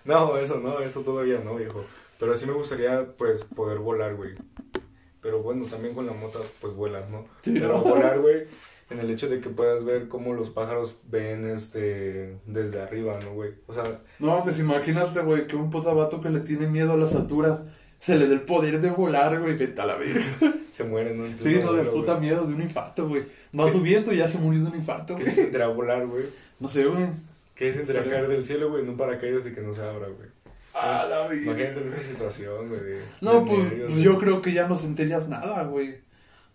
No, 0.05 0.37
eso 0.37 0.59
no, 0.59 0.79
eso 0.79 1.01
todavía 1.01 1.39
no, 1.43 1.55
viejo. 1.55 1.83
Pero 2.19 2.35
sí 2.37 2.45
me 2.45 2.53
gustaría, 2.53 3.05
pues, 3.17 3.43
poder 3.43 3.79
volar, 3.79 4.15
güey. 4.15 4.33
Pero 5.21 5.41
bueno, 5.41 5.65
también 5.65 5.95
con 5.95 6.05
la 6.05 6.13
moto, 6.13 6.45
pues, 6.61 6.75
vuelas, 6.75 7.09
¿no? 7.09 7.25
Sí, 7.41 7.51
Pero 7.53 7.69
¿no? 7.69 7.81
volar, 7.81 8.19
güey, 8.19 8.45
en 8.89 8.99
el 8.99 9.09
hecho 9.09 9.27
de 9.29 9.39
que 9.41 9.49
puedas 9.49 9.83
ver 9.83 10.07
cómo 10.07 10.33
los 10.33 10.49
pájaros 10.51 10.95
ven, 11.09 11.47
este, 11.47 12.37
desde 12.45 12.81
arriba, 12.81 13.17
¿no, 13.23 13.33
güey? 13.33 13.51
O 13.67 13.73
sea, 13.73 13.99
No, 14.19 14.41
pues 14.43 14.59
imagínate, 14.59 15.21
güey, 15.21 15.47
que 15.47 15.55
un 15.55 15.69
puta 15.69 15.91
vato 15.93 16.21
que 16.21 16.29
le 16.29 16.39
tiene 16.41 16.67
miedo 16.67 16.93
a 16.93 16.97
las 16.97 17.15
alturas 17.15 17.63
se 17.99 18.15
le 18.17 18.27
dé 18.27 18.33
el 18.35 18.41
poder 18.41 18.81
de 18.81 18.91
volar, 18.91 19.39
güey, 19.39 19.55
vete 19.57 19.81
a 19.81 19.85
la 19.85 19.95
verga. 19.95 20.21
se 20.71 20.83
mueren, 20.83 21.17
¿no? 21.17 21.25
Sí, 21.41 21.59
no, 21.63 21.73
de 21.73 21.79
pero, 21.79 21.91
puta 21.93 22.13
güey, 22.15 22.25
miedo, 22.29 22.45
de 22.45 22.53
un 22.53 22.61
infarto, 22.61 23.07
güey. 23.07 23.23
Va 23.57 23.69
subiendo 23.71 24.13
y 24.13 24.17
ya 24.17 24.27
se 24.27 24.37
murió 24.37 24.61
de 24.61 24.69
un 24.69 24.75
infarto, 24.75 25.15
¿Qué 25.15 25.23
güey. 25.23 25.35
se 25.35 25.41
sentirá 25.43 25.67
volar, 25.69 26.05
güey? 26.05 26.25
No 26.59 26.67
sé, 26.67 26.85
güey. 26.85 27.05
¿Qué 27.55 27.71
se 27.71 27.77
sentirá 27.85 28.03
caer 28.03 28.27
del 28.27 28.43
cielo, 28.45 28.69
güey, 28.69 28.83
en 28.83 28.89
un 28.89 28.97
paracaídas 28.97 29.47
y 29.47 29.53
que 29.53 29.61
no 29.61 29.73
se 29.73 29.81
abra, 29.81 30.07
güey? 30.09 30.27
Ah, 30.73 31.07
la 31.09 31.33
Imagínate 31.33 31.79
en 31.81 31.87
esa 31.87 32.03
situación, 32.03 32.67
güey. 32.67 32.81
de- 32.81 33.01
No, 33.21 33.39
de 33.39 33.45
pues, 33.47 33.59
nervios, 33.63 33.91
pues 33.93 34.03
yo 34.03 34.19
creo 34.19 34.41
que 34.41 34.51
ya 34.51 34.67
no 34.67 34.75
sentirías 34.75 35.29
nada, 35.29 35.63
güey. 35.63 35.99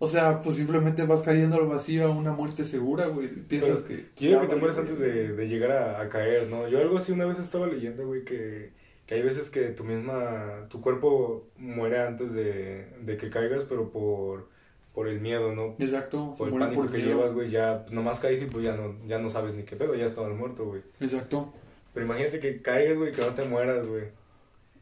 O 0.02 0.08
sea, 0.08 0.40
pues 0.40 0.56
simplemente 0.56 1.04
vas 1.04 1.20
cayendo 1.20 1.56
al 1.56 1.66
vacío 1.66 2.06
a 2.06 2.10
una 2.10 2.32
muerte 2.32 2.64
segura, 2.64 3.06
güey. 3.08 3.28
Piensas 3.28 3.80
Pero 3.86 3.86
que... 3.86 3.94
Yo 4.16 4.28
digo 4.30 4.40
que 4.40 4.46
te 4.48 4.56
mueres 4.56 4.78
antes 4.78 4.98
de, 4.98 5.34
de 5.34 5.46
llegar 5.48 5.72
a, 5.72 6.00
a 6.00 6.08
caer, 6.08 6.48
¿no? 6.48 6.66
Yo 6.68 6.78
algo 6.78 6.96
así 6.96 7.12
una 7.12 7.26
vez 7.26 7.38
estaba 7.38 7.66
leyendo, 7.66 8.06
güey, 8.06 8.24
que, 8.24 8.72
que 9.04 9.14
hay 9.14 9.22
veces 9.22 9.50
que 9.50 9.64
tu 9.66 9.84
misma, 9.84 10.66
tu 10.70 10.80
cuerpo 10.80 11.48
muere 11.58 12.00
antes 12.00 12.32
de, 12.32 12.86
de 13.04 13.16
que 13.18 13.28
caigas, 13.28 13.64
pero 13.64 13.90
por, 13.92 14.48
por 14.94 15.06
el 15.06 15.20
miedo, 15.20 15.54
¿no? 15.54 15.76
Exacto. 15.78 16.34
Por 16.38 16.48
el 16.48 16.56
pánico 16.56 16.80
por 16.82 16.90
que 16.90 16.96
miedo. 16.96 17.10
llevas, 17.10 17.34
güey, 17.34 17.50
ya 17.50 17.84
nomás 17.90 18.20
caes 18.20 18.42
y 18.42 18.46
pues 18.46 18.64
ya 18.64 18.74
no, 18.76 18.96
ya 19.06 19.18
no 19.18 19.28
sabes 19.28 19.52
ni 19.54 19.64
qué 19.64 19.76
pedo, 19.76 19.94
ya 19.94 20.06
estabas 20.06 20.34
muerto, 20.34 20.64
güey. 20.64 20.80
Exacto. 21.00 21.52
Pero 21.92 22.06
imagínate 22.06 22.40
que 22.40 22.62
caigas, 22.62 22.96
güey, 22.96 23.12
que 23.12 23.20
no 23.20 23.34
te 23.34 23.44
mueras, 23.44 23.86
güey. 23.86 24.04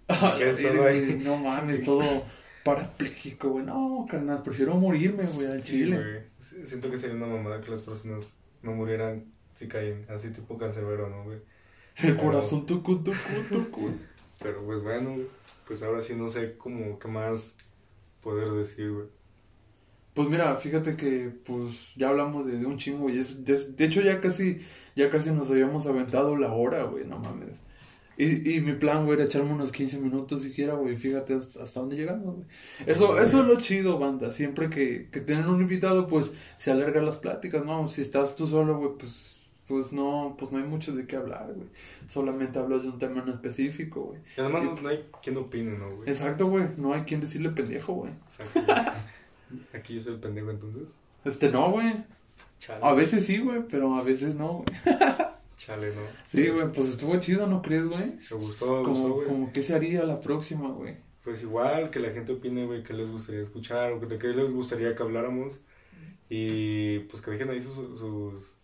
Que 0.38 0.50
es 0.50 0.62
todo 0.62 0.84
ahí. 0.86 1.04
güey, 1.04 1.18
No 1.18 1.36
mames, 1.36 1.84
todo 1.84 2.22
parapléjico, 2.64 3.50
güey. 3.50 3.64
No, 3.64 4.06
carnal, 4.11 4.42
prefiero 4.42 4.74
morirme, 4.76 5.24
güey, 5.24 5.46
al 5.46 5.62
Sí, 5.62 5.70
chile. 5.72 5.96
güey. 5.96 6.66
Siento 6.66 6.90
que 6.90 6.98
sería 6.98 7.16
una 7.16 7.26
mamada 7.26 7.61
que 7.61 7.70
las 7.70 7.80
personas 7.80 8.36
no 8.62 8.72
murieran 8.72 9.24
si 9.52 9.68
caen, 9.68 10.04
así 10.09 10.30
tipo 10.30 10.56
cancerbero, 10.59 11.09
¿no, 11.09 11.24
güey? 11.24 11.38
El 11.96 12.16
corazón 12.16 12.64
tucu, 12.66 13.02
tucu, 13.02 13.16
tucu. 13.50 13.90
Pero 14.42 14.64
pues 14.64 14.82
bueno, 14.82 15.16
pues 15.66 15.82
ahora 15.82 16.00
sí 16.00 16.14
no 16.14 16.28
sé 16.28 16.56
cómo 16.56 16.98
qué 16.98 17.09
más 17.09 17.56
poder 18.22 18.52
decir, 18.52 18.92
güey. 18.92 19.06
Pues 20.14 20.28
mira, 20.28 20.56
fíjate 20.56 20.96
que 20.96 21.30
pues 21.44 21.94
ya 21.96 22.09
hablamos 22.09 22.46
de, 22.46 22.59
de 22.59 22.66
un 22.66 22.76
chingo, 22.78 23.00
güey. 23.04 23.18
Es- 23.18 23.44
de, 23.44 23.56
de 23.72 23.84
hecho 23.84 24.00
ya 24.00 24.20
casi, 24.20 24.61
ya 24.96 25.11
casi 25.11 25.30
nos 25.32 25.50
habíamos 25.50 25.86
aventado 25.86 26.36
la 26.36 26.52
hora, 26.52 26.84
güey, 26.84 27.04
no 27.04 27.18
mames. 27.18 27.62
Y, 28.20 28.56
y 28.56 28.60
mi 28.60 28.72
plan, 28.72 29.04
güey, 29.06 29.16
era 29.16 29.26
echarme 29.26 29.52
unos 29.52 29.70
15 29.70 30.00
minutos 30.00 30.42
siquiera, 30.42 30.74
güey. 30.74 30.96
Fíjate 30.96 31.34
hasta, 31.34 31.62
hasta 31.62 31.78
dónde 31.78 31.94
llegamos, 31.94 32.34
güey. 32.34 32.46
Eso, 32.84 33.16
eso 33.20 33.40
es 33.42 33.46
lo 33.46 33.56
chido, 33.56 33.96
banda. 34.00 34.32
Siempre 34.32 34.68
que, 34.68 35.08
que 35.12 35.20
tienen 35.20 35.46
un 35.46 35.60
invitado, 35.60 36.08
pues 36.08 36.32
se 36.56 36.72
alargan 36.72 37.06
las 37.06 37.16
pláticas, 37.18 37.64
¿no? 37.64 37.86
Si 37.86 38.02
estás 38.02 38.34
tú 38.34 38.48
solo, 38.48 38.76
güey, 38.76 38.90
pues, 38.98 39.36
pues 39.68 39.92
no, 39.92 40.34
pues 40.36 40.50
no 40.50 40.58
hay 40.58 40.64
mucho 40.64 40.92
de 40.96 41.06
qué 41.06 41.14
hablar, 41.14 41.52
güey. 41.54 41.68
Solamente 42.08 42.58
hablas 42.58 42.82
de 42.82 42.88
un 42.88 42.98
tema 42.98 43.22
en 43.22 43.28
específico, 43.28 44.06
güey. 44.06 44.20
Y 44.36 44.40
además 44.40 44.64
no, 44.64 44.74
no 44.74 44.88
hay 44.88 45.04
quien 45.22 45.36
opine, 45.36 45.78
¿no, 45.78 45.94
güey? 45.94 46.08
Exacto, 46.08 46.48
güey. 46.48 46.64
No 46.76 46.94
hay 46.94 47.02
quien 47.02 47.20
decirle 47.20 47.50
pendejo, 47.50 47.92
güey. 47.92 48.12
Exacto. 48.26 48.74
Aquí 49.72 49.94
yo 49.94 50.02
soy 50.02 50.14
el 50.14 50.20
pendejo 50.20 50.50
entonces. 50.50 50.98
Este, 51.24 51.52
no, 51.52 51.70
güey. 51.70 52.04
A 52.82 52.92
veces 52.94 53.24
sí, 53.24 53.38
güey, 53.38 53.62
pero 53.68 53.94
a 53.94 54.02
veces 54.02 54.34
no, 54.34 54.64
güey. 54.64 54.96
Chale, 55.59 55.88
¿no? 55.88 56.00
Sí, 56.26 56.48
güey, 56.48 56.72
pues 56.72 56.88
estuvo 56.88 57.18
chido, 57.20 57.46
¿no 57.46 57.61
crees, 57.61 57.84
güey? 57.84 57.98
Me 58.00 58.36
gustó, 58.36 58.36
me 58.36 58.38
gustó, 58.40 58.82
Como, 58.84 59.09
güey. 59.16 59.26
como 59.28 59.52
qué 59.52 59.62
se 59.62 59.74
haría 59.74 60.04
la 60.04 60.20
próxima, 60.20 60.70
güey. 60.70 60.96
Pues 61.24 61.42
igual, 61.42 61.90
que 61.90 61.98
la 62.00 62.11
gente 62.12 62.32
opine, 62.32 62.64
güey, 62.64 62.82
qué 62.82 62.94
les 62.94 63.11
gustaría 63.11 63.42
escuchar 63.42 63.92
o 63.92 64.00
que- 64.00 64.06
de 64.06 64.18
qué 64.18 64.28
les 64.28 64.50
gustaría 64.50 64.94
que 64.94 65.02
habláramos. 65.02 65.61
Y 66.30 67.00
pues 67.00 67.20
que 67.22 67.32
dejen 67.32 67.50
ahí 67.50 67.61
sus, 67.61 67.74
sus, 67.98 68.54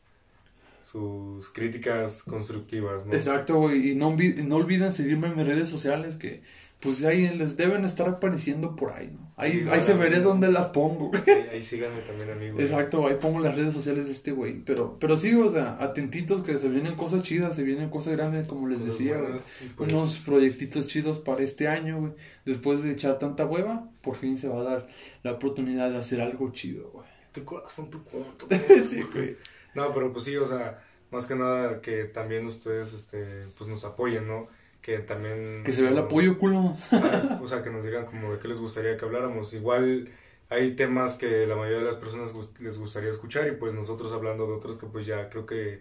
sus 0.83 1.51
críticas 1.51 2.23
constructivas, 2.23 3.07
¿no? 3.07 3.13
Exacto, 3.15 3.59
güey. 3.59 3.91
Y 3.91 3.95
no, 3.97 4.17
no 4.45 4.57
olviden 4.57 4.93
seguirme 4.93 5.27
en 5.29 5.37
mis 5.37 5.47
redes 5.47 5.69
sociales 5.69 6.17
que, 6.17 6.43
pues 6.81 7.03
ahí 7.05 7.29
les 7.31 7.57
deben 7.57 7.85
estar 7.85 8.09
apareciendo 8.09 8.77
por 8.77 8.93
ahí, 8.93 9.11
¿no? 9.11 9.33
Ahí, 9.37 9.53
Sí, 9.53 9.69
ahí 9.69 9.83
se 9.83 9.95
veré 9.95 10.21
dónde 10.21 10.53
las 10.53 10.67
pongo, 10.67 11.09
güey. 11.09 11.23
Ahí, 11.51 11.63
síganme 11.63 12.01
también, 12.03 12.31
amigos. 12.31 12.61
Exacto, 12.61 13.07
ahí 13.07 13.17
pongo 13.21 13.41
las 13.41 13.57
redes 13.57 13.73
sociales 13.75 14.07
de 14.07 14.13
este 14.13 14.33
güey. 14.33 14.63
Pero, 14.65 14.99
pero 15.01 15.17
sí, 15.17 15.35
o 15.35 15.51
sea, 15.51 15.77
atentitos 15.81 16.43
que 16.43 16.59
se 16.59 16.69
vienen 16.69 16.95
cosas 16.95 17.23
chidas, 17.23 17.57
se 17.57 17.63
vienen 17.63 17.89
cosas 17.91 18.17
grandes, 18.17 18.47
como 18.47 18.69
les 18.69 18.79
Cosas 18.79 18.99
decía, 18.99 19.17
buenas, 19.17 19.43
pues, 19.77 19.93
Unos 19.93 20.19
proyectitos 20.19 20.87
chidos 20.87 21.19
para 21.19 21.43
este 21.43 21.69
año, 21.69 22.01
güey. 22.01 22.13
Después 22.45 22.83
de 22.83 22.93
echar 22.93 23.19
tanta 23.19 23.47
hueva, 23.47 23.89
por 24.03 24.17
fin 24.17 24.39
se 24.39 24.49
va 24.49 24.61
a 24.61 24.65
dar 24.65 24.89
la 25.23 25.33
oportunidad 25.33 25.91
de 25.91 25.99
hacer 25.99 26.21
algo 26.21 26.53
chido, 26.53 26.91
güey. 26.91 27.07
Tu 27.33 27.45
corazón, 27.45 27.91
tu 27.91 28.05
cuerpo. 28.05 28.47
sí, 28.89 29.03
güey. 29.13 29.37
No, 29.75 29.93
pero 29.93 30.13
pues 30.13 30.25
sí, 30.25 30.37
o 30.37 30.47
sea, 30.47 30.85
más 31.11 31.27
que 31.27 31.35
nada 31.35 31.81
que 31.81 32.05
también 32.05 32.47
ustedes, 32.47 32.93
este, 32.93 33.47
pues 33.57 33.69
nos 33.69 33.85
apoyen, 33.85 34.29
¿no? 34.29 34.47
Que 34.85 34.99
también... 34.99 35.63
Que 35.65 35.73
se 35.73 35.81
vea 35.81 35.93
el 35.93 35.97
apoyo, 35.99 36.37
culo. 36.39 36.75
Ah, 36.93 37.41
o 37.43 37.49
sea, 37.49 37.63
que 37.63 37.71
nos 37.71 37.87
digan 37.87 38.05
como 38.05 38.33
de 38.33 38.39
qué 38.39 38.49
les 38.49 38.61
gustaría 38.61 38.99
que 38.99 39.05
habláramos. 39.07 39.55
Igual 39.55 40.11
hay 40.51 40.73
temas 40.77 41.15
que 41.15 41.47
la 41.47 41.57
mayoría 41.57 41.79
de 41.79 41.87
las 41.87 41.97
personas 41.97 42.35
gust- 42.35 42.59
les 42.61 42.77
gustaría 42.79 43.09
escuchar 43.09 43.49
y 43.49 43.53
pues 43.53 43.73
nosotros 43.73 44.13
hablando 44.13 44.47
de 44.47 44.53
otros 44.53 44.77
que 44.77 44.85
pues 44.87 45.07
ya 45.07 45.31
creo 45.31 45.47
que 45.47 45.81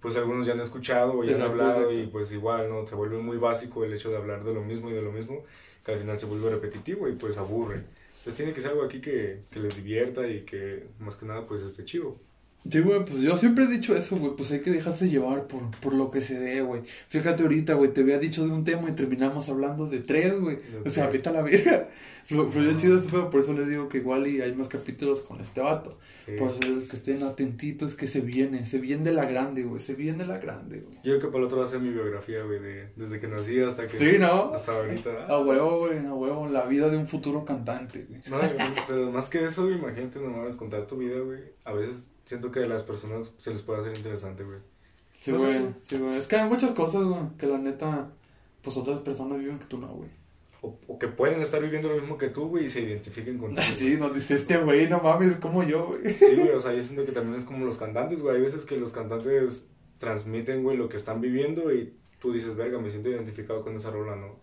pues 0.00 0.16
algunos 0.16 0.46
ya 0.46 0.52
han 0.52 0.60
escuchado 0.60 1.18
o 1.18 1.24
ya 1.24 1.30
Exacto, 1.30 1.52
han 1.54 1.60
hablado 1.60 1.80
exacto. 1.90 2.00
y 2.02 2.06
pues 2.08 2.30
igual, 2.32 2.68
¿no? 2.68 2.86
Se 2.86 2.94
vuelve 2.94 3.16
muy 3.18 3.38
básico 3.38 3.84
el 3.84 3.94
hecho 3.94 4.10
de 4.10 4.18
hablar 4.18 4.44
de 4.44 4.52
lo 4.52 4.60
mismo 4.62 4.90
y 4.90 4.92
de 4.92 5.02
lo 5.02 5.12
mismo 5.12 5.42
que 5.82 5.92
al 5.92 5.98
final 5.98 6.18
se 6.18 6.26
vuelve 6.26 6.50
repetitivo 6.50 7.08
y 7.08 7.12
pues 7.12 7.38
aburre. 7.38 7.76
Entonces 8.18 8.34
tiene 8.34 8.52
que 8.52 8.60
ser 8.60 8.72
algo 8.72 8.82
aquí 8.84 9.00
que, 9.00 9.40
que 9.50 9.60
les 9.60 9.74
divierta 9.76 10.26
y 10.28 10.40
que 10.42 10.88
más 11.00 11.16
que 11.16 11.24
nada 11.24 11.46
pues 11.46 11.62
esté 11.62 11.86
chido. 11.86 12.16
Sí, 12.70 12.78
güey, 12.78 13.04
pues 13.04 13.20
yo 13.22 13.36
siempre 13.36 13.64
he 13.64 13.66
dicho 13.66 13.96
eso, 13.96 14.16
güey, 14.16 14.36
pues 14.36 14.52
hay 14.52 14.60
que 14.60 14.70
dejarse 14.70 15.08
llevar 15.08 15.48
por, 15.48 15.68
por 15.80 15.94
lo 15.94 16.12
que 16.12 16.20
se 16.20 16.38
dé, 16.38 16.60
güey. 16.60 16.82
Fíjate 17.08 17.42
ahorita, 17.42 17.74
güey, 17.74 17.92
te 17.92 18.02
había 18.02 18.18
dicho 18.20 18.46
de 18.46 18.52
un 18.52 18.62
tema 18.62 18.88
y 18.88 18.92
terminamos 18.92 19.48
hablando 19.48 19.86
de 19.86 19.98
tres, 19.98 20.38
güey. 20.38 20.58
O 20.84 20.90
sea, 20.90 21.08
vete 21.08 21.28
a 21.28 21.32
la 21.32 21.42
verga. 21.42 21.88
Flu- 22.26 22.48
Fluyó 22.50 22.76
chido 22.76 22.96
este 22.96 23.10
pedo, 23.10 23.30
por 23.30 23.40
eso 23.40 23.52
les 23.52 23.68
digo 23.68 23.88
que 23.88 23.98
igual 23.98 24.26
y 24.26 24.40
hay 24.40 24.54
más 24.54 24.68
capítulos 24.68 25.20
con 25.22 25.40
este 25.40 25.60
vato. 25.60 25.98
Sí. 26.24 26.32
Por 26.38 26.50
eso 26.50 26.62
es 26.78 26.88
que 26.88 26.96
estén 26.96 27.22
atentitos, 27.24 27.94
que 27.94 28.06
se 28.06 28.20
viene, 28.20 28.64
se 28.64 28.78
viene 28.78 29.02
de 29.04 29.12
la 29.12 29.24
grande, 29.24 29.64
güey, 29.64 29.80
se 29.80 29.94
viene 29.94 30.18
de 30.18 30.26
la 30.26 30.38
grande, 30.38 30.80
güey. 30.80 30.94
Yo 30.96 31.02
creo 31.02 31.20
que 31.20 31.26
para 31.26 31.38
el 31.38 31.44
otro 31.44 31.58
va 31.58 31.66
a 31.66 31.68
ser 31.68 31.80
mi 31.80 31.90
biografía, 31.90 32.44
güey, 32.44 32.60
de, 32.60 32.88
desde 32.94 33.18
que 33.18 33.26
nací 33.26 33.60
hasta 33.60 33.88
que... 33.88 33.96
Sí, 33.96 34.18
¿no? 34.18 34.54
Hasta 34.54 34.72
ahorita. 34.72 35.24
A 35.24 35.40
huevo, 35.40 35.80
güey, 35.80 35.98
a 36.06 36.14
huevo, 36.14 36.46
la 36.48 36.64
vida 36.66 36.88
de 36.88 36.96
un 36.96 37.08
futuro 37.08 37.44
cantante, 37.44 38.06
güey. 38.08 38.20
No, 38.30 38.38
pero 38.86 39.10
más 39.10 39.28
que 39.28 39.44
eso, 39.44 39.64
güey, 39.64 39.76
imagínate, 39.78 40.20
no 40.20 40.30
mames, 40.30 40.56
contar 40.56 40.86
tu 40.86 40.96
vida, 40.98 41.18
güey. 41.18 41.40
A 41.64 41.72
veces 41.72 42.10
siento 42.24 42.52
que 42.52 42.60
a 42.60 42.66
las 42.68 42.84
personas 42.84 43.32
se 43.38 43.50
les 43.50 43.62
puede 43.62 43.80
hacer 43.80 43.96
interesante, 43.96 44.44
güey. 44.44 44.58
Sí, 45.18 45.32
güey. 45.32 45.68
sí, 45.80 45.98
güey. 45.98 46.18
Es 46.18 46.26
que 46.28 46.36
hay 46.36 46.48
muchas 46.48 46.70
cosas, 46.72 47.02
güey, 47.04 47.20
que 47.36 47.46
la 47.46 47.58
neta, 47.58 48.10
pues 48.62 48.76
otras 48.76 49.00
personas 49.00 49.38
viven 49.40 49.58
que 49.58 49.66
tú 49.66 49.78
no, 49.78 49.88
güey. 49.88 50.08
O, 50.64 50.78
o 50.86 50.96
que 50.98 51.08
pueden 51.08 51.42
estar 51.42 51.60
viviendo 51.60 51.88
lo 51.88 51.96
mismo 52.00 52.16
que 52.16 52.28
tú, 52.28 52.46
güey, 52.48 52.66
y 52.66 52.68
se 52.68 52.80
identifiquen 52.82 53.36
contigo. 53.36 53.62
Sí, 53.72 53.96
nos 53.98 54.14
dice 54.14 54.34
este 54.34 54.56
güey, 54.58 54.88
no 54.88 55.00
mames, 55.00 55.36
como 55.36 55.62
yo, 55.64 55.88
güey. 55.88 56.14
Sí, 56.14 56.36
güey, 56.36 56.50
o 56.50 56.60
sea, 56.60 56.72
yo 56.72 56.82
siento 56.84 57.04
que 57.04 57.10
también 57.12 57.36
es 57.36 57.44
como 57.44 57.66
los 57.66 57.76
cantantes, 57.78 58.20
güey. 58.22 58.36
Hay 58.36 58.42
veces 58.42 58.64
que 58.64 58.76
los 58.76 58.92
cantantes 58.92 59.68
transmiten, 59.98 60.62
güey, 60.62 60.76
lo 60.76 60.88
que 60.88 60.96
están 60.96 61.20
viviendo 61.20 61.72
y 61.74 61.94
tú 62.20 62.32
dices, 62.32 62.54
verga, 62.56 62.78
me 62.78 62.90
siento 62.90 63.10
identificado 63.10 63.62
con 63.62 63.74
esa 63.76 63.90
rola, 63.90 64.14
¿no? 64.16 64.40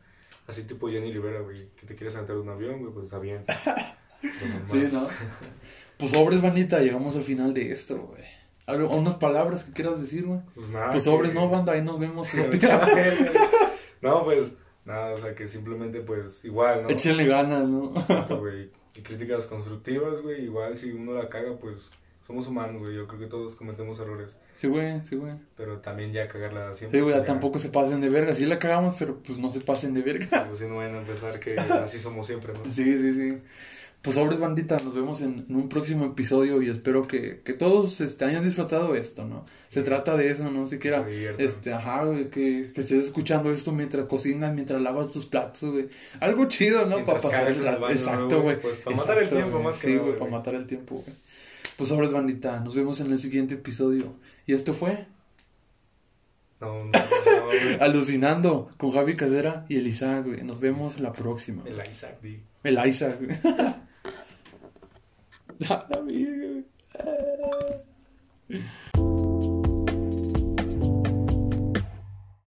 Así 0.48 0.64
tipo 0.64 0.90
Jenny 0.90 1.14
Rivera, 1.14 1.40
güey, 1.42 1.70
que 1.80 1.86
te 1.88 1.96
quieres 1.96 2.14
saltar 2.16 2.36
de 2.36 2.42
un 2.42 2.50
avión, 2.50 2.80
güey, 2.82 2.92
pues 2.94 3.06
está 3.06 3.20
bien. 3.20 3.44
Sí, 4.70 4.90
¿no? 4.92 5.08
Pues 5.98 6.12
sobres, 6.12 6.42
bandita, 6.42 6.80
llegamos 6.80 7.16
al 7.16 7.24
final 7.24 7.54
de 7.54 7.72
esto, 7.72 7.98
güey. 7.98 8.24
Algo- 8.68 8.94
unas 8.94 9.16
palabras 9.16 9.64
que 9.64 9.72
quieras 9.72 10.02
decir, 10.02 10.26
güey. 10.26 10.42
Pues 10.56 10.70
nada. 10.72 10.92
Pues 10.92 11.04
sobres, 11.06 11.32
que- 11.32 11.36
no, 11.36 11.48
banda, 11.50 11.72
ahí 11.72 11.82
nos 11.82 11.98
vemos. 12.00 12.28
no, 14.02 14.24
pues, 14.26 14.54
nada, 14.90 15.14
o 15.14 15.18
sea, 15.18 15.34
que 15.36 15.48
simplemente, 15.48 16.02
pues, 16.02 16.44
igual, 16.44 16.84
¿no? 16.84 16.90
Échenle 16.90 17.26
ganas, 17.28 17.68
¿no? 17.70 17.94
Exacto, 17.98 18.38
güey. 18.42 18.70
Y 18.96 19.02
críticas 19.02 19.46
constructivas, 19.46 20.22
güey. 20.22 20.44
Igual 20.46 20.78
si 20.78 20.92
uno 20.92 21.14
la 21.14 21.30
caga, 21.30 21.56
pues 21.58 21.92
somos 22.22 22.48
humanos, 22.48 22.82
güey. 22.82 22.96
Yo 22.96 23.08
creo 23.08 23.20
que 23.20 23.28
todos 23.28 23.56
cometemos 23.56 24.00
errores. 24.00 24.40
Sí, 24.58 24.68
güey, 24.68 25.02
sí, 25.04 25.16
güey. 25.16 25.34
Pero 25.56 25.78
también 25.80 26.12
ya 26.12 26.28
cagarla 26.28 26.74
siempre. 26.74 27.00
Sí, 27.00 27.04
güey, 27.04 27.16
ya- 27.16 27.24
tampoco 27.24 27.60
se 27.60 27.70
pasen 27.70 28.02
de 28.02 28.10
verga. 28.10 28.36
Sí 28.36 28.46
la 28.46 28.60
cagamos, 28.60 28.96
pero 29.00 29.18
pues 29.20 29.38
no 29.40 29.50
se 29.52 29.62
pasen 29.62 29.94
de 29.94 30.02
verga. 30.02 30.44
Como 30.44 30.56
si 30.56 30.66
no 30.68 30.78
vayan 30.78 30.96
a 30.96 31.04
pensar 31.04 31.40
que 31.40 31.58
así 31.58 32.00
somos 32.00 32.28
siempre, 32.28 32.52
¿no? 32.54 32.60
Sí, 32.72 32.84
sí, 32.98 33.14
sí. 33.14 33.42
Pues 34.02 34.16
sobres 34.16 34.40
bandita, 34.40 34.78
nos 34.86 34.96
vemos 34.96 35.20
en, 35.20 35.46
en 35.50 35.56
un 35.58 35.68
próximo 35.68 36.06
episodio 36.06 36.62
y 36.62 36.70
espero 36.70 37.06
que, 37.06 37.42
que 37.42 37.52
todos 37.52 38.00
este, 38.00 38.24
hayan 38.24 38.46
disfrutado 38.46 38.96
esto, 38.96 39.26
¿no? 39.26 39.44
Se 39.68 39.82
trata 39.82 40.16
de 40.16 40.32
eso, 40.32 40.50
¿no? 40.50 40.68
Siquiera, 40.70 41.06
este, 41.38 41.74
ajá, 41.74 42.06
güey, 42.06 42.30
que, 42.30 42.72
que 42.74 42.80
estés 42.80 43.04
escuchando 43.06 43.52
esto 43.52 43.74
mientras 43.74 44.06
cocinas, 44.06 44.54
mientras 44.56 44.82
lavas 44.82 45.12
tus 45.12 45.26
platos, 45.26 45.70
güey. 45.70 45.90
Algo 46.22 46.46
chido, 46.48 46.86
¿no? 46.86 46.96
Mientras 46.96 47.22
Para 47.22 47.46
pasar 47.46 47.52
el 47.52 47.64
rato. 47.66 47.82
baño, 47.82 47.94
¿no, 47.96 48.00
Exacto, 48.00 48.42
güey? 48.42 48.56
güey. 48.56 48.58
Pues, 48.62 48.78
para 48.78 48.96
matar 48.96 49.18
el 49.18 49.30
tiempo, 49.30 49.52
güey. 49.52 49.64
más 49.66 49.76
que 49.76 49.88
Sí, 49.88 49.94
güey, 49.96 50.06
güey. 50.08 50.20
para 50.20 50.32
matar 50.32 50.56
el 50.56 50.66
tiempo, 50.66 50.96
güey. 50.96 51.18
Pues 51.76 51.90
sobres 51.90 52.12
bandita, 52.14 52.60
nos 52.62 52.76
vemos 52.76 53.00
en 53.02 53.12
el 53.12 53.20
siguiente 53.20 53.56
episodio. 53.56 54.16
Y 54.48 54.54
esto 54.54 54.74
fue 54.74 55.08
No, 56.62 56.86
no, 56.86 56.92
no, 56.92 56.92
no, 56.92 57.46
güey. 57.48 57.74
Alucinando 57.82 58.70
con 58.78 58.92
Javi 58.92 59.16
Casera 59.18 59.66
y 59.68 59.76
el 59.76 59.88
Isaac, 59.88 60.26
güey. 60.26 60.42
Nos 60.44 60.62
vemos 60.62 61.00
la 61.02 61.12
próxima. 61.12 61.64
El 61.66 61.82
Isaac 61.90 62.22
D. 62.22 62.40
El 62.64 62.80
Isaac, 62.88 63.18
güey. 63.22 63.38
Damen, 65.60 66.66
Herren. 66.94 68.70